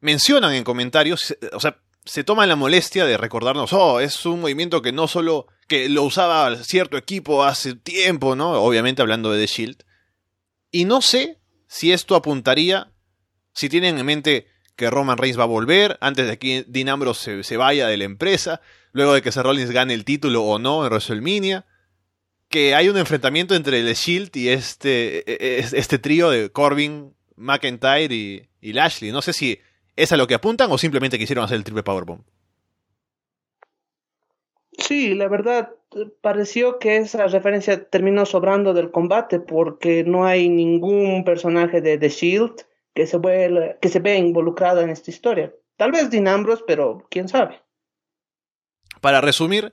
mencionan 0.00 0.54
en 0.54 0.64
comentarios, 0.64 1.36
o 1.52 1.60
sea, 1.60 1.80
se 2.04 2.24
toman 2.24 2.48
la 2.48 2.56
molestia 2.56 3.04
de 3.04 3.16
recordarnos, 3.16 3.72
oh, 3.72 4.00
es 4.00 4.24
un 4.24 4.40
movimiento 4.40 4.80
que 4.80 4.92
no 4.92 5.08
solo, 5.08 5.48
que 5.66 5.88
lo 5.88 6.04
usaba 6.04 6.54
cierto 6.62 6.96
equipo 6.96 7.44
hace 7.44 7.74
tiempo, 7.74 8.36
¿no? 8.36 8.52
Obviamente 8.62 9.02
hablando 9.02 9.32
de 9.32 9.40
The 9.40 9.52
Shield. 9.52 9.84
Y 10.70 10.84
no 10.84 11.02
sé 11.02 11.40
si 11.66 11.92
esto 11.92 12.14
apuntaría, 12.14 12.92
si 13.52 13.68
tienen 13.68 13.98
en 13.98 14.06
mente 14.06 14.46
que 14.76 14.90
Roman 14.90 15.18
Reigns 15.18 15.38
va 15.38 15.44
a 15.44 15.46
volver 15.46 15.98
antes 16.00 16.28
de 16.28 16.38
que 16.38 16.64
Dean 16.68 16.88
Ambrose 16.88 17.42
se, 17.42 17.56
vaya 17.56 17.88
de 17.88 17.96
la 17.96 18.04
empresa, 18.04 18.60
luego 18.92 19.14
de 19.14 19.22
que 19.22 19.32
Seth 19.32 19.42
Rollins 19.42 19.70
gane 19.70 19.94
el 19.94 20.04
título 20.04 20.44
o 20.44 20.58
no 20.58 20.84
en 20.84 20.90
WrestleMania, 20.90 21.66
que 22.48 22.74
hay 22.74 22.88
un 22.88 22.96
enfrentamiento 22.96 23.54
entre 23.54 23.80
el 23.80 23.94
Shield 23.94 24.36
y 24.36 24.48
este, 24.48 25.18
e, 25.30 25.58
e, 25.58 25.58
este 25.58 25.98
trío 25.98 26.30
de 26.30 26.50
Corbin, 26.50 27.14
McIntyre 27.36 28.14
y, 28.14 28.48
y 28.60 28.72
Lashley. 28.72 29.12
No 29.12 29.22
sé 29.22 29.32
si 29.32 29.60
es 29.96 30.12
a 30.12 30.16
lo 30.16 30.26
que 30.26 30.34
apuntan 30.34 30.70
o 30.70 30.78
simplemente 30.78 31.18
quisieron 31.18 31.44
hacer 31.44 31.56
el 31.56 31.64
triple 31.64 31.82
powerbomb. 31.82 32.22
Sí, 34.78 35.14
la 35.14 35.28
verdad, 35.28 35.72
pareció 36.20 36.78
que 36.78 36.98
esa 36.98 37.26
referencia 37.26 37.88
terminó 37.88 38.26
sobrando 38.26 38.74
del 38.74 38.90
combate 38.90 39.40
porque 39.40 40.04
no 40.04 40.26
hay 40.26 40.48
ningún 40.48 41.24
personaje 41.24 41.80
de 41.80 41.96
The 41.96 42.08
Shield 42.10 42.66
que 42.94 43.06
se, 43.06 43.18
ve, 43.18 43.78
que 43.80 43.88
se 43.88 44.00
ve 44.00 44.16
involucrado 44.16 44.82
en 44.82 44.90
esta 44.90 45.10
historia. 45.10 45.52
Tal 45.76 45.92
vez 45.92 46.10
Dean 46.10 46.28
Ambrose, 46.28 46.64
pero 46.66 47.06
quién 47.10 47.28
sabe. 47.28 47.60
Para 49.00 49.20
resumir, 49.20 49.72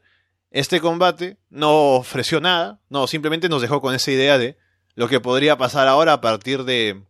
este 0.54 0.80
combate 0.80 1.38
no 1.50 1.96
ofreció 1.96 2.40
nada, 2.40 2.80
no, 2.88 3.08
simplemente 3.08 3.50
nos 3.50 3.62
dejó 3.62 3.82
con 3.82 3.96
esa 3.96 4.12
idea 4.12 4.38
de 4.38 4.56
lo 4.94 5.10
que 5.10 5.20
podría 5.20 5.58
pasar 5.58 5.88
ahora 5.88 6.14
a 6.14 6.22
partir 6.22 6.64
de 6.64 7.04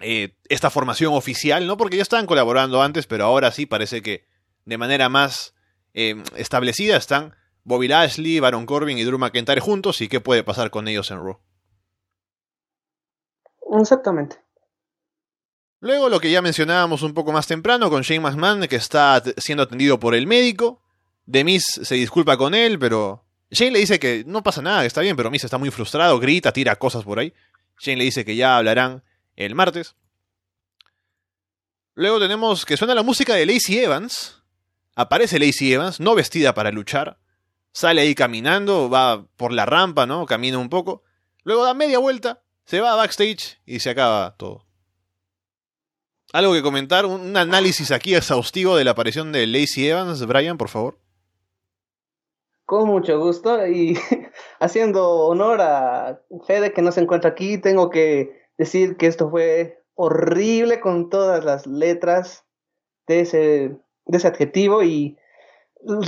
eh, 0.00 0.36
esta 0.50 0.68
formación 0.68 1.14
oficial, 1.14 1.66
¿no? 1.66 1.78
Porque 1.78 1.96
ya 1.96 2.02
estaban 2.02 2.26
colaborando 2.26 2.82
antes, 2.82 3.06
pero 3.06 3.24
ahora 3.24 3.50
sí 3.52 3.64
parece 3.64 4.02
que 4.02 4.26
de 4.66 4.76
manera 4.76 5.08
más 5.08 5.54
eh, 5.94 6.22
establecida 6.36 6.98
están 6.98 7.34
Bobby 7.64 7.88
Lashley, 7.88 8.38
Baron 8.38 8.66
Corbin 8.66 8.98
y 8.98 9.04
Drew 9.04 9.18
McIntyre 9.18 9.62
juntos 9.62 10.02
y 10.02 10.08
qué 10.08 10.20
puede 10.20 10.44
pasar 10.44 10.70
con 10.70 10.86
ellos 10.88 11.10
en 11.10 11.24
Raw. 11.24 11.38
Exactamente. 13.80 14.36
Luego 15.80 16.10
lo 16.10 16.20
que 16.20 16.30
ya 16.30 16.42
mencionábamos 16.42 17.00
un 17.00 17.14
poco 17.14 17.32
más 17.32 17.46
temprano 17.46 17.88
con 17.88 18.02
Shane 18.02 18.20
McMahon 18.20 18.68
que 18.68 18.76
está 18.76 19.22
siendo 19.38 19.62
atendido 19.62 19.98
por 19.98 20.14
el 20.14 20.26
médico. 20.26 20.82
Demis 21.24 21.64
se 21.64 21.94
disculpa 21.94 22.36
con 22.36 22.54
él, 22.54 22.78
pero 22.78 23.24
Shane 23.50 23.72
le 23.72 23.78
dice 23.80 23.98
que 23.98 24.24
no 24.26 24.42
pasa 24.42 24.62
nada, 24.62 24.80
que 24.80 24.86
está 24.86 25.02
bien, 25.02 25.16
pero 25.16 25.30
Miz 25.30 25.44
está 25.44 25.58
muy 25.58 25.70
frustrado, 25.70 26.18
grita, 26.18 26.52
tira 26.52 26.76
cosas 26.76 27.04
por 27.04 27.18
ahí. 27.18 27.34
Shane 27.80 27.98
le 27.98 28.04
dice 28.04 28.24
que 28.24 28.34
ya 28.34 28.56
hablarán 28.56 29.04
el 29.36 29.54
martes. 29.54 29.94
Luego 31.94 32.18
tenemos 32.18 32.64
que 32.64 32.76
suena 32.76 32.94
la 32.94 33.02
música 33.02 33.34
de 33.34 33.44
Lacey 33.44 33.78
Evans. 33.78 34.42
Aparece 34.94 35.38
Lacey 35.38 35.72
Evans, 35.72 36.00
no 36.00 36.14
vestida 36.14 36.54
para 36.54 36.70
luchar. 36.70 37.18
Sale 37.72 38.00
ahí 38.00 38.14
caminando, 38.14 38.88
va 38.88 39.26
por 39.36 39.52
la 39.52 39.66
rampa, 39.66 40.06
¿no? 40.06 40.24
Camina 40.26 40.58
un 40.58 40.68
poco. 40.68 41.02
Luego 41.44 41.64
da 41.64 41.74
media 41.74 41.98
vuelta, 41.98 42.42
se 42.64 42.80
va 42.80 42.92
a 42.92 42.96
backstage 42.96 43.60
y 43.66 43.80
se 43.80 43.90
acaba 43.90 44.36
todo. 44.36 44.66
¿Algo 46.32 46.54
que 46.54 46.62
comentar? 46.62 47.04
Un 47.04 47.36
análisis 47.36 47.90
aquí 47.90 48.14
exhaustivo 48.14 48.76
de 48.76 48.84
la 48.84 48.92
aparición 48.92 49.32
de 49.32 49.46
Lacey 49.46 49.88
Evans, 49.88 50.24
Brian, 50.24 50.56
por 50.56 50.70
favor. 50.70 50.98
Con 52.72 52.88
mucho 52.88 53.18
gusto 53.18 53.66
y 53.66 53.98
haciendo 54.58 55.26
honor 55.26 55.60
a 55.60 56.22
Fede 56.46 56.72
que 56.72 56.80
no 56.80 56.90
se 56.90 57.02
encuentra 57.02 57.28
aquí, 57.28 57.58
tengo 57.58 57.90
que 57.90 58.46
decir 58.56 58.96
que 58.96 59.08
esto 59.08 59.28
fue 59.28 59.84
horrible 59.94 60.80
con 60.80 61.10
todas 61.10 61.44
las 61.44 61.66
letras 61.66 62.46
de 63.06 63.20
ese, 63.20 63.38
de 64.06 64.16
ese 64.16 64.26
adjetivo 64.26 64.82
y 64.82 65.18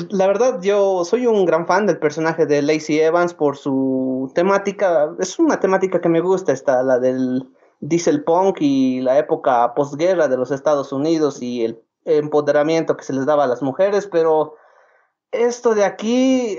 la 0.08 0.26
verdad 0.26 0.62
yo 0.62 1.04
soy 1.04 1.26
un 1.26 1.44
gran 1.44 1.66
fan 1.66 1.84
del 1.84 1.98
personaje 1.98 2.46
de 2.46 2.62
Lacey 2.62 2.98
Evans 2.98 3.34
por 3.34 3.58
su 3.58 4.32
temática, 4.34 5.14
es 5.20 5.38
una 5.38 5.60
temática 5.60 6.00
que 6.00 6.08
me 6.08 6.22
gusta, 6.22 6.52
esta, 6.52 6.82
la 6.82 6.98
del 6.98 7.46
diesel 7.80 8.24
punk 8.24 8.56
y 8.62 9.02
la 9.02 9.18
época 9.18 9.74
posguerra 9.74 10.28
de 10.28 10.38
los 10.38 10.50
Estados 10.50 10.94
Unidos 10.94 11.42
y 11.42 11.62
el 11.62 11.82
empoderamiento 12.06 12.96
que 12.96 13.04
se 13.04 13.12
les 13.12 13.26
daba 13.26 13.44
a 13.44 13.48
las 13.48 13.60
mujeres, 13.60 14.08
pero 14.10 14.54
esto 15.34 15.74
de 15.74 15.84
aquí, 15.84 16.58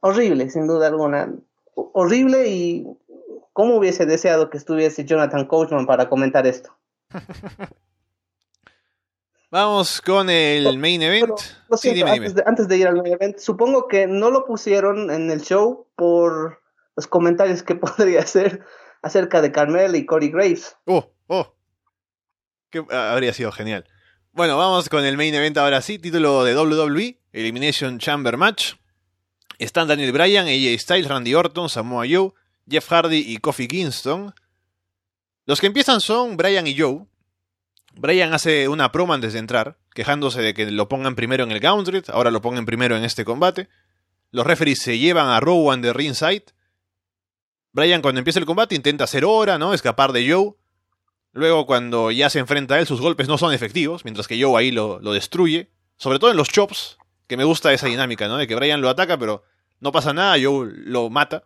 horrible, 0.00 0.50
sin 0.50 0.66
duda 0.66 0.88
alguna, 0.88 1.32
horrible 1.74 2.48
y 2.48 2.86
¿Cómo 3.58 3.74
hubiese 3.74 4.06
deseado 4.06 4.50
que 4.50 4.56
estuviese 4.56 5.04
Jonathan 5.04 5.44
Coachman 5.44 5.84
para 5.84 6.08
comentar 6.08 6.46
esto? 6.46 6.78
Vamos 9.50 10.00
con 10.00 10.30
el 10.30 10.78
main 10.78 11.02
event. 11.02 11.32
antes, 11.68 12.68
De, 12.68 12.76
ir 12.76 12.86
al 12.86 12.98
main 12.98 13.14
event, 13.14 13.38
supongo 13.38 13.88
que 13.88 14.06
no 14.06 14.30
lo 14.30 14.44
pusieron 14.44 15.10
en 15.10 15.28
el 15.32 15.42
show 15.42 15.88
por 15.96 16.62
los 16.94 17.08
comentarios 17.08 17.64
que 17.64 17.74
podría 17.74 18.20
hacer 18.20 18.64
acerca 19.02 19.42
de 19.42 19.50
Carmel 19.50 19.96
y 19.96 20.06
Corey 20.06 20.28
Graves. 20.30 20.76
Oh, 20.84 21.10
oh. 21.26 21.56
Que 22.70 22.86
habría 22.92 23.32
sido 23.32 23.50
genial. 23.50 23.86
Bueno, 24.38 24.56
vamos 24.56 24.88
con 24.88 25.04
el 25.04 25.16
main 25.16 25.34
event 25.34 25.58
ahora 25.58 25.82
sí. 25.82 25.98
Título 25.98 26.44
de 26.44 26.56
WWE, 26.56 27.18
Elimination 27.32 27.98
Chamber 27.98 28.36
Match. 28.36 28.74
Están 29.58 29.88
Daniel 29.88 30.12
Bryan, 30.12 30.46
AJ 30.46 30.78
Styles, 30.78 31.08
Randy 31.08 31.34
Orton, 31.34 31.68
Samoa 31.68 32.04
Joe, 32.08 32.30
Jeff 32.70 32.88
Hardy 32.88 33.16
y 33.16 33.38
Kofi 33.38 33.66
Kingston. 33.66 34.32
Los 35.44 35.60
que 35.60 35.66
empiezan 35.66 36.00
son 36.00 36.36
Brian 36.36 36.68
y 36.68 36.78
Joe. 36.78 37.04
Brian 37.94 38.32
hace 38.32 38.68
una 38.68 38.92
promo 38.92 39.12
antes 39.12 39.32
de 39.32 39.40
entrar, 39.40 39.76
quejándose 39.92 40.40
de 40.40 40.54
que 40.54 40.70
lo 40.70 40.88
pongan 40.88 41.16
primero 41.16 41.42
en 41.42 41.50
el 41.50 41.58
Gauntlet, 41.58 42.08
ahora 42.08 42.30
lo 42.30 42.40
pongan 42.40 42.64
primero 42.64 42.96
en 42.96 43.02
este 43.02 43.24
combate. 43.24 43.68
Los 44.30 44.46
referees 44.46 44.78
se 44.78 45.00
llevan 45.00 45.26
a 45.30 45.40
Rowan 45.40 45.82
de 45.82 45.92
ringside. 45.92 46.44
Brian 47.72 48.02
cuando 48.02 48.20
empieza 48.20 48.38
el 48.38 48.46
combate 48.46 48.76
intenta 48.76 49.02
hacer 49.02 49.24
hora, 49.24 49.58
¿no? 49.58 49.74
Escapar 49.74 50.12
de 50.12 50.30
Joe. 50.30 50.54
Luego 51.32 51.66
cuando 51.66 52.10
ya 52.10 52.30
se 52.30 52.38
enfrenta 52.38 52.74
a 52.74 52.80
él 52.80 52.86
sus 52.86 53.00
golpes 53.00 53.28
no 53.28 53.38
son 53.38 53.52
efectivos, 53.52 54.04
mientras 54.04 54.26
que 54.26 54.42
Joe 54.42 54.58
ahí 54.58 54.70
lo, 54.70 54.98
lo 55.00 55.12
destruye. 55.12 55.70
Sobre 55.96 56.18
todo 56.18 56.30
en 56.30 56.36
los 56.36 56.48
chops, 56.48 56.98
que 57.26 57.36
me 57.36 57.44
gusta 57.44 57.72
esa 57.72 57.86
dinámica, 57.86 58.28
¿no? 58.28 58.36
De 58.36 58.46
que 58.46 58.54
Brian 58.54 58.80
lo 58.80 58.88
ataca 58.88 59.18
pero 59.18 59.44
no 59.80 59.92
pasa 59.92 60.12
nada, 60.12 60.36
Joe 60.42 60.70
lo 60.72 61.10
mata. 61.10 61.44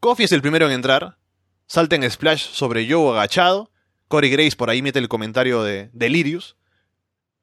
Kofi 0.00 0.24
es 0.24 0.32
el 0.32 0.42
primero 0.42 0.66
en 0.66 0.72
entrar. 0.72 1.18
Salta 1.66 1.96
en 1.96 2.10
splash 2.10 2.48
sobre 2.50 2.90
Joe 2.90 3.12
agachado. 3.16 3.70
Corey 4.08 4.30
Grace 4.30 4.56
por 4.56 4.68
ahí 4.68 4.82
mete 4.82 4.98
el 4.98 5.08
comentario 5.08 5.62
de 5.62 5.90
Delirious. 5.92 6.56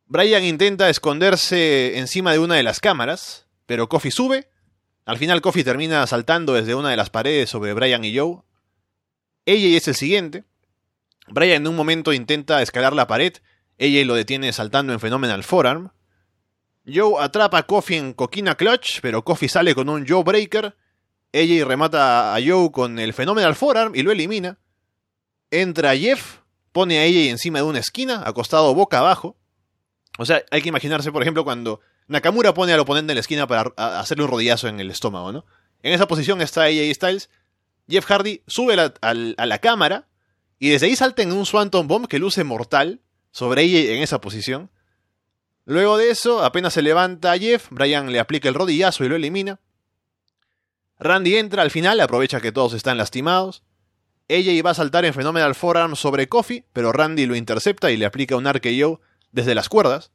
Brian 0.06 0.44
intenta 0.44 0.90
esconderse 0.90 1.98
encima 1.98 2.32
de 2.32 2.40
una 2.40 2.56
de 2.56 2.64
las 2.64 2.80
cámaras, 2.80 3.48
pero 3.66 3.90
Kofi 3.90 4.12
sube. 4.12 4.50
Al 5.06 5.18
final 5.18 5.42
Kofi 5.42 5.64
termina 5.64 6.06
saltando 6.08 6.54
desde 6.54 6.76
una 6.76 6.90
de 6.90 6.98
las 6.98 7.10
paredes 7.10 7.50
sobre 7.50 7.74
Brian 7.74 8.04
y 8.04 8.18
Joe. 8.18 8.42
Ella 9.46 9.78
es 9.78 9.88
el 9.88 9.96
siguiente. 9.96 10.46
Brian 11.32 11.64
en 11.64 11.68
un 11.68 11.76
momento 11.76 12.14
intenta 12.14 12.62
escalar 12.62 12.94
la 12.94 13.08
pared. 13.08 13.34
Ella 13.78 14.04
lo 14.06 14.16
detiene 14.16 14.52
saltando 14.54 14.94
en 14.94 15.00
Phenomenal 15.00 15.44
Forearm. 15.44 15.92
Joe 16.86 17.16
atrapa 17.20 17.60
a 17.60 17.64
Kofi 17.64 17.96
en 17.96 18.14
Coquina 18.14 18.56
Clutch, 18.56 19.00
pero 19.02 19.24
Kofi 19.24 19.48
sale 19.48 19.76
con 19.76 19.90
un 19.90 20.08
Joe 20.08 20.24
Breaker 20.24 20.76
ella 21.32 21.66
remata 21.66 22.36
a 22.36 22.40
Joe 22.42 22.72
con 22.72 22.98
el 23.00 23.14
Phenomenal 23.14 23.56
Forearm 23.56 23.96
y 23.96 24.02
lo 24.02 24.12
elimina. 24.12 24.58
Entra 25.52 25.96
Jeff, 25.96 26.40
pone 26.72 27.00
a 27.00 27.04
ella 27.04 27.30
encima 27.30 27.60
de 27.60 27.66
una 27.66 27.80
esquina, 27.80 28.24
acostado 28.26 28.74
boca 28.74 29.00
abajo. 29.00 29.38
O 30.18 30.26
sea, 30.26 30.44
hay 30.52 30.62
que 30.62 30.70
imaginarse, 30.70 31.12
por 31.12 31.22
ejemplo, 31.22 31.44
cuando 31.44 31.82
Nakamura 32.08 32.54
pone 32.54 32.74
al 32.74 32.80
oponente 32.80 33.14
en 33.14 33.18
la 33.18 33.22
esquina 33.22 33.48
para 33.48 33.72
hacerle 34.00 34.24
un 34.24 34.32
rodillazo 34.32 34.68
en 34.68 34.80
el 34.80 34.90
estómago, 34.90 35.32
¿no? 35.32 35.46
En 35.84 35.94
esa 35.94 36.08
posición 36.08 36.42
está 36.42 36.64
AJ 36.64 36.94
Styles. 36.94 37.30
Jeff 37.88 38.06
Hardy 38.06 38.42
sube 38.46 38.76
a 39.02 39.14
la 39.14 39.58
cámara 39.60 40.09
y 40.60 40.70
desde 40.70 40.88
ahí 40.88 40.96
salta 40.96 41.22
en 41.24 41.32
un 41.32 41.46
Swanton 41.46 41.88
Bomb 41.88 42.08
que 42.08 42.20
luce 42.20 42.44
mortal 42.44 43.02
sobre 43.32 43.64
ella 43.64 43.94
en 43.94 44.04
esa 44.04 44.22
posición. 44.22 44.70
Luego 45.66 45.98
de 45.98 46.10
eso, 46.10 46.44
apenas 46.44 46.74
se 46.74 46.82
levanta 46.82 47.38
Jeff, 47.38 47.68
Brian 47.70 48.12
le 48.12 48.20
aplica 48.20 48.50
el 48.50 48.56
rodillazo 48.56 49.06
y 49.06 49.10
lo 49.10 49.16
elimina. 49.16 49.60
Randy 51.00 51.38
entra 51.38 51.62
al 51.62 51.72
final, 51.72 52.00
aprovecha 52.02 52.42
que 52.42 52.52
todos 52.52 52.74
están 52.74 52.98
lastimados. 52.98 53.64
Ella 54.28 54.52
iba 54.52 54.72
a 54.72 54.74
saltar 54.74 55.06
en 55.06 55.14
Phenomenal 55.14 55.56
Forearm 55.56 55.96
sobre 55.96 56.28
Kofi, 56.28 56.66
pero 56.74 56.92
Randy 56.92 57.26
lo 57.26 57.36
intercepta 57.36 57.90
y 57.90 57.98
le 57.98 58.06
aplica 58.06 58.36
un 58.36 58.52
RKO 58.52 59.00
desde 59.32 59.56
las 59.56 59.70
cuerdas. 59.70 60.12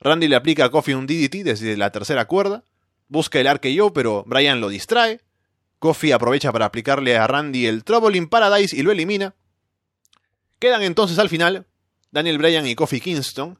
Randy 0.00 0.28
le 0.28 0.36
aplica 0.36 0.64
a 0.64 0.70
Kofi 0.70 0.94
un 0.94 1.06
DDT 1.06 1.44
desde 1.44 1.76
la 1.76 1.92
tercera 1.92 2.24
cuerda. 2.26 2.64
Busca 3.08 3.38
el 3.38 3.52
RKO, 3.52 3.92
pero 3.92 4.24
Brian 4.26 4.60
lo 4.60 4.68
distrae. 4.68 5.20
Kofi 5.78 6.12
aprovecha 6.12 6.52
para 6.52 6.66
aplicarle 6.66 7.16
a 7.16 7.26
Randy 7.26 7.66
el 7.66 7.84
Trouble 7.84 8.16
in 8.16 8.28
Paradise 8.28 8.74
y 8.76 8.82
lo 8.82 8.92
elimina. 8.92 9.34
Quedan 10.58 10.82
entonces 10.82 11.18
al 11.18 11.28
final 11.28 11.66
Daniel 12.10 12.38
Bryan 12.38 12.66
y 12.66 12.74
Kofi 12.74 13.00
Kingston. 13.00 13.58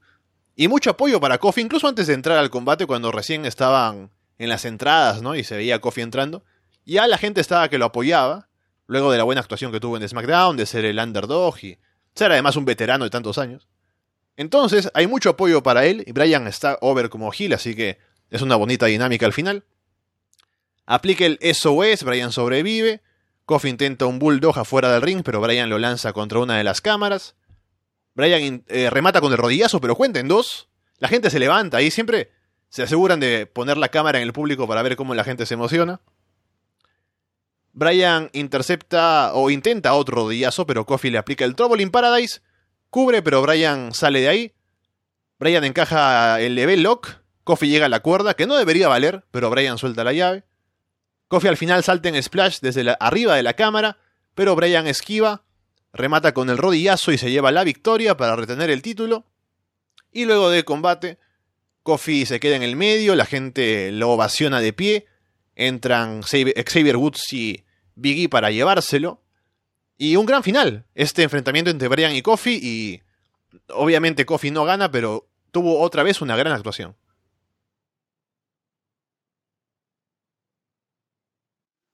Y 0.57 0.69
mucho 0.69 0.91
apoyo 0.91 1.21
para 1.21 1.39
Kofi, 1.39 1.61
incluso 1.61 1.87
antes 1.87 2.07
de 2.07 2.15
entrar 2.15 2.39
al 2.39 2.51
combate, 2.51 2.87
cuando 2.87 3.13
recién 3.13 3.45
estaban 3.47 4.11
en 4.39 4.49
las 4.49 4.65
entradas, 4.65 5.23
¿no? 5.23 5.37
Y 5.37 5.45
se 5.45 5.57
veía 5.57 5.81
Kofi 5.81 6.01
entrando. 6.01 6.43
Ya 6.85 7.07
la 7.07 7.19
gente 7.19 7.41
estaba 7.41 7.69
que 7.69 7.79
lo 7.79 7.85
apoyaba, 7.85 8.49
luego 8.87 9.13
de 9.13 9.19
la 9.19 9.25
buena 9.25 9.41
actuación 9.41 9.71
que 9.71 9.79
tuvo 9.79 9.97
en 9.97 10.09
SmackDown, 10.09 10.57
de 10.57 10.67
ser 10.67 10.85
el 10.85 10.99
underdog 10.99 11.57
y 11.63 11.79
ser 12.15 12.33
además 12.33 12.57
un 12.57 12.65
veterano 12.65 13.05
de 13.05 13.11
tantos 13.11 13.39
años. 13.39 13.69
Entonces, 14.37 14.91
hay 14.95 15.07
mucho 15.07 15.31
apoyo 15.31 15.63
para 15.63 15.85
él 15.85 16.03
y 16.07 16.13
Brian 16.13 16.47
está 16.47 16.79
over 16.81 17.09
como 17.11 17.31
Gil, 17.31 17.53
así 17.53 17.75
que 17.75 17.99
es 18.31 18.43
una 18.43 18.57
bonita 18.57 18.87
dinámica 18.87 19.27
al 19.27 19.33
final. 19.33 19.65
Aplica 20.87 21.27
el 21.27 21.39
SOS, 21.41 22.03
Brian 22.03 22.33
sobrevive. 22.33 23.03
Kofi 23.49 23.71
intenta 23.71 24.05
un 24.05 24.19
bulldog 24.19 24.59
afuera 24.59 24.93
del 24.93 25.01
ring, 25.01 25.23
pero 25.25 25.41
Bryan 25.41 25.71
lo 25.71 25.79
lanza 25.79 26.13
contra 26.13 26.39
una 26.39 26.59
de 26.59 26.65
las 26.65 26.83
cámaras. 26.83 27.35
Bryan 28.15 28.63
eh, 28.69 28.91
remata 28.91 29.23
con 29.23 29.33
el 29.33 29.39
rodillazo, 29.39 29.81
pero 29.81 29.97
cuenta 29.97 30.21
en 30.21 30.29
dos. 30.29 30.69
La 30.99 31.09
gente 31.09 31.31
se 31.31 31.39
levanta 31.39 31.81
y 31.81 31.91
siempre 31.91 32.31
se 32.69 32.83
aseguran 32.83 33.21
de 33.21 33.47
poner 33.47 33.79
la 33.79 33.89
cámara 33.89 34.19
en 34.19 34.25
el 34.25 34.35
público 34.35 34.69
para 34.69 34.83
ver 34.83 34.97
cómo 34.97 35.15
la 35.15 35.25
gente 35.25 35.47
se 35.47 35.55
emociona. 35.55 36.03
Bryan 37.73 38.29
intercepta 38.35 39.33
o 39.33 39.49
intenta 39.49 39.95
otro 39.95 40.17
rodillazo, 40.17 40.67
pero 40.67 40.85
Kofi 40.85 41.09
le 41.09 41.17
aplica 41.17 41.47
el 41.47 41.55
Trouble 41.55 41.83
in 41.83 41.91
Paradise. 41.91 42.43
Cubre, 42.91 43.23
pero 43.23 43.41
Bryan 43.41 43.95
sale 43.95 44.21
de 44.21 44.29
ahí. 44.29 44.55
Bryan 45.39 45.65
encaja 45.65 46.39
el 46.43 46.55
level 46.55 46.83
lock. 46.83 47.09
Kofi 47.45 47.67
llega 47.67 47.87
a 47.87 47.89
la 47.89 48.01
cuerda, 48.01 48.35
que 48.35 48.47
no 48.47 48.57
debería 48.57 48.89
valer, 48.89 49.25
pero 49.31 49.49
Bryan 49.49 49.79
suelta 49.79 50.05
la 50.05 50.13
llave. 50.13 50.45
Kofi 51.29 51.49
al 51.49 51.57
final 51.57 51.85
salta 51.85 52.09
en 52.09 52.23
splash 52.23 52.61
desde 52.61 52.97
arriba 52.99 53.37
de 53.37 53.43
la 53.43 53.55
cámara, 53.55 53.99
pero 54.35 54.57
Bryan 54.57 54.87
esquiva, 54.87 55.45
remata 55.93 56.33
con 56.33 56.49
el 56.51 56.59
rodillazo 56.59 57.13
y 57.13 57.19
se 57.19 57.31
lleva 57.31 57.53
la 57.53 57.65
victoria 57.65 58.17
para 58.17 58.37
retener 58.37 58.71
el 58.71 58.83
título. 58.83 59.25
Y 60.11 60.25
luego 60.25 60.51
de 60.51 60.65
combate, 60.65 61.19
Kofi 61.83 62.25
se 62.25 62.41
queda 62.41 62.57
en 62.57 62.63
el 62.63 62.77
medio, 62.77 63.15
la 63.15 63.27
gente 63.27 63.93
lo 63.93 64.11
ovaciona 64.11 64.61
de 64.61 64.73
pie, 64.73 65.07
entran 65.55 66.23
Xavier 66.23 66.97
Woods 66.97 67.33
y 67.33 67.65
Biggie 67.95 68.29
para 68.29 68.51
llevárselo. 68.51 69.23
Y 69.99 70.17
un 70.17 70.27
gran 70.27 70.43
final, 70.43 70.87
este 70.95 71.25
enfrentamiento 71.25 71.71
entre 71.71 71.89
Bryan 71.89 72.15
y 72.15 72.23
Kofi 72.23 72.59
y 72.63 73.03
obviamente 73.69 74.25
Kofi 74.25 74.51
no 74.51 74.65
gana, 74.65 74.91
pero 74.91 75.29
tuvo 75.51 75.81
otra 75.81 76.03
vez 76.03 76.21
una 76.23 76.37
gran 76.37 76.53
actuación. 76.53 76.97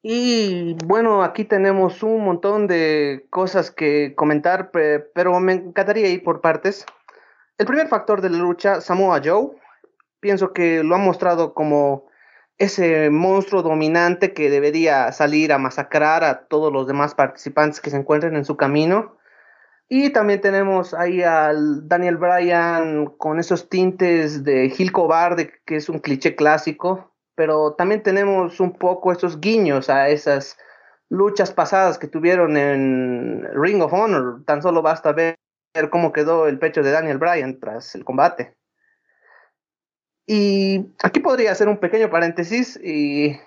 Y 0.07 0.77
bueno, 0.85 1.23
aquí 1.23 1.47
tenemos 1.47 2.03
un 2.03 2.27
montón 2.27 2.67
de 2.67 3.27
cosas 3.31 3.71
que 3.71 4.15
comentar, 4.15 4.71
pero 4.71 5.41
me 5.41 5.55
encantaría 5.55 6.11
ir 6.11 6.23
por 6.23 6.43
partes. 6.43 6.85
El 7.57 7.65
primer 7.65 7.89
factor 7.89 8.21
de 8.21 8.29
la 8.29 8.37
lucha, 8.37 8.83
Samoa 8.83 9.23
Joe, 9.25 9.53
pienso 10.21 10.53
que 10.53 10.85
lo 10.85 10.95
ha 10.95 10.99
mostrado 10.99 11.55
como 11.55 12.05
ese 12.59 13.09
monstruo 13.09 13.63
dominante 13.63 14.35
que 14.35 14.51
debería 14.51 15.11
salir 15.11 15.55
a 15.55 15.59
masacrar 15.59 16.23
a 16.23 16.49
todos 16.49 16.71
los 16.71 16.87
demás 16.87 17.15
participantes 17.15 17.81
que 17.81 17.89
se 17.89 17.97
encuentren 17.97 18.37
en 18.37 18.45
su 18.45 18.59
camino. 18.59 19.17
Y 19.89 20.11
también 20.11 20.43
tenemos 20.43 20.93
ahí 20.93 21.23
al 21.23 21.89
Daniel 21.89 22.19
Bryan 22.19 23.07
con 23.07 23.39
esos 23.39 23.71
tintes 23.71 24.45
de 24.45 24.69
Gil 24.69 24.93
Cobarde, 24.93 25.51
que 25.65 25.77
es 25.77 25.89
un 25.89 26.01
cliché 26.01 26.37
clásico, 26.37 27.14
pero 27.35 27.75
también 27.75 28.03
tenemos 28.03 28.61
un 28.61 28.73
poco 28.73 29.13
esos 29.13 29.41
guiños 29.41 29.91
a 29.91 30.09
esas 30.09 30.57
luchas 31.09 31.53
pasadas 31.53 31.99
que 31.99 32.09
tuvieron 32.09 32.57
en 32.57 33.49
Ring 33.55 33.83
of 33.83 33.93
Honor. 33.93 34.45
Tan 34.45 34.63
solo 34.63 34.83
basta 34.83 35.13
ver 35.13 35.37
cómo 35.91 36.13
quedó 36.13 36.47
el 36.47 36.59
pecho 36.59 36.83
de 36.83 36.91
Daniel 36.91 37.19
Bryan 37.19 37.59
tras 37.59 37.95
el 37.95 38.05
combate. 38.05 38.55
Y 40.27 40.87
aquí 41.03 41.21
podría 41.21 41.53
hacer 41.53 41.69
un 41.69 41.79
pequeño 41.79 42.11
paréntesis 42.11 42.81
y 42.83 43.39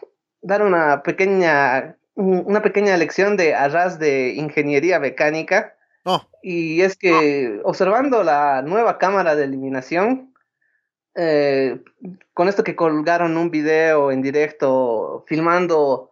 dar 0.41 0.61
una 0.61 1.01
pequeña, 1.01 1.97
una 2.15 2.61
pequeña 2.61 2.95
lección 2.97 3.35
de 3.35 3.55
arras 3.55 3.97
de 3.97 4.33
ingeniería 4.35 4.99
mecánica. 4.99 5.75
Oh. 6.03 6.21
Y 6.43 6.81
es 6.81 6.95
que 6.95 7.59
observando 7.63 8.23
la 8.23 8.61
nueva 8.61 8.97
cámara 8.97 9.35
de 9.35 9.45
eliminación, 9.45 10.26
eh, 11.17 11.83
con 12.33 12.47
esto 12.47 12.63
que 12.63 12.75
colgaron 12.75 13.35
un 13.35 13.51
video 13.51 14.11
en 14.11 14.21
directo 14.21 15.25
filmando 15.27 16.11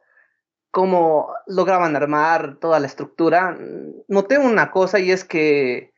cómo 0.72 1.34
lograban 1.48 1.96
armar 1.96 2.58
toda 2.60 2.82
la 2.82 2.88
estructura, 2.88 3.58
noté 4.10 4.38
una 4.38 4.72
cosa 4.72 5.00
y 5.00 5.12
es 5.12 5.24
que 5.24 5.94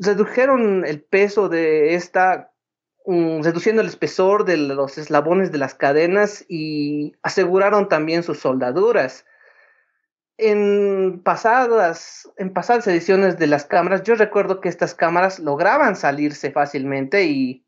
redujeron 0.00 0.84
el 0.84 1.00
peso 1.02 1.48
de 1.48 1.94
esta 1.94 2.50
Mm, 3.10 3.42
reduciendo 3.42 3.80
el 3.80 3.88
espesor 3.88 4.44
de 4.44 4.58
los 4.58 4.98
eslabones 4.98 5.50
de 5.50 5.56
las 5.56 5.74
cadenas 5.74 6.44
y 6.46 7.14
aseguraron 7.22 7.88
también 7.88 8.22
sus 8.22 8.38
soldaduras. 8.38 9.24
En 10.36 11.22
pasadas, 11.24 12.30
en 12.36 12.52
pasadas 12.52 12.86
ediciones 12.86 13.38
de 13.38 13.46
las 13.46 13.64
cámaras, 13.64 14.02
yo 14.02 14.14
recuerdo 14.14 14.60
que 14.60 14.68
estas 14.68 14.94
cámaras 14.94 15.38
lograban 15.38 15.96
salirse 15.96 16.50
fácilmente 16.50 17.24
y 17.24 17.64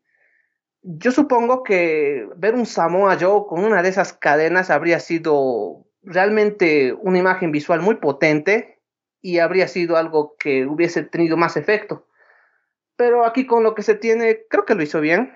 yo 0.83 1.11
supongo 1.11 1.63
que 1.63 2.27
ver 2.35 2.55
un 2.55 2.65
Samoa 2.65 3.17
Joe 3.19 3.45
con 3.47 3.63
una 3.63 3.81
de 3.83 3.89
esas 3.89 4.13
cadenas 4.13 4.69
habría 4.69 4.99
sido 4.99 5.85
realmente 6.03 6.93
una 6.93 7.19
imagen 7.19 7.51
visual 7.51 7.81
muy 7.81 7.95
potente 7.95 8.79
y 9.21 9.39
habría 9.39 9.67
sido 9.67 9.97
algo 9.97 10.35
que 10.39 10.65
hubiese 10.65 11.03
tenido 11.03 11.37
más 11.37 11.57
efecto 11.57 12.07
pero 13.01 13.25
aquí 13.25 13.47
con 13.47 13.63
lo 13.63 13.73
que 13.73 13.81
se 13.81 13.95
tiene, 13.95 14.41
creo 14.47 14.63
que 14.63 14.75
lo 14.75 14.83
hizo 14.83 15.01
bien. 15.01 15.33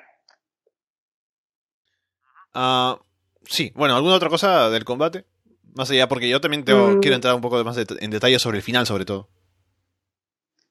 Ah, 2.53 2.99
sí, 3.43 3.71
bueno, 3.73 3.95
¿alguna 3.95 4.13
otra 4.13 4.29
cosa 4.29 4.69
del 4.69 4.85
combate? 4.85 5.25
Más 5.73 5.89
allá, 5.89 6.07
porque 6.07 6.29
yo 6.29 6.39
también 6.39 6.63
tengo, 6.63 6.91
mm. 6.91 6.99
quiero 6.99 7.15
entrar 7.15 7.33
un 7.33 7.41
poco 7.41 7.63
más 7.63 7.75
en 7.77 8.11
detalle 8.11 8.37
sobre 8.37 8.57
el 8.57 8.63
final, 8.63 8.85
sobre 8.85 9.05
todo. 9.05 9.29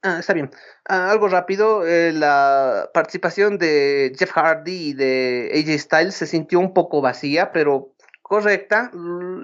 Ah, 0.07 0.19
está 0.19 0.35
bien. 0.35 0.51
Ah, 0.87 1.11
algo 1.11 1.29
rápido, 1.29 1.87
eh, 1.87 2.13
la 2.13 2.91
participación 2.93 3.57
de 3.57 4.13
Jeff 4.15 4.33
Hardy 4.33 4.91
y 4.91 4.93
de 4.93 5.51
AJ 5.55 5.79
Styles 5.81 6.15
se 6.15 6.27
sintió 6.27 6.61
un 6.61 6.75
poco 6.75 7.01
vacía, 7.01 7.53
pero 7.53 7.95
correcta. 8.21 8.91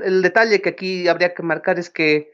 El 0.05 0.21
detalle 0.21 0.61
que 0.61 0.69
aquí 0.69 1.09
habría 1.09 1.33
que 1.33 1.43
marcar 1.43 1.79
es 1.79 1.89
que 1.89 2.31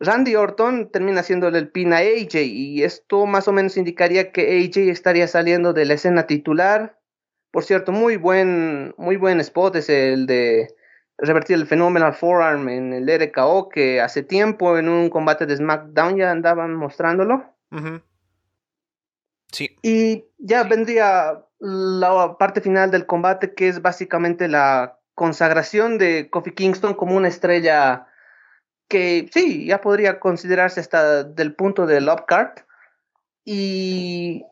Randy 0.00 0.34
Orton 0.34 0.90
termina 0.90 1.20
haciéndole 1.20 1.58
el 1.58 1.70
pin 1.70 1.92
a 1.92 1.98
AJ 1.98 2.42
y 2.42 2.82
esto 2.82 3.26
más 3.26 3.46
o 3.46 3.52
menos 3.52 3.76
indicaría 3.76 4.32
que 4.32 4.64
AJ 4.64 4.90
estaría 4.90 5.28
saliendo 5.28 5.72
de 5.72 5.84
la 5.84 5.94
escena 5.94 6.26
titular. 6.26 6.98
Por 7.52 7.62
cierto, 7.62 7.92
muy 7.92 8.16
buen, 8.16 8.94
muy 8.96 9.16
buen 9.16 9.38
spot 9.38 9.76
es 9.76 9.88
el 9.90 10.26
de 10.26 10.74
revertir 11.18 11.54
el 11.56 11.66
Phenomenal 11.68 12.14
Forearm 12.14 12.68
en 12.68 12.92
el 12.94 13.08
RKO 13.08 13.68
que 13.68 14.00
hace 14.00 14.24
tiempo 14.24 14.76
en 14.76 14.88
un 14.88 15.08
combate 15.08 15.46
de 15.46 15.56
SmackDown 15.56 16.16
ya 16.16 16.32
andaban 16.32 16.74
mostrándolo. 16.74 17.59
Sí. 19.52 19.76
Y 19.82 20.24
ya 20.38 20.64
vendría 20.64 21.44
la 21.58 22.36
parte 22.38 22.60
final 22.60 22.90
del 22.90 23.06
combate 23.06 23.54
que 23.54 23.68
es 23.68 23.82
básicamente 23.82 24.48
la 24.48 24.98
consagración 25.14 25.98
de 25.98 26.30
Kofi 26.30 26.52
Kingston 26.52 26.94
como 26.94 27.16
una 27.16 27.28
estrella 27.28 28.06
que 28.88 29.28
sí, 29.32 29.66
ya 29.66 29.80
podría 29.80 30.18
considerarse 30.18 30.80
hasta 30.80 31.22
del 31.22 31.54
punto 31.54 31.86
del 31.86 32.08
upcard. 32.08 32.58
Y 33.44 34.44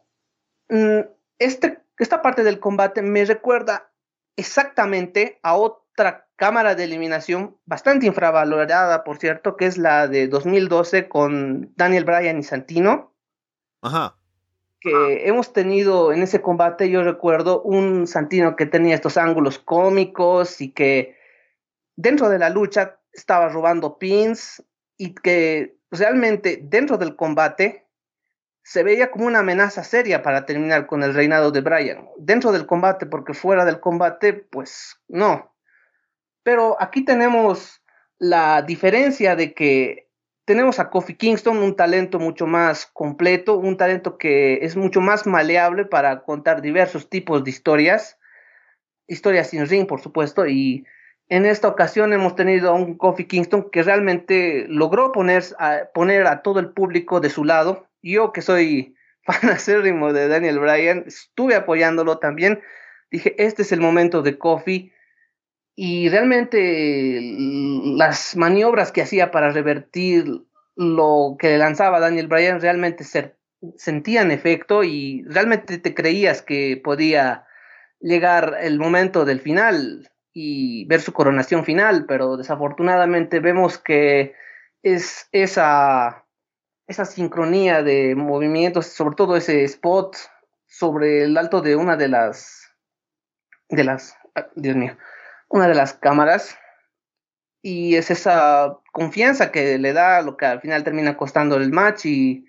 mm, 0.69 1.01
este, 1.39 1.81
esta 1.99 2.23
parte 2.23 2.45
del 2.45 2.61
combate 2.61 3.03
me 3.03 3.25
recuerda 3.25 3.91
exactamente 4.37 5.41
a 5.43 5.57
otra 5.57 6.28
cámara 6.39 6.76
de 6.76 6.84
eliminación 6.84 7.59
bastante 7.66 8.07
infravalorada, 8.07 9.03
por 9.03 9.18
cierto, 9.18 9.57
que 9.57 9.66
es 9.66 9.76
la 9.76 10.07
de 10.07 10.28
2012 10.28 11.09
con 11.09 11.72
Daniel 11.74 12.05
Bryan 12.05 12.39
y 12.39 12.45
Santino. 12.45 13.12
Ajá. 13.82 14.16
Que 14.80 15.26
hemos 15.26 15.53
tenido 15.53 16.12
en 16.12 16.22
ese 16.22 16.41
combate, 16.41 16.91
yo 16.91 17.03
recuerdo, 17.03 17.61
un 17.62 18.07
Santino 18.07 18.55
que 18.55 18.66
tenía 18.66 18.95
estos 18.95 19.16
ángulos 19.16 19.59
cómicos 19.59 20.61
y 20.61 20.70
que 20.70 21.16
dentro 21.97 22.28
de 22.28 22.39
la 22.39 22.51
lucha 22.51 23.01
estaba 23.12 23.49
robando 23.49 23.99
pins 23.99 24.62
y 24.97 25.16
que 25.16 25.76
realmente 25.91 26.61
dentro 26.62 26.99
del 26.99 27.16
combate 27.16 27.89
se 28.62 28.84
veía 28.84 29.11
como 29.11 29.26
una 29.26 29.41
amenaza 29.41 29.82
seria 29.82 30.22
para 30.22 30.47
terminar 30.47 30.86
con 30.86 31.03
el 31.03 31.14
reinado 31.14 31.51
de 31.51 31.62
Bryan. 31.62 32.09
Dentro 32.16 32.53
del 32.53 32.66
combate, 32.66 33.07
porque 33.07 33.34
fuera 33.34 33.64
del 33.64 33.80
combate, 33.80 34.34
pues 34.34 35.01
no. 35.09 35.53
Pero 36.49 36.78
aquí 36.80 37.05
tenemos 37.05 37.82
la 38.18 38.62
diferencia 38.62 39.36
de 39.36 39.53
que 39.53 40.09
tenemos 40.46 40.78
a 40.78 40.88
Kofi 40.88 41.14
Kingston, 41.14 41.59
un 41.59 41.76
talento 41.76 42.18
mucho 42.18 42.46
más 42.46 42.86
completo, 42.86 43.59
un 43.59 43.76
talento 43.76 44.16
que 44.16 44.61
es 44.62 44.74
mucho 44.74 45.03
más 45.03 45.26
maleable 45.26 45.84
para 45.84 46.22
contar 46.22 46.62
diversos 46.62 47.11
tipos 47.11 47.44
de 47.44 47.51
historias, 47.51 48.18
historias 49.07 49.51
sin 49.51 49.68
ring, 49.68 49.86
por 49.86 50.01
supuesto, 50.01 50.46
y 50.46 50.86
en 51.28 51.44
esta 51.44 51.68
ocasión 51.68 52.14
hemos 52.14 52.34
tenido 52.34 52.70
a 52.70 52.72
un 52.72 52.96
Kofi 52.96 53.26
Kingston 53.26 53.68
que 53.70 53.82
realmente 53.82 54.64
logró 54.70 55.12
poner 55.12 55.44
a, 55.59 55.80
poner 55.92 56.26
a 56.26 56.40
todo 56.40 56.61
el 56.61 56.70
público 56.70 57.20
de 57.20 57.28
su 57.28 57.44
lado. 57.44 57.90
Yo 58.01 58.32
que 58.32 58.40
soy 58.40 58.96
fan 59.22 59.51
acérrimo 59.51 60.14
de 60.14 60.28
Daniel 60.28 60.61
Bryan, 60.61 61.05
estuve 61.07 61.57
apoyándolo 61.57 62.20
también. 62.20 62.62
Dije, 63.11 63.34
este 63.36 63.61
es 63.61 63.72
el 63.72 63.82
momento 63.82 64.22
de 64.22 64.38
Kofi. 64.38 64.94
Y 65.81 66.09
realmente 66.09 67.20
las 67.22 68.35
maniobras 68.35 68.91
que 68.91 69.03
hacía 69.03 69.31
para 69.31 69.53
revertir 69.53 70.24
lo 70.74 71.37
que 71.39 71.57
lanzaba 71.57 72.01
Daniel 72.01 72.26
Bryan 72.26 72.61
realmente 72.61 73.05
sentían 73.76 74.33
efecto 74.33 74.83
y 74.83 75.22
realmente 75.29 75.79
te 75.79 75.95
creías 75.95 76.43
que 76.43 76.81
podía 76.83 77.47
llegar 78.01 78.57
el 78.61 78.81
momento 78.81 79.24
del 79.24 79.39
final 79.39 80.11
y 80.33 80.85
ver 80.87 81.01
su 81.01 81.12
coronación 81.12 81.64
final, 81.64 82.07
pero 82.09 82.37
desafortunadamente 82.37 83.39
vemos 83.39 83.79
que 83.79 84.35
es 84.83 85.29
esa, 85.31 86.26
esa 86.89 87.05
sincronía 87.05 87.85
de 87.85 88.16
movimientos, 88.16 88.87
sobre 88.87 89.14
todo 89.14 89.37
ese 89.37 89.62
spot 89.62 90.16
sobre 90.66 91.22
el 91.22 91.39
alto 91.39 91.61
de 91.61 91.76
una 91.76 91.97
de 91.97 92.09
las, 92.09 92.68
de 93.68 93.85
las, 93.85 94.16
ah, 94.35 94.49
Dios 94.57 94.74
mío, 94.74 94.97
una 95.49 95.68
de 95.68 95.74
las 95.74 95.94
cámaras. 95.94 96.57
Y 97.62 97.96
es 97.96 98.11
esa 98.11 98.78
confianza 98.92 99.51
que 99.51 99.78
le 99.78 99.92
da 99.92 100.22
lo 100.22 100.36
que 100.36 100.46
al 100.46 100.61
final 100.61 100.84
termina 100.84 101.16
costando 101.16 101.57
el 101.57 101.72
match 101.72 102.07
y 102.07 102.49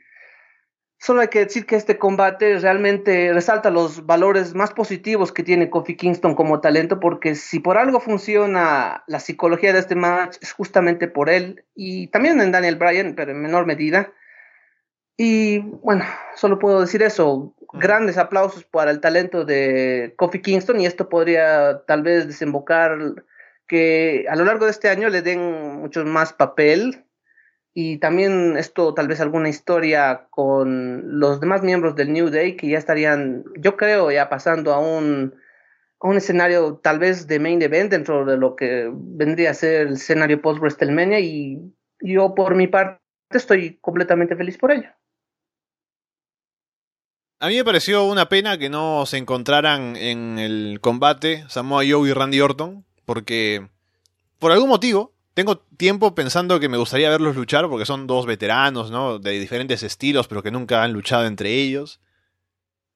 Solo 1.01 1.21
hay 1.21 1.29
que 1.29 1.45
decir 1.45 1.65
que 1.65 1.77
este 1.77 1.97
combate 1.97 2.59
realmente 2.59 3.31
resalta 3.31 3.69
los 3.69 4.05
valores 4.05 4.53
más 4.53 4.73
positivos 4.73 5.31
que 5.31 5.43
tiene 5.43 5.69
Kofi 5.69 5.95
Kingston 5.95 6.35
como 6.35 6.59
talento, 6.59 6.99
porque 6.99 7.35
si 7.35 7.59
por 7.59 7.77
algo 7.77 8.01
funciona 8.01 9.05
la 9.07 9.21
psicología 9.21 9.71
de 9.71 9.79
este 9.79 9.95
match, 9.95 10.35
es 10.41 10.51
justamente 10.51 11.07
por 11.07 11.29
él 11.29 11.63
y 11.73 12.07
también 12.07 12.41
en 12.41 12.51
Daniel 12.51 12.75
Bryan, 12.75 13.15
pero 13.15 13.31
en 13.31 13.41
menor 13.41 13.65
medida. 13.65 14.11
Y 15.15 15.59
bueno, 15.59 16.03
solo 16.35 16.59
puedo 16.59 16.81
decir 16.81 17.01
eso. 17.01 17.55
Grandes 17.73 18.17
aplausos 18.17 18.63
para 18.63 18.91
el 18.91 18.99
talento 18.99 19.45
de 19.45 20.13
Kofi 20.17 20.41
Kingston 20.41 20.79
y 20.79 20.85
esto 20.85 21.07
podría 21.09 21.83
tal 21.85 22.01
vez 22.01 22.27
desembocar 22.27 22.97
que 23.67 24.25
a 24.27 24.35
lo 24.35 24.45
largo 24.45 24.65
de 24.65 24.71
este 24.71 24.89
año 24.89 25.09
le 25.09 25.21
den 25.21 25.81
mucho 25.81 26.03
más 26.03 26.33
papel 26.33 27.05
y 27.73 27.97
también 27.99 28.57
esto 28.57 28.93
tal 28.93 29.07
vez 29.07 29.21
alguna 29.21 29.49
historia 29.49 30.27
con 30.31 31.19
los 31.19 31.39
demás 31.39 31.61
miembros 31.61 31.95
del 31.95 32.11
New 32.11 32.29
Day 32.29 32.57
que 32.57 32.67
ya 32.67 32.79
estarían, 32.79 33.45
yo 33.57 33.77
creo, 33.77 34.11
ya 34.11 34.27
pasando 34.27 34.73
a 34.73 34.79
un, 34.79 35.35
a 35.99 36.07
un 36.07 36.17
escenario 36.17 36.77
tal 36.77 36.97
vez 36.97 37.27
de 37.27 37.39
main 37.39 37.61
event 37.61 37.91
dentro 37.91 38.25
de 38.25 38.37
lo 38.37 38.55
que 38.55 38.89
vendría 38.93 39.51
a 39.51 39.53
ser 39.53 39.87
el 39.87 39.93
escenario 39.93 40.41
post 40.41 40.59
WrestleMania 40.59 41.19
y 41.19 41.73
yo 42.01 42.33
por 42.33 42.55
mi 42.55 42.67
parte 42.67 42.99
estoy 43.29 43.77
completamente 43.79 44.35
feliz 44.35 44.57
por 44.57 44.71
ello. 44.71 44.89
A 47.41 47.47
mí 47.47 47.55
me 47.55 47.63
pareció 47.63 48.03
una 48.03 48.27
pena 48.27 48.57
que 48.57 48.69
no 48.69 49.05
se 49.05 49.17
encontraran 49.17 49.95
en 49.95 50.39
el 50.39 50.79
combate 50.81 51.45
Samoa 51.47 51.83
Joe 51.89 52.09
y 52.09 52.11
Randy 52.13 52.41
Orton, 52.41 52.83
porque 53.05 53.65
por 54.39 54.51
algún 54.51 54.67
motivo 54.67 55.13
tengo 55.33 55.57
tiempo 55.57 56.13
pensando 56.13 56.59
que 56.59 56.67
me 56.67 56.75
gustaría 56.75 57.09
verlos 57.09 57.37
luchar 57.37 57.69
porque 57.69 57.85
son 57.85 58.07
dos 58.07 58.25
veteranos, 58.25 58.91
¿no? 58.91 59.19
De 59.19 59.39
diferentes 59.39 59.83
estilos, 59.83 60.27
pero 60.27 60.43
que 60.43 60.51
nunca 60.51 60.83
han 60.83 60.91
luchado 60.91 61.25
entre 61.27 61.53
ellos. 61.53 62.01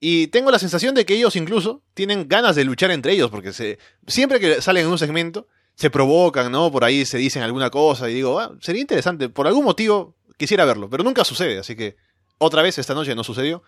Y 0.01 0.27
tengo 0.27 0.51
la 0.51 0.59
sensación 0.59 0.93
de 0.93 1.05
que 1.05 1.15
ellos 1.15 1.37
incluso 1.37 1.81
tienen 1.93 2.27
ganas 2.27 2.57
de 2.57 2.65
luchar 2.65 2.91
entre 2.91 3.13
ellos, 3.13 3.31
porque 3.31 3.53
se, 3.53 3.79
siempre 4.07 4.41
que 4.41 4.61
salen 4.61 4.87
en 4.87 4.91
un 4.91 4.97
segmento 4.97 5.47
se 5.75 5.89
provocan, 5.89 6.51
¿no? 6.51 6.69
Por 6.69 6.83
ahí 6.83 7.05
se 7.05 7.17
dicen 7.17 7.43
alguna 7.43 7.69
cosa 7.69 8.09
y 8.09 8.15
digo, 8.15 8.37
ah, 8.41 8.51
sería 8.59 8.81
interesante, 8.81 9.29
por 9.29 9.47
algún 9.47 9.63
motivo 9.63 10.17
quisiera 10.35 10.65
verlo, 10.65 10.89
pero 10.89 11.05
nunca 11.05 11.23
sucede, 11.23 11.59
así 11.59 11.77
que 11.77 11.95
otra 12.39 12.61
vez 12.61 12.77
esta 12.77 12.93
noche 12.93 13.15
no 13.15 13.23
sucedió. 13.23 13.63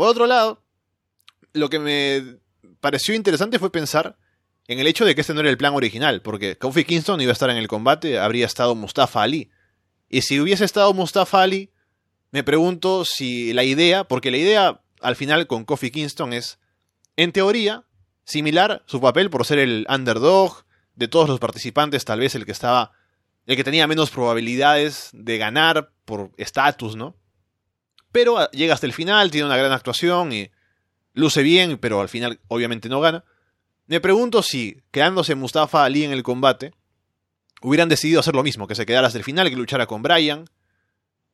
Por 0.00 0.08
otro 0.08 0.26
lado, 0.26 0.62
lo 1.52 1.68
que 1.68 1.78
me 1.78 2.38
pareció 2.80 3.14
interesante 3.14 3.58
fue 3.58 3.70
pensar 3.70 4.16
en 4.66 4.78
el 4.78 4.86
hecho 4.86 5.04
de 5.04 5.14
que 5.14 5.20
este 5.20 5.34
no 5.34 5.40
era 5.40 5.50
el 5.50 5.58
plan 5.58 5.74
original, 5.74 6.22
porque 6.22 6.56
Kofi 6.56 6.84
Kingston 6.84 7.20
iba 7.20 7.32
a 7.32 7.32
estar 7.34 7.50
en 7.50 7.58
el 7.58 7.68
combate, 7.68 8.18
habría 8.18 8.46
estado 8.46 8.74
Mustafa 8.74 9.22
Ali. 9.22 9.50
Y 10.08 10.22
si 10.22 10.40
hubiese 10.40 10.64
estado 10.64 10.94
Mustafa 10.94 11.42
Ali, 11.42 11.70
me 12.30 12.42
pregunto 12.42 13.04
si 13.04 13.52
la 13.52 13.62
idea, 13.62 14.04
porque 14.04 14.30
la 14.30 14.38
idea 14.38 14.80
al 15.02 15.16
final 15.16 15.46
con 15.46 15.66
Kofi 15.66 15.90
Kingston 15.90 16.32
es, 16.32 16.58
en 17.16 17.32
teoría, 17.32 17.84
similar 18.24 18.82
su 18.86 19.02
papel 19.02 19.28
por 19.28 19.44
ser 19.44 19.58
el 19.58 19.86
underdog 19.86 20.64
de 20.94 21.08
todos 21.08 21.28
los 21.28 21.40
participantes, 21.40 22.06
tal 22.06 22.20
vez 22.20 22.34
el 22.34 22.46
que 22.46 22.52
estaba, 22.52 22.92
el 23.44 23.54
que 23.54 23.64
tenía 23.64 23.86
menos 23.86 24.08
probabilidades 24.08 25.10
de 25.12 25.36
ganar 25.36 25.92
por 26.06 26.30
estatus, 26.38 26.96
¿no? 26.96 27.20
Pero 28.12 28.38
ah, 28.38 28.50
llega 28.52 28.74
hasta 28.74 28.86
el 28.86 28.92
final, 28.92 29.30
tiene 29.30 29.46
una 29.46 29.56
gran 29.56 29.72
actuación 29.72 30.32
y 30.32 30.50
luce 31.12 31.42
bien, 31.42 31.78
pero 31.78 32.00
al 32.00 32.08
final 32.08 32.40
obviamente 32.48 32.88
no 32.88 33.00
gana. 33.00 33.24
Me 33.86 34.00
pregunto 34.00 34.42
si, 34.42 34.80
quedándose 34.90 35.34
Mustafa 35.34 35.84
Ali 35.84 36.04
en 36.04 36.12
el 36.12 36.22
combate, 36.22 36.72
hubieran 37.62 37.88
decidido 37.88 38.20
hacer 38.20 38.34
lo 38.34 38.42
mismo, 38.42 38.66
que 38.66 38.74
se 38.74 38.86
quedara 38.86 39.06
hasta 39.06 39.18
el 39.18 39.24
final, 39.24 39.50
que 39.50 39.56
luchara 39.56 39.86
con 39.86 40.02
Bryan. 40.02 40.44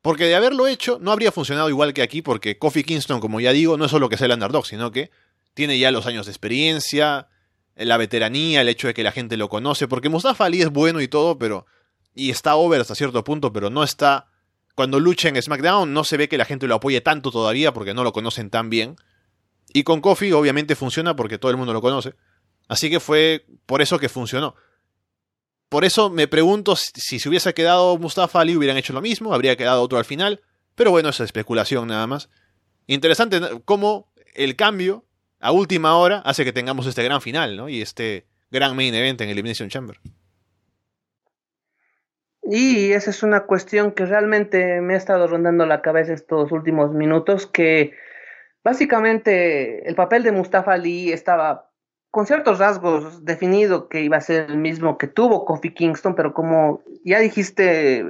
Porque 0.03 0.24
de 0.24 0.37
haberlo 0.37 0.66
hecho, 0.66 0.99
no 1.01 1.12
habría 1.12 1.33
funcionado 1.33 1.68
igual 1.68 1.93
que 1.93 2.03
aquí, 2.03 2.22
porque 2.22 2.59
Kofi 2.59 2.85
Kingston, 2.85 3.20
como 3.20 3.41
ya 3.41 3.53
digo, 3.53 3.77
no 3.77 3.87
es 3.87 3.91
solo 3.91 4.09
que 4.09 4.16
sea 4.16 4.27
el 4.27 4.33
underdog, 4.33 4.66
sino 4.66 4.93
que 4.93 5.11
tiene 5.55 5.79
ya 5.79 5.91
los 5.91 6.07
años 6.07 6.27
de 6.27 6.33
experiencia, 6.33 7.29
la 7.74 7.97
veteranía, 7.97 8.61
el 8.61 8.68
hecho 8.68 8.87
de 8.87 8.95
que 8.95 9.03
la 9.03 9.12
gente 9.12 9.37
lo 9.37 9.49
conoce, 9.49 9.89
porque 9.89 10.09
Mustafa 10.09 10.45
Ali 10.45 10.62
es 10.62 10.70
bueno 10.70 11.01
y 11.01 11.09
todo, 11.09 11.39
pero. 11.39 11.66
y 12.14 12.31
está 12.31 12.57
over 12.57 12.81
hasta 12.81 12.95
cierto 12.95 13.22
punto, 13.24 13.53
pero 13.53 13.68
no 13.68 13.83
está. 13.83 14.29
Cuando 14.77 15.01
lucha 15.01 15.31
en 15.31 15.41
SmackDown, 15.41 15.95
no 15.95 16.05
se 16.05 16.18
ve 16.18 16.29
que 16.29 16.37
la 16.37 16.45
gente 16.45 16.66
lo 16.66 16.74
apoye 16.74 17.01
tanto 17.01 17.31
todavía 17.31 17.72
porque 17.72 17.95
no 17.95 18.05
lo 18.05 18.12
conocen 18.12 18.51
tan 18.51 18.68
bien. 18.68 18.97
Y 19.72 19.85
con 19.85 20.03
Kofi, 20.03 20.33
obviamente, 20.33 20.77
funciona 20.77 21.16
porque 21.16 21.39
todo 21.39 21.51
el 21.51 21.57
mundo 21.57 21.72
lo 21.72 21.81
conoce. 21.81 22.14
Así 22.68 22.91
que 22.91 23.01
fue 23.01 23.47
por 23.64 23.81
eso 23.81 23.99
que 23.99 24.11
funcionó. 24.11 24.55
Por 25.70 25.87
eso 25.87 26.11
me 26.11 26.29
pregunto 26.29 26.77
si 26.77 27.18
se 27.18 27.29
hubiese 27.29 27.55
quedado 27.55 27.97
Mustafa 27.97 28.41
Ali 28.41 28.55
hubieran 28.55 28.77
hecho 28.77 28.93
lo 28.93 29.01
mismo, 29.01 29.33
habría 29.33 29.57
quedado 29.57 29.81
otro 29.81 29.97
al 29.97 30.05
final. 30.05 30.43
Pero 30.74 30.91
bueno, 30.91 31.09
es 31.09 31.20
especulación 31.20 31.89
nada 31.89 32.07
más. 32.07 32.29
Interesante 32.87 33.41
cómo 33.64 34.12
el 34.35 34.57
cambio 34.57 35.07
a 35.41 35.53
última 35.53 35.97
hora 35.97 36.18
hace 36.18 36.45
que 36.45 36.53
tengamos 36.53 36.87
este 36.87 37.03
gran 37.03 37.22
final, 37.22 37.57
¿no? 37.57 37.70
Y 37.70 37.81
este 37.81 38.27
gran 38.51 38.77
main 38.77 38.95
event 38.95 39.22
en 39.22 39.31
Elimination 39.31 39.70
Chamber. 39.70 39.99
Y 42.49 42.92
esa 42.92 43.11
es 43.11 43.22
una 43.22 43.44
cuestión 43.44 43.92
que 43.92 44.07
realmente 44.07 44.80
me 44.80 44.94
ha 44.94 44.97
estado 44.97 45.26
rondando 45.26 45.66
la 45.66 45.82
cabeza 45.82 46.12
estos 46.12 46.53
últimos 46.53 46.92
minutos, 46.92 47.47
que 47.47 47.92
básicamente 48.62 49.88
el 49.88 49.97
papel 49.97 50.22
de 50.22 50.32
Mustafa 50.32 50.74
Ali 50.74 51.12
estaba 51.12 51.70
con 52.11 52.26
ciertos 52.26 52.59
rasgos 52.59 53.24
definido 53.24 53.88
que 53.88 54.01
iba 54.01 54.16
a 54.16 54.20
ser 54.20 54.51
el 54.51 54.59
mismo 54.59 54.97
que 54.97 55.09
tuvo 55.09 55.44
Kofi 55.44 55.74
Kingston, 55.74 56.14
pero 56.14 56.32
como 56.32 56.82
ya 57.05 57.18
dijiste 57.18 58.07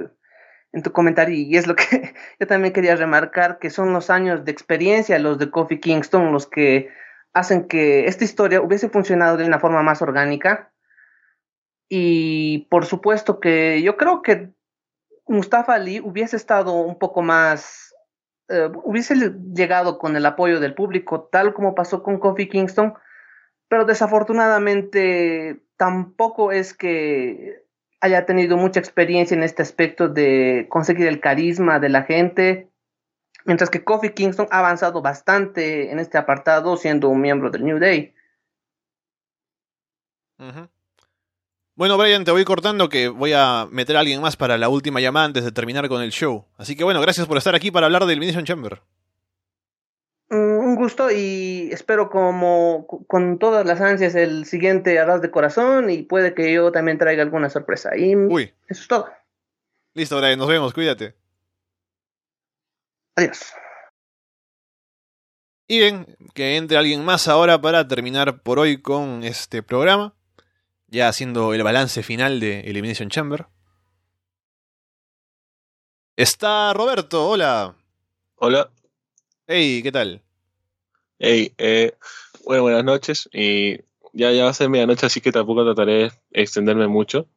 en 0.71 0.83
tu 0.83 0.91
comentario, 0.91 1.35
y 1.35 1.57
es 1.57 1.65
lo 1.65 1.75
que 1.75 2.13
yo 2.39 2.47
también 2.47 2.73
quería 2.73 2.95
remarcar, 2.95 3.57
que 3.59 3.69
son 3.69 3.91
los 3.91 4.09
años 4.09 4.45
de 4.45 4.51
experiencia, 4.51 5.17
los 5.17 5.39
de 5.39 5.49
Kofi 5.49 5.79
Kingston, 5.79 6.31
los 6.31 6.45
que 6.45 6.89
hacen 7.33 7.67
que 7.67 8.05
esta 8.05 8.23
historia 8.23 8.61
hubiese 8.61 8.89
funcionado 8.89 9.37
de 9.37 9.45
una 9.45 9.59
forma 9.59 9.81
más 9.81 10.01
orgánica. 10.01 10.71
Y 11.89 12.67
por 12.69 12.85
supuesto 12.85 13.39
que 13.39 13.81
yo 13.81 13.97
creo 13.97 14.21
que 14.21 14.51
Mustafa 15.27 15.75
Ali 15.75 15.99
hubiese 15.99 16.35
estado 16.35 16.73
un 16.73 16.97
poco 16.97 17.21
más, 17.21 17.93
eh, 18.49 18.69
hubiese 18.83 19.15
llegado 19.53 19.97
con 19.99 20.15
el 20.15 20.25
apoyo 20.25 20.59
del 20.59 20.73
público, 20.73 21.29
tal 21.31 21.53
como 21.53 21.75
pasó 21.75 22.03
con 22.03 22.19
Kofi 22.19 22.47
Kingston, 22.47 22.93
pero 23.67 23.85
desafortunadamente 23.85 25.61
tampoco 25.75 26.51
es 26.51 26.73
que 26.73 27.65
haya 27.99 28.25
tenido 28.25 28.57
mucha 28.57 28.79
experiencia 28.79 29.35
en 29.35 29.43
este 29.43 29.61
aspecto 29.61 30.07
de 30.07 30.67
conseguir 30.69 31.07
el 31.07 31.19
carisma 31.19 31.79
de 31.79 31.89
la 31.89 32.03
gente, 32.03 32.69
mientras 33.45 33.69
que 33.69 33.83
Kofi 33.83 34.11
Kingston 34.11 34.47
ha 34.51 34.59
avanzado 34.59 35.01
bastante 35.01 35.91
en 35.91 35.99
este 35.99 36.17
apartado 36.17 36.77
siendo 36.77 37.09
un 37.09 37.21
miembro 37.21 37.49
del 37.49 37.65
New 37.65 37.79
Day. 37.79 38.13
Bueno, 41.77 41.95
Brian, 41.95 42.25
te 42.25 42.31
voy 42.31 42.43
cortando 42.43 42.89
que 42.89 43.07
voy 43.07 43.33
a 43.33 43.67
meter 43.69 43.97
a 43.97 43.99
alguien 43.99 44.19
más 44.19 44.35
para 44.35 44.57
la 44.57 44.67
última 44.67 44.99
llamada 44.99 45.27
antes 45.27 45.43
de 45.43 45.51
terminar 45.51 45.87
con 45.87 46.01
el 46.01 46.09
show. 46.09 46.43
Así 46.57 46.75
que 46.75 46.83
bueno, 46.83 46.99
gracias 47.01 47.27
por 47.27 47.37
estar 47.37 47.53
aquí 47.53 47.69
para 47.69 47.85
hablar 47.85 48.07
del 48.07 48.17
Elimination 48.17 48.45
Chamber. 48.45 48.81
Mm, 50.31 50.57
un 50.57 50.75
gusto 50.75 51.11
y 51.11 51.69
espero 51.71 52.09
como 52.09 52.87
con 52.87 53.37
todas 53.37 53.63
las 53.67 53.79
ansias 53.79 54.15
el 54.15 54.45
siguiente 54.45 54.97
Arras 54.97 55.21
de 55.21 55.29
Corazón 55.29 55.91
y 55.91 56.01
puede 56.01 56.33
que 56.33 56.51
yo 56.51 56.71
también 56.71 56.97
traiga 56.97 57.21
alguna 57.21 57.47
sorpresa. 57.51 57.95
Y 57.95 58.15
Uy. 58.15 58.51
eso 58.67 58.81
es 58.81 58.87
todo. 58.87 59.09
Listo, 59.93 60.17
Brian, 60.17 60.39
nos 60.39 60.47
vemos, 60.47 60.73
cuídate. 60.73 61.13
Adiós. 63.15 63.53
Y 65.67 65.77
bien, 65.77 66.07
que 66.33 66.57
entre 66.57 66.77
alguien 66.77 67.05
más 67.05 67.27
ahora 67.27 67.61
para 67.61 67.87
terminar 67.87 68.41
por 68.41 68.57
hoy 68.57 68.81
con 68.81 69.23
este 69.23 69.61
programa, 69.61 70.16
ya 70.87 71.07
haciendo 71.07 71.53
el 71.53 71.63
balance 71.63 72.03
final 72.03 72.39
de 72.39 72.61
Elimination 72.61 73.09
Chamber. 73.09 73.47
Está 76.15 76.73
Roberto, 76.73 77.29
hola. 77.29 77.75
Hola. 78.37 78.69
Hey, 79.45 79.81
¿qué 79.83 79.91
tal? 79.91 80.21
Hey, 81.19 81.53
eh, 81.57 81.93
bueno, 82.45 82.63
buenas 82.63 82.83
noches. 82.83 83.29
Y 83.31 83.77
ya, 84.13 84.31
ya 84.31 84.45
va 84.45 84.49
a 84.49 84.53
ser 84.53 84.69
medianoche, 84.69 85.05
así 85.05 85.21
que 85.21 85.31
tampoco 85.31 85.63
trataré 85.63 85.93
de 85.93 86.11
extenderme 86.31 86.87
mucho. 86.87 87.27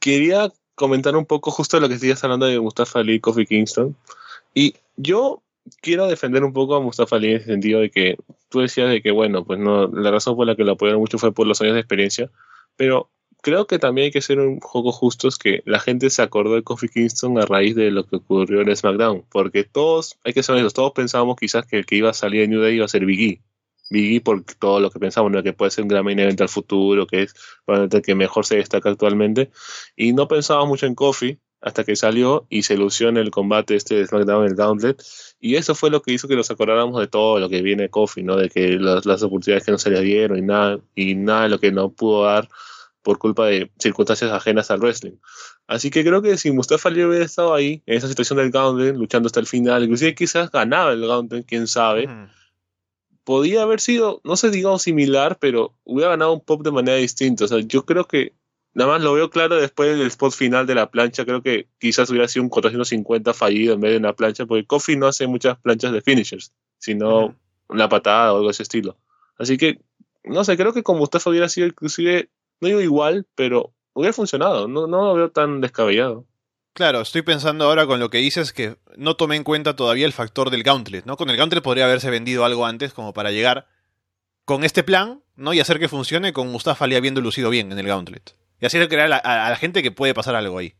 Quería 0.00 0.50
comentar 0.74 1.16
un 1.16 1.26
poco 1.26 1.50
justo 1.50 1.78
lo 1.78 1.88
que 1.88 1.94
estabas 1.94 2.24
hablando 2.24 2.46
de 2.46 2.58
Mustafa 2.58 3.00
Ali 3.00 3.14
y 3.14 3.20
Kofi 3.20 3.46
Kingston. 3.46 3.96
Y 4.54 4.74
yo 4.96 5.42
quiero 5.80 6.06
defender 6.06 6.44
un 6.44 6.52
poco 6.52 6.74
a 6.74 6.80
Mustafa 6.80 7.16
Ali 7.16 7.28
en 7.28 7.34
el 7.34 7.44
sentido 7.44 7.80
de 7.80 7.90
que 7.90 8.16
tú 8.48 8.60
decías 8.60 8.90
de 8.90 9.02
que, 9.02 9.10
bueno, 9.10 9.44
pues 9.44 9.58
no, 9.58 9.86
la 9.88 10.10
razón 10.10 10.34
por 10.34 10.46
la 10.46 10.56
que 10.56 10.64
lo 10.64 10.72
apoyaron 10.72 11.00
mucho 11.00 11.18
fue 11.18 11.32
por 11.32 11.46
los 11.46 11.60
años 11.60 11.74
de 11.74 11.80
experiencia, 11.80 12.30
pero 12.76 13.10
creo 13.42 13.66
que 13.66 13.78
también 13.78 14.06
hay 14.06 14.10
que 14.10 14.22
ser 14.22 14.38
un 14.38 14.60
poco 14.60 14.92
justos 14.92 15.38
que 15.38 15.62
la 15.66 15.80
gente 15.80 16.08
se 16.10 16.22
acordó 16.22 16.54
de 16.54 16.62
Kofi 16.62 16.88
Kingston 16.88 17.38
a 17.38 17.46
raíz 17.46 17.74
de 17.74 17.90
lo 17.90 18.04
que 18.06 18.16
ocurrió 18.16 18.62
en 18.62 18.74
SmackDown, 18.74 19.24
porque 19.30 19.64
todos, 19.64 20.18
hay 20.24 20.32
que 20.32 20.42
ser 20.42 20.54
honestos, 20.54 20.74
todos 20.74 20.92
pensábamos 20.92 21.36
quizás 21.36 21.66
que 21.66 21.78
el 21.78 21.86
que 21.86 21.96
iba 21.96 22.10
a 22.10 22.14
salir 22.14 22.42
de 22.42 22.48
New 22.48 22.60
Day 22.60 22.76
iba 22.76 22.84
a 22.84 22.88
ser 22.88 23.04
Biggie. 23.04 23.42
Biggie 23.90 24.20
por 24.20 24.42
todo 24.44 24.80
lo 24.80 24.90
que 24.90 24.98
pensamos, 24.98 25.30
¿no? 25.32 25.42
que 25.42 25.52
puede 25.52 25.70
ser 25.70 25.82
un 25.82 25.88
gran 25.88 26.04
main 26.04 26.18
event 26.18 26.40
al 26.40 26.48
futuro, 26.48 27.06
que 27.06 27.24
es 27.24 27.34
el 27.66 28.02
que 28.02 28.14
mejor 28.14 28.46
se 28.46 28.56
destaca 28.56 28.88
actualmente, 28.90 29.50
y 29.96 30.12
no 30.12 30.28
pensábamos 30.28 30.68
mucho 30.68 30.86
en 30.86 30.94
Kofi 30.94 31.38
hasta 31.62 31.84
que 31.84 31.96
salió 31.96 32.46
y 32.50 32.64
se 32.64 32.76
lució 32.76 33.08
en 33.08 33.16
el 33.16 33.30
combate 33.30 33.76
este 33.76 33.94
de 33.94 34.06
SmackDown, 34.06 34.44
el 34.44 34.54
Gauntlet, 34.54 35.02
y 35.40 35.54
eso 35.54 35.74
fue 35.74 35.90
lo 35.90 36.02
que 36.02 36.12
hizo 36.12 36.28
que 36.28 36.36
nos 36.36 36.50
acordáramos 36.50 37.00
de 37.00 37.06
todo 37.06 37.38
lo 37.38 37.48
que 37.48 37.62
viene 37.62 37.88
Kofi, 37.88 38.22
¿no? 38.22 38.36
De 38.36 38.50
que 38.50 38.78
las, 38.78 39.06
las 39.06 39.22
oportunidades 39.22 39.64
que 39.64 39.72
no 39.72 39.78
se 39.78 39.90
le 39.90 40.00
dieron 40.00 40.38
y 40.38 40.42
nada, 40.42 40.80
y 40.94 41.14
nada 41.14 41.44
de 41.44 41.48
lo 41.48 41.60
que 41.60 41.70
no 41.72 41.90
pudo 41.90 42.24
dar 42.24 42.48
por 43.02 43.18
culpa 43.18 43.46
de 43.46 43.70
circunstancias 43.78 44.30
ajenas 44.30 44.70
al 44.70 44.80
wrestling. 44.80 45.16
Así 45.66 45.90
que 45.90 46.04
creo 46.04 46.22
que 46.22 46.36
si 46.36 46.50
Mustafa 46.50 46.88
Ali 46.88 47.04
hubiera 47.04 47.24
estado 47.24 47.54
ahí, 47.54 47.82
en 47.86 47.96
esa 47.96 48.08
situación 48.08 48.38
del 48.38 48.50
Gauntlet, 48.50 48.96
luchando 48.96 49.26
hasta 49.26 49.40
el 49.40 49.46
final, 49.46 49.84
inclusive 49.84 50.14
quizás 50.14 50.50
ganaba 50.50 50.92
el 50.92 51.06
Gauntlet, 51.06 51.46
quién 51.46 51.66
sabe, 51.66 52.06
Ujú. 52.06 52.30
podía 53.24 53.62
haber 53.62 53.80
sido, 53.80 54.20
no 54.24 54.36
sé, 54.36 54.50
digamos 54.50 54.82
similar, 54.82 55.38
pero 55.40 55.74
hubiera 55.84 56.10
ganado 56.10 56.32
un 56.32 56.40
pop 56.40 56.62
de 56.62 56.72
manera 56.72 56.96
distinta. 56.96 57.44
O 57.44 57.48
sea, 57.48 57.60
yo 57.60 57.84
creo 57.84 58.06
que, 58.06 58.34
nada 58.74 58.90
más 58.90 59.02
lo 59.02 59.12
veo 59.14 59.30
claro 59.30 59.56
después 59.56 59.96
del 59.96 60.06
spot 60.08 60.32
final 60.32 60.66
de 60.66 60.74
la 60.74 60.90
plancha, 60.90 61.24
creo 61.24 61.42
que 61.42 61.68
quizás 61.78 62.08
hubiera 62.10 62.28
sido 62.28 62.44
un 62.44 62.48
450 62.48 63.34
fallido 63.34 63.74
en 63.74 63.80
vez 63.80 63.92
de 63.92 63.98
una 63.98 64.14
plancha, 64.14 64.46
porque 64.46 64.66
Kofi 64.66 64.96
no 64.96 65.06
hace 65.06 65.26
muchas 65.26 65.58
planchas 65.58 65.92
de 65.92 66.02
finishers, 66.02 66.52
sino 66.78 67.36
una 67.68 67.88
patada 67.88 68.32
o 68.32 68.36
algo 68.36 68.48
de 68.48 68.52
ese 68.52 68.62
estilo. 68.62 68.96
Así 69.38 69.56
que, 69.56 69.80
no 70.24 70.44
sé, 70.44 70.56
creo 70.56 70.72
que 70.72 70.82
con 70.82 70.98
Mustafa 70.98 71.30
hubiera 71.30 71.48
sido 71.48 71.66
inclusive, 71.66 72.30
no 72.60 72.68
digo 72.68 72.80
igual, 72.80 73.26
pero 73.34 73.72
hubiera 73.92 74.12
funcionado. 74.12 74.68
No, 74.68 74.86
no 74.86 75.06
lo 75.06 75.14
veo 75.14 75.30
tan 75.30 75.60
descabellado. 75.60 76.26
Claro, 76.74 77.02
estoy 77.02 77.22
pensando 77.22 77.66
ahora 77.66 77.86
con 77.86 78.00
lo 78.00 78.08
que 78.08 78.18
dices 78.18 78.52
que 78.52 78.76
no 78.96 79.14
tomé 79.14 79.36
en 79.36 79.44
cuenta 79.44 79.76
todavía 79.76 80.06
el 80.06 80.14
factor 80.14 80.48
del 80.48 80.62
Gauntlet, 80.62 81.04
¿no? 81.04 81.16
Con 81.16 81.28
el 81.28 81.36
Gauntlet 81.36 81.62
podría 81.62 81.84
haberse 81.84 82.08
vendido 82.08 82.46
algo 82.46 82.64
antes 82.64 82.94
como 82.94 83.12
para 83.12 83.30
llegar 83.30 83.66
con 84.46 84.64
este 84.64 84.82
plan, 84.82 85.22
¿no? 85.36 85.52
Y 85.52 85.60
hacer 85.60 85.78
que 85.78 85.88
funcione 85.88 86.32
con 86.32 86.50
Mustafa 86.50 86.86
Ali 86.86 86.96
habiendo 86.96 87.20
lucido 87.20 87.50
bien 87.50 87.72
en 87.72 87.78
el 87.78 87.86
Gauntlet. 87.86 88.34
Y 88.62 88.66
así 88.66 88.78
creer 88.78 89.00
a 89.00 89.08
la, 89.08 89.16
a 89.16 89.50
la 89.50 89.56
gente 89.56 89.82
que 89.82 89.90
puede 89.90 90.14
pasar 90.14 90.36
algo 90.36 90.56
ahí. 90.56 90.74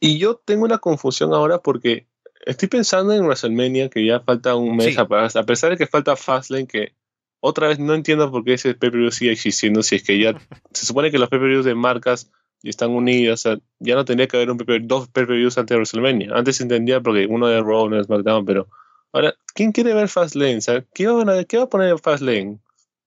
Y 0.00 0.18
yo 0.18 0.36
tengo 0.36 0.64
una 0.64 0.78
confusión 0.78 1.34
ahora 1.34 1.58
porque 1.58 2.08
estoy 2.46 2.68
pensando 2.68 3.12
en 3.12 3.24
WrestleMania, 3.24 3.90
que 3.90 4.04
ya 4.04 4.20
falta 4.20 4.56
un 4.56 4.74
mes, 4.76 4.94
Sí. 4.94 4.96
a, 4.98 5.42
pesar 5.44 5.70
de 5.70 5.76
que 5.76 5.86
falta 5.86 6.16
Fastlane, 6.16 6.66
que 6.66 6.94
otra 7.40 7.68
vez 7.68 7.78
no 7.78 7.92
entiendo 7.94 8.30
por 8.30 8.44
qué 8.44 8.54
ese 8.54 8.74
pay-per-view 8.74 9.10
sigue 9.10 9.32
existiendo, 9.32 9.82
si 9.82 9.96
es 9.96 10.02
que 10.02 10.18
ya 10.18 10.32
se 10.72 10.86
supone 10.86 11.10
que 11.10 11.18
los 11.18 11.28
pay-per-views 11.28 11.66
de 11.66 11.74
marcas 11.74 12.32
ya 12.62 12.70
están 12.70 12.90
unidos, 12.90 13.44
o 13.44 13.50
sea, 13.50 13.58
ya 13.78 13.94
no 13.94 14.06
tendría 14.06 14.28
que 14.28 14.38
haber 14.38 14.50
un 14.50 14.56
pay-per- 14.56 14.86
dos 14.86 15.08
pay-per-views 15.08 15.58
antes 15.58 15.74
de 15.74 15.76
WrestleMania. 15.76 16.30
Antes 16.34 16.56
se 16.56 16.62
entendía 16.62 17.02
porque 17.02 17.26
uno 17.26 17.46
de 17.46 17.60
Raw, 17.60 17.84
uno 17.84 17.96
de 17.98 18.04
SmackDown, 18.04 18.46
pero 18.46 18.68
ahora, 19.12 19.34
¿quién 19.54 19.72
quiere 19.72 19.92
ver 19.92 20.08
Fastlane? 20.08 20.56
O 20.56 20.60
sea, 20.62 20.82
¿qué 20.94 21.06
va 21.08 21.40
a, 21.40 21.44
qué 21.44 21.58
va 21.58 21.64
a 21.64 21.68
poner 21.68 21.90
en 21.90 21.98
Fastlane? 21.98 22.58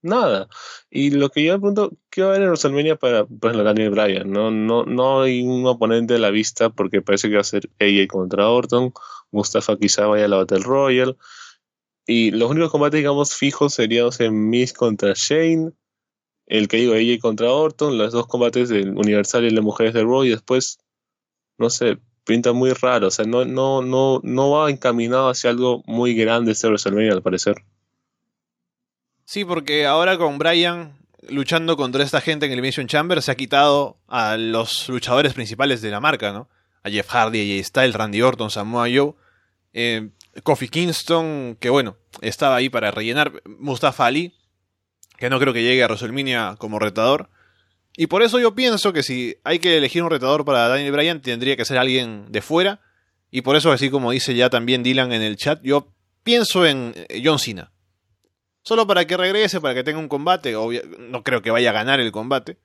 Nada. 0.06 0.48
Y 0.92 1.10
lo 1.10 1.30
que 1.30 1.44
yo 1.44 1.54
me 1.54 1.60
pregunto, 1.60 1.92
¿qué 2.12 2.22
va 2.22 2.28
a 2.28 2.30
haber 2.32 2.44
en 2.44 2.50
WrestleMania 2.50 2.96
para 2.96 3.22
ejemplo, 3.22 3.64
Daniel 3.64 3.90
Bryan? 3.90 4.32
No, 4.32 4.52
no, 4.52 4.84
no 4.86 5.24
hay 5.24 5.42
un 5.42 5.66
oponente 5.66 6.14
a 6.14 6.20
la 6.20 6.30
vista 6.30 6.70
porque 6.70 7.02
parece 7.02 7.28
que 7.28 7.36
va 7.36 7.42
a 7.42 7.44
ser 7.44 7.72
AJ 7.80 8.08
contra 8.08 8.48
Orton, 8.48 8.94
Mustafa 9.32 9.78
quizá 9.78 10.06
vaya 10.06 10.26
a 10.26 10.28
la 10.28 10.38
Battle 10.38 10.60
Royale. 10.60 11.16
Y 12.06 12.30
los 12.30 12.52
únicos 12.52 12.70
combates, 12.72 13.00
digamos, 13.00 13.34
fijos 13.34 13.74
serían 13.74 14.06
o 14.06 14.12
sea, 14.12 14.30
Miz 14.30 14.74
contra 14.74 15.14
Shane, 15.16 15.72
el 16.46 16.68
que 16.68 16.78
digo 16.78 16.94
AJ 16.94 17.20
contra 17.20 17.52
Orton, 17.52 17.98
los 17.98 18.14
dos 18.14 18.28
combates 18.28 18.70
del 18.70 18.90
Universal 18.96 19.46
y 19.46 19.56
de 19.56 19.62
Mujeres 19.62 19.96
de 19.96 20.04
Raw, 20.04 20.24
y 20.24 20.30
después, 20.30 20.78
no 21.58 21.72
sé, 21.72 21.98
pinta 22.26 22.54
muy 22.54 22.74
raro. 22.74 23.08
O 23.08 23.12
sea, 23.12 23.26
no, 23.26 23.44
no, 23.46 23.82
no, 23.82 24.20
no 24.24 24.52
va 24.52 24.70
encaminado 24.70 25.30
hacia 25.30 25.50
algo 25.50 25.82
muy 25.88 26.14
grande 26.14 26.52
este 26.52 26.68
WrestleMania, 26.68 27.14
al 27.14 27.24
parecer. 27.24 27.56
Sí, 29.26 29.44
porque 29.44 29.88
ahora 29.88 30.18
con 30.18 30.38
Bryan 30.38 30.98
luchando 31.28 31.76
contra 31.76 32.04
esta 32.04 32.22
gente 32.22 32.46
en 32.46 32.52
Elimination 32.52 32.86
Chamber 32.86 33.22
se 33.24 33.32
ha 33.32 33.36
quitado 33.36 33.98
a 34.08 34.38
los 34.38 34.88
luchadores 34.88 35.34
principales 35.34 35.82
de 35.82 35.90
la 35.90 36.00
marca, 36.00 36.32
¿no? 36.32 36.48
A 36.84 36.92
Jeff 36.92 37.10
Hardy, 37.10 37.58
AJ 37.58 37.66
Styles, 37.66 37.96
Randy 37.96 38.22
Orton, 38.22 38.52
Samoa 38.52 38.86
Joe, 38.94 39.16
eh, 39.74 40.10
Kofi 40.44 40.70
Kingston, 40.70 41.58
que 41.60 41.72
bueno, 41.72 41.98
estaba 42.22 42.56
ahí 42.56 42.70
para 42.70 42.92
rellenar, 42.92 43.42
Mustafa 43.46 44.06
Ali, 44.06 44.36
que 45.18 45.32
no 45.32 45.40
creo 45.40 45.54
que 45.54 45.64
llegue 45.64 45.84
a 45.84 45.88
WrestleMania 45.88 46.56
como 46.60 46.78
retador. 46.78 47.30
Y 47.98 48.06
por 48.08 48.22
eso 48.22 48.40
yo 48.40 48.54
pienso 48.54 48.94
que 48.94 49.02
si 49.02 49.38
hay 49.44 49.58
que 49.58 49.78
elegir 49.78 50.04
un 50.04 50.12
retador 50.12 50.46
para 50.46 50.68
Daniel 50.68 50.92
Bryan, 50.92 51.22
tendría 51.22 51.58
que 51.58 51.66
ser 51.66 51.80
alguien 51.80 52.32
de 52.32 52.42
fuera. 52.42 52.82
Y 53.32 53.42
por 53.42 53.56
eso, 53.56 53.72
así 53.72 53.90
como 53.90 54.12
dice 54.12 54.36
ya 54.36 54.52
también 54.52 54.84
Dylan 54.84 55.14
en 55.14 55.24
el 55.24 55.38
chat, 55.38 55.62
yo 55.64 55.92
pienso 56.24 56.66
en 56.66 56.94
eh, 56.96 57.22
John 57.26 57.40
Cena. 57.40 57.72
Solo 58.66 58.86
para 58.88 59.06
que 59.06 59.16
regrese, 59.16 59.62
para 59.62 59.74
que 59.76 59.84
tenga 59.84 60.00
un 60.00 60.10
combate. 60.10 60.56
Obvia- 60.58 60.84
no 61.00 61.24
creo 61.24 61.42
que 61.42 61.52
vaya 61.52 61.70
a 61.70 61.74
ganar 61.74 62.00
el 62.02 62.12
combate. 62.12 62.58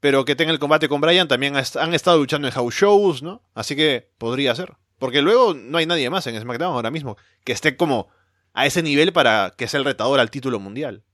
Pero 0.00 0.24
que 0.24 0.36
tenga 0.36 0.52
el 0.52 0.58
combate 0.58 0.88
con 0.88 1.00
Bryan. 1.00 1.28
También 1.28 1.54
han 1.56 1.94
estado 1.94 2.18
luchando 2.18 2.46
en 2.46 2.54
house 2.54 2.74
shows, 2.74 3.22
¿no? 3.22 3.42
Así 3.54 3.74
que 3.76 4.10
podría 4.18 4.54
ser. 4.54 4.74
Porque 4.98 5.22
luego 5.22 5.54
no 5.54 5.78
hay 5.78 5.86
nadie 5.86 6.10
más 6.10 6.26
en 6.26 6.40
SmackDown 6.40 6.74
ahora 6.74 6.90
mismo 6.90 7.16
que 7.44 7.52
esté 7.52 7.76
como 7.76 8.08
a 8.52 8.66
ese 8.66 8.82
nivel 8.82 9.12
para 9.12 9.54
que 9.56 9.66
sea 9.66 9.78
el 9.78 9.84
retador 9.86 10.20
al 10.20 10.30
título 10.30 10.60
mundial. 10.60 11.04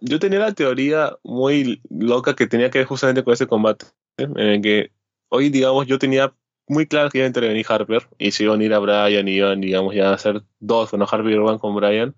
yo 0.00 0.18
tenía 0.18 0.40
la 0.40 0.52
teoría 0.52 1.16
muy 1.22 1.80
loca 1.88 2.34
que 2.34 2.46
tenía 2.46 2.70
que 2.70 2.78
ver 2.78 2.86
justamente 2.88 3.22
con 3.22 3.34
ese 3.34 3.46
combate, 3.46 3.86
en 4.16 4.36
el 4.38 4.60
que 4.60 4.90
hoy, 5.28 5.48
digamos, 5.50 5.86
yo 5.86 5.98
tenía 5.98 6.34
muy 6.66 6.86
claro 6.86 7.10
que 7.10 7.18
iba 7.18 7.24
a 7.24 7.28
intervenir 7.28 7.64
Harper 7.68 8.08
y 8.18 8.32
se 8.32 8.44
iban 8.44 8.60
a 8.60 8.64
ir 8.64 8.74
a 8.74 8.78
Bryan 8.80 9.28
y 9.28 9.32
iban, 9.36 9.60
digamos, 9.60 9.94
ya 9.94 10.10
a 10.10 10.14
hacer 10.14 10.42
dos, 10.58 10.90
bueno, 10.90 11.06
Harper 11.10 11.30
y 11.32 11.36
Rowan 11.36 11.58
con 11.58 11.74
Bryan. 11.76 12.16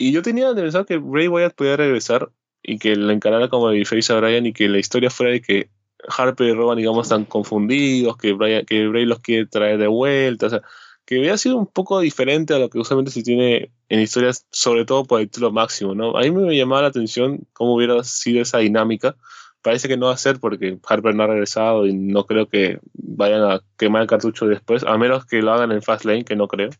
Y 0.00 0.12
yo 0.12 0.22
tenía 0.22 0.54
de 0.54 0.62
pensar 0.62 0.86
que 0.86 0.96
Bray 0.96 1.28
Wyatt 1.28 1.54
podía 1.54 1.76
regresar 1.76 2.30
y 2.62 2.78
que 2.78 2.96
le 2.96 3.12
encarara 3.12 3.50
como 3.50 3.66
babyface 3.66 4.10
a 4.14 4.18
Bryan 4.18 4.46
y 4.46 4.54
que 4.54 4.66
la 4.66 4.78
historia 4.78 5.10
fuera 5.10 5.32
de 5.32 5.42
que 5.42 5.68
Harper 6.08 6.46
y 6.48 6.54
Rowan, 6.54 6.78
digamos, 6.78 7.06
están 7.06 7.26
confundidos, 7.26 8.16
que, 8.16 8.32
Bryan, 8.32 8.64
que 8.64 8.88
Bray 8.88 9.04
los 9.04 9.20
quiere 9.20 9.44
traer 9.44 9.76
de 9.76 9.88
vuelta, 9.88 10.46
o 10.46 10.48
sea, 10.48 10.62
que 11.04 11.18
hubiera 11.18 11.36
sido 11.36 11.58
un 11.58 11.66
poco 11.66 12.00
diferente 12.00 12.54
a 12.54 12.58
lo 12.58 12.70
que 12.70 12.78
usualmente 12.78 13.10
se 13.10 13.22
tiene 13.22 13.72
en 13.90 14.00
historias, 14.00 14.46
sobre 14.50 14.86
todo 14.86 15.04
por 15.04 15.20
el 15.20 15.28
título 15.28 15.52
máximo, 15.52 15.94
¿no? 15.94 16.16
A 16.16 16.22
mí 16.22 16.30
me 16.30 16.56
llamaba 16.56 16.80
la 16.80 16.88
atención 16.88 17.46
cómo 17.52 17.74
hubiera 17.74 18.02
sido 18.02 18.40
esa 18.40 18.56
dinámica. 18.56 19.16
Parece 19.60 19.86
que 19.86 19.98
no 19.98 20.06
va 20.06 20.14
a 20.14 20.16
ser 20.16 20.40
porque 20.40 20.78
Harper 20.82 21.14
no 21.14 21.24
ha 21.24 21.26
regresado 21.26 21.86
y 21.86 21.92
no 21.92 22.24
creo 22.24 22.48
que 22.48 22.78
vayan 22.94 23.42
a 23.42 23.60
quemar 23.76 24.00
el 24.00 24.08
cartucho 24.08 24.46
después, 24.46 24.82
a 24.82 24.96
menos 24.96 25.26
que 25.26 25.42
lo 25.42 25.52
hagan 25.52 25.72
en 25.72 25.82
Fastlane, 25.82 26.24
que 26.24 26.36
no 26.36 26.48
creo. 26.48 26.70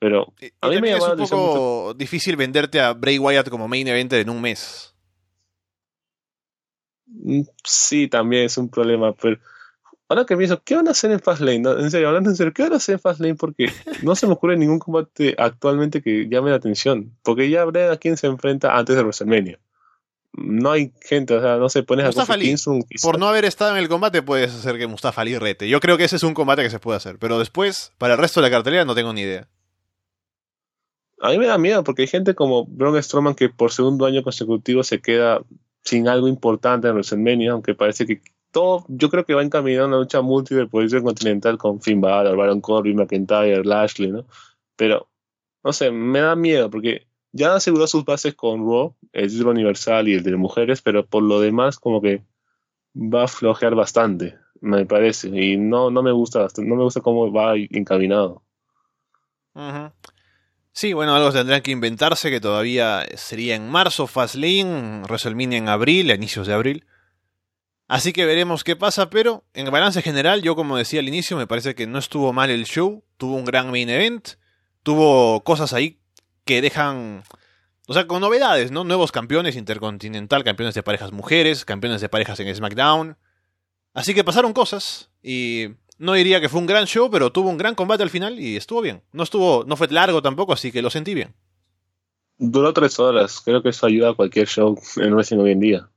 Pero 0.00 0.32
Y, 0.40 0.46
y 0.46 0.52
A 0.62 0.68
mí 0.68 0.80
me 0.80 0.92
también 0.92 0.96
es 0.96 1.30
un 1.30 1.38
poco 1.38 1.94
difícil 1.94 2.34
venderte 2.34 2.80
a 2.80 2.94
Bray 2.94 3.18
Wyatt 3.18 3.50
como 3.50 3.68
main 3.68 3.86
event 3.86 4.14
en 4.14 4.30
un 4.30 4.40
mes. 4.40 4.94
mm, 7.06 7.42
sí, 7.62 8.08
también 8.08 8.46
es 8.46 8.56
un 8.56 8.70
problema. 8.70 9.12
Pero 9.12 9.38
ahora 10.08 10.24
que 10.24 10.36
pienso, 10.38 10.60
¿qué 10.64 10.74
van 10.74 10.88
a 10.88 10.92
hacer 10.92 11.10
en 11.10 11.20
Fastlane? 11.20 11.60
No, 11.60 11.78
en 11.78 11.90
serio, 11.90 12.08
hablando 12.08 12.30
en 12.30 12.36
serio, 12.36 12.54
¿qué 12.54 12.62
van 12.62 12.72
a 12.72 12.76
hacer 12.76 12.94
en 12.94 13.00
Fastlane? 13.00 13.34
Porque 13.34 13.66
no 14.02 14.16
se 14.16 14.26
me 14.26 14.32
ocurre 14.32 14.56
ningún 14.56 14.78
combate 14.78 15.34
actualmente 15.36 16.00
que 16.00 16.28
llame 16.30 16.48
la 16.48 16.56
atención. 16.56 17.14
Porque 17.22 17.50
ya 17.50 17.60
habrá 17.60 17.92
a 17.92 17.98
quién 17.98 18.16
se 18.16 18.26
enfrenta 18.26 18.74
antes 18.76 18.96
de 18.96 19.02
WrestleMania. 19.02 19.60
No 20.32 20.70
hay 20.70 20.94
gente, 21.02 21.34
o 21.34 21.42
sea, 21.42 21.56
no 21.56 21.68
se 21.68 21.82
pones 21.82 22.04
a 22.04 22.08
Mustafa 22.08 22.34
Kofi 22.34 22.40
Ali, 22.40 22.46
Kingston. 22.46 22.84
Por 23.02 23.18
no 23.18 23.28
haber 23.28 23.44
estado 23.44 23.72
en 23.72 23.82
el 23.82 23.88
combate 23.88 24.22
puedes 24.22 24.54
hacer 24.54 24.78
que 24.78 24.86
Mustafa 24.86 25.20
Ali 25.20 25.36
rete. 25.36 25.68
Yo 25.68 25.80
creo 25.80 25.98
que 25.98 26.04
ese 26.04 26.16
es 26.16 26.22
un 26.22 26.32
combate 26.32 26.62
que 26.62 26.70
se 26.70 26.78
puede 26.78 26.96
hacer. 26.96 27.18
Pero 27.18 27.38
después, 27.38 27.92
para 27.98 28.14
el 28.14 28.20
resto 28.20 28.40
de 28.40 28.46
la 28.48 28.50
cartelera, 28.50 28.86
no 28.86 28.94
tengo 28.94 29.12
ni 29.12 29.22
idea. 29.22 29.48
A 31.20 31.30
mí 31.30 31.38
me 31.38 31.46
da 31.46 31.58
miedo 31.58 31.84
porque 31.84 32.02
hay 32.02 32.08
gente 32.08 32.34
como 32.34 32.64
Braun 32.64 33.00
Strowman 33.02 33.34
que 33.34 33.50
por 33.50 33.72
segundo 33.72 34.06
año 34.06 34.22
consecutivo 34.22 34.82
se 34.82 35.00
queda 35.00 35.42
sin 35.82 36.08
algo 36.08 36.28
importante 36.28 36.88
en 36.88 36.94
WrestleMania, 36.94 37.52
aunque 37.52 37.74
parece 37.74 38.06
que 38.06 38.22
todo, 38.50 38.84
yo 38.88 39.10
creo 39.10 39.24
que 39.24 39.34
va 39.34 39.42
encaminado 39.42 39.84
a 39.84 39.88
una 39.88 39.98
lucha 39.98 40.22
multi 40.22 40.54
de 40.54 40.66
posición 40.66 41.04
continental 41.04 41.58
con 41.58 41.80
Finn 41.80 42.00
Balor, 42.00 42.36
Baron 42.36 42.60
Corbin, 42.60 42.96
McIntyre, 42.96 43.64
Lashley, 43.64 44.10
¿no? 44.10 44.24
Pero, 44.76 45.08
no 45.62 45.72
sé, 45.72 45.90
me 45.90 46.20
da 46.20 46.34
miedo 46.36 46.70
porque 46.70 47.06
ya 47.32 47.54
aseguró 47.54 47.86
sus 47.86 48.04
bases 48.04 48.34
con 48.34 48.60
Raw, 48.60 48.94
el 49.12 49.30
título 49.30 49.50
universal 49.50 50.08
y 50.08 50.14
el 50.14 50.22
de 50.22 50.36
mujeres, 50.36 50.82
pero 50.82 51.06
por 51.06 51.22
lo 51.22 51.40
demás 51.40 51.78
como 51.78 52.00
que 52.00 52.22
va 52.94 53.24
a 53.24 53.28
flojear 53.28 53.74
bastante, 53.74 54.36
me 54.60 54.84
parece, 54.86 55.28
y 55.28 55.56
no, 55.56 55.90
no 55.90 56.02
me 56.02 56.12
gusta, 56.12 56.48
no 56.58 56.76
me 56.76 56.82
gusta 56.82 57.00
cómo 57.00 57.30
va 57.32 57.56
encaminado. 57.56 58.42
Ujú. 59.54 59.92
Sí, 60.72 60.92
bueno, 60.92 61.14
algo 61.14 61.32
tendrán 61.32 61.62
que 61.62 61.72
inventarse 61.72 62.30
que 62.30 62.40
todavía 62.40 63.04
sería 63.16 63.56
en 63.56 63.68
marzo, 63.68 64.06
Fastlane, 64.06 65.02
WrestleMania 65.02 65.58
en 65.58 65.68
abril, 65.68 66.10
a 66.10 66.14
inicios 66.14 66.46
de 66.46 66.54
abril. 66.54 66.86
Así 67.88 68.12
que 68.12 68.24
veremos 68.24 68.62
qué 68.62 68.76
pasa, 68.76 69.10
pero 69.10 69.44
en 69.52 69.68
balance 69.68 70.00
general, 70.00 70.42
yo 70.42 70.54
como 70.54 70.76
decía 70.76 71.00
al 71.00 71.08
inicio, 71.08 71.36
me 71.36 71.48
parece 71.48 71.74
que 71.74 71.88
no 71.88 71.98
estuvo 71.98 72.32
mal 72.32 72.48
el 72.48 72.66
show, 72.66 73.02
tuvo 73.16 73.34
un 73.34 73.44
gran 73.44 73.72
main 73.72 73.88
event, 73.90 74.28
tuvo 74.84 75.42
cosas 75.42 75.72
ahí 75.72 75.98
que 76.44 76.62
dejan, 76.62 77.24
O 77.88 77.92
sea, 77.92 78.06
con 78.06 78.20
novedades, 78.20 78.70
¿no? 78.70 78.84
Nuevos 78.84 79.10
campeones 79.10 79.56
intercontinental, 79.56 80.44
campeones 80.44 80.76
de 80.76 80.84
parejas 80.84 81.10
mujeres, 81.10 81.64
campeones 81.64 82.00
de 82.00 82.08
parejas 82.08 82.38
en 82.38 82.54
SmackDown. 82.54 83.16
Así 83.92 84.14
que 84.14 84.22
pasaron 84.22 84.52
cosas 84.52 85.10
y 85.20 85.70
no 86.00 86.14
diría 86.14 86.40
que 86.40 86.48
fue 86.48 86.60
un 86.60 86.66
gran 86.66 86.86
show, 86.86 87.10
pero 87.10 87.30
tuvo 87.30 87.50
un 87.50 87.58
gran 87.58 87.74
combate 87.74 88.02
al 88.02 88.08
final 88.08 88.40
y 88.40 88.56
estuvo 88.56 88.80
bien. 88.80 89.02
No 89.12 89.22
estuvo, 89.22 89.64
no 89.66 89.76
fue 89.76 89.86
largo 89.88 90.22
tampoco, 90.22 90.54
así 90.54 90.72
que 90.72 90.80
lo 90.80 90.88
sentí 90.88 91.12
bien. 91.12 91.34
Duró 92.38 92.72
tres 92.72 92.98
horas. 92.98 93.42
Creo 93.44 93.62
que 93.62 93.68
eso 93.68 93.84
ayuda 93.84 94.10
a 94.10 94.14
cualquier 94.14 94.48
show 94.48 94.80
en 94.96 95.12
wrestling 95.12 95.40
hoy 95.40 95.52
en 95.52 95.60
día. 95.60 95.90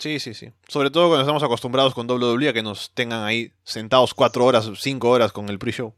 Sí, 0.00 0.18
sí, 0.18 0.34
sí. 0.34 0.50
Sobre 0.66 0.90
todo 0.90 1.06
cuando 1.06 1.22
estamos 1.22 1.44
acostumbrados 1.44 1.94
con 1.94 2.10
WWE 2.10 2.48
a 2.48 2.52
que 2.52 2.64
nos 2.64 2.92
tengan 2.94 3.22
ahí 3.22 3.52
sentados 3.62 4.12
cuatro 4.12 4.44
horas, 4.44 4.68
cinco 4.76 5.08
horas 5.10 5.30
con 5.30 5.48
el 5.48 5.60
pre-show. 5.60 5.94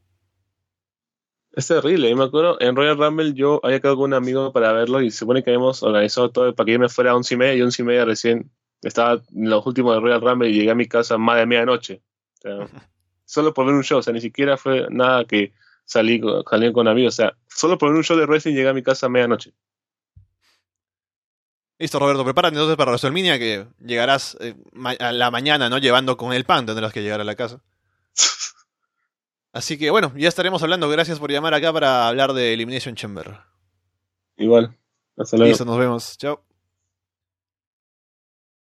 Es 1.53 1.66
terrible. 1.66 2.11
Yo 2.11 2.16
me 2.16 2.24
acuerdo, 2.24 2.61
en 2.61 2.76
Royal 2.76 2.99
Rumble 2.99 3.32
yo 3.32 3.59
había 3.62 3.80
quedado 3.80 3.97
con 3.97 4.05
un 4.05 4.14
amigo 4.14 4.53
para 4.53 4.72
verlo 4.72 5.01
y 5.01 5.11
se 5.11 5.16
supone 5.16 5.43
que 5.43 5.49
habíamos 5.49 5.82
organizado 5.82 6.30
todo 6.30 6.55
para 6.55 6.66
que 6.66 6.72
yo 6.72 6.78
me 6.78 6.91
fuera 6.91 7.12
a 7.12 7.16
once 7.16 7.32
y 7.32 7.38
media 7.38 7.55
y 7.55 7.62
once 7.62 7.80
y 7.80 7.86
media 7.86 8.05
recién 8.05 8.51
estaba 8.82 9.22
en 9.34 9.49
los 9.49 9.66
últimos 9.66 9.95
de 9.95 10.01
Royal 10.01 10.20
Rumble 10.20 10.51
y 10.51 10.53
llegué 10.53 10.70
a 10.70 10.74
mi 10.74 10.86
casa 10.86 11.16
más 11.16 11.38
de 11.38 11.47
medianoche. 11.47 12.03
O 12.38 12.43
sea, 12.43 12.68
solo 13.31 13.55
por 13.55 13.64
ver 13.64 13.76
un 13.76 13.85
show, 13.85 13.99
o 13.99 14.03
sea, 14.03 14.12
ni 14.12 14.20
siquiera 14.20 14.57
fue 14.57 14.89
nada 14.91 15.24
que 15.24 15.53
salí, 15.85 16.20
salí 16.49 16.72
con 16.72 16.89
amigos, 16.89 17.14
o 17.14 17.16
sea, 17.16 17.37
solo 17.47 17.78
por 17.78 17.91
ver 17.91 17.99
un 17.99 18.03
show 18.03 18.16
de 18.16 18.26
wrestling 18.26 18.55
llegué 18.55 18.68
a 18.68 18.74
mi 18.74 18.83
casa 18.83 19.07
a 19.07 19.09
medianoche. 19.09 19.53
Listo, 21.78 22.01
Roberto, 22.01 22.24
prepárate 22.24 22.57
entonces 22.57 22.76
para 22.76 22.91
WrestleMania 22.91 23.39
que 23.39 23.66
llegarás 23.78 24.37
eh, 24.41 24.57
a 24.99 25.12
la 25.12 25.31
mañana, 25.31 25.70
¿no? 25.70 25.78
Llevando 25.78 26.16
con 26.16 26.33
el 26.33 26.45
pan, 26.45 26.66
tendrás 26.66 26.93
que 26.93 27.03
llegar 27.03 27.20
a 27.20 27.24
la 27.24 27.37
casa. 27.37 27.62
Así 29.53 29.78
que 29.78 29.91
bueno, 29.91 30.12
ya 30.16 30.28
estaremos 30.28 30.62
hablando. 30.62 30.89
Gracias 30.91 31.18
por 31.20 31.31
llamar 31.31 31.55
acá 31.55 31.72
para 31.72 32.09
hablar 32.09 32.33
de 32.35 32.53
Elimination 32.53 32.97
Chamber. 32.97 33.39
Igual. 34.37 34.76
Hasta 35.16 35.37
luego. 35.37 35.49
Listo, 35.49 35.64
nos 35.64 35.78
vemos. 35.78 36.18
Chao. 36.18 36.45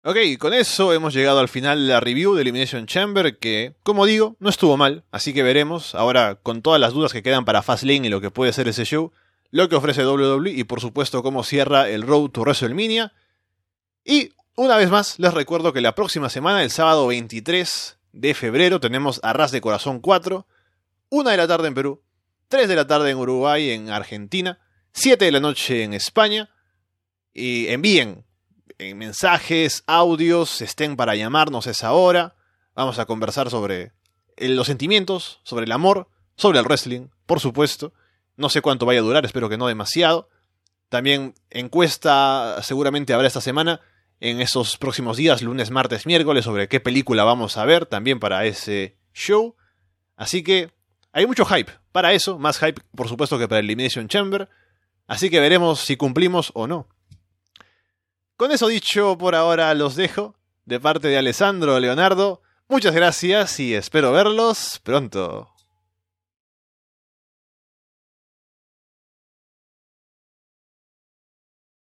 Ok, 0.03 0.17
con 0.39 0.55
eso 0.55 0.93
hemos 0.93 1.13
llegado 1.13 1.39
al 1.39 1.47
final 1.47 1.85
de 1.85 1.93
la 1.93 1.99
review 1.99 2.33
de 2.33 2.41
Elimination 2.41 2.87
Chamber, 2.87 3.37
que, 3.37 3.75
como 3.83 4.07
digo, 4.07 4.35
no 4.39 4.49
estuvo 4.49 4.75
mal, 4.75 5.03
así 5.11 5.31
que 5.31 5.43
veremos, 5.43 5.93
ahora 5.93 6.39
con 6.41 6.63
todas 6.63 6.81
las 6.81 6.93
dudas 6.93 7.13
que 7.13 7.21
quedan 7.21 7.45
para 7.45 7.61
Fastlane 7.61 8.07
y 8.07 8.09
lo 8.09 8.19
que 8.19 8.31
puede 8.31 8.51
ser 8.51 8.67
ese 8.67 8.83
show, 8.83 9.11
lo 9.51 9.69
que 9.69 9.75
ofrece 9.75 10.03
WWE 10.03 10.49
y 10.49 10.63
por 10.63 10.81
supuesto 10.81 11.21
cómo 11.21 11.43
cierra 11.43 11.87
el 11.87 12.01
Road 12.01 12.31
to 12.31 12.41
WrestleMania. 12.41 13.13
Y 14.03 14.31
una 14.55 14.75
vez 14.75 14.89
más, 14.89 15.19
les 15.19 15.35
recuerdo 15.35 15.71
que 15.71 15.81
la 15.81 15.93
próxima 15.93 16.31
semana, 16.31 16.63
el 16.63 16.71
sábado 16.71 17.05
23 17.05 17.99
de 18.13 18.33
febrero, 18.33 18.79
tenemos 18.79 19.19
Arras 19.21 19.51
de 19.51 19.61
Corazón 19.61 19.99
4, 19.99 20.47
1 21.09 21.29
de 21.29 21.37
la 21.37 21.47
tarde 21.47 21.67
en 21.67 21.75
Perú, 21.75 22.01
3 22.47 22.67
de 22.67 22.75
la 22.75 22.87
tarde 22.87 23.11
en 23.11 23.17
Uruguay, 23.17 23.69
en 23.69 23.91
Argentina, 23.91 24.57
7 24.93 25.25
de 25.25 25.31
la 25.31 25.39
noche 25.39 25.83
en 25.83 25.93
España, 25.93 26.49
y 27.35 27.67
envíen 27.67 28.25
en 28.89 28.97
mensajes, 28.97 29.83
audios, 29.85 30.61
estén 30.61 30.95
para 30.95 31.15
llamarnos 31.15 31.67
esa 31.67 31.91
hora. 31.93 32.35
Vamos 32.75 32.97
a 32.99 33.05
conversar 33.05 33.49
sobre 33.49 33.91
el- 34.37 34.55
los 34.55 34.67
sentimientos, 34.67 35.39
sobre 35.43 35.65
el 35.65 35.71
amor, 35.71 36.07
sobre 36.35 36.59
el 36.59 36.65
wrestling, 36.65 37.07
por 37.25 37.39
supuesto. 37.39 37.93
No 38.37 38.49
sé 38.49 38.61
cuánto 38.61 38.85
vaya 38.87 38.99
a 38.99 39.03
durar, 39.03 39.23
espero 39.25 39.49
que 39.49 39.57
no 39.57 39.67
demasiado. 39.67 40.29
También 40.89 41.35
encuesta 41.51 42.57
seguramente 42.63 43.13
habrá 43.13 43.27
esta 43.27 43.41
semana, 43.41 43.81
en 44.19 44.41
esos 44.41 44.77
próximos 44.77 45.17
días, 45.17 45.41
lunes, 45.41 45.71
martes, 45.71 46.05
miércoles, 46.05 46.45
sobre 46.45 46.67
qué 46.67 46.79
película 46.79 47.23
vamos 47.23 47.57
a 47.57 47.65
ver 47.65 47.85
también 47.85 48.19
para 48.19 48.45
ese 48.45 48.97
show. 49.13 49.55
Así 50.15 50.43
que 50.43 50.71
hay 51.11 51.25
mucho 51.27 51.45
hype 51.45 51.71
para 51.91 52.13
eso, 52.13 52.37
más 52.39 52.57
hype 52.59 52.81
por 52.95 53.07
supuesto 53.07 53.37
que 53.39 53.47
para 53.47 53.59
Elimination 53.59 54.07
Chamber. 54.07 54.49
Así 55.07 55.29
que 55.29 55.39
veremos 55.39 55.79
si 55.81 55.97
cumplimos 55.97 56.51
o 56.55 56.67
no. 56.67 56.87
Con 58.41 58.51
eso 58.51 58.69
dicho, 58.69 59.19
por 59.19 59.35
ahora 59.35 59.71
los 59.75 59.95
dejo. 59.95 60.33
De 60.65 60.79
parte 60.79 61.09
de 61.09 61.17
Alessandro 61.19 61.79
Leonardo, 61.79 62.41
muchas 62.67 62.95
gracias 62.95 63.59
y 63.59 63.75
espero 63.75 64.11
verlos 64.11 64.81
pronto. 64.81 65.50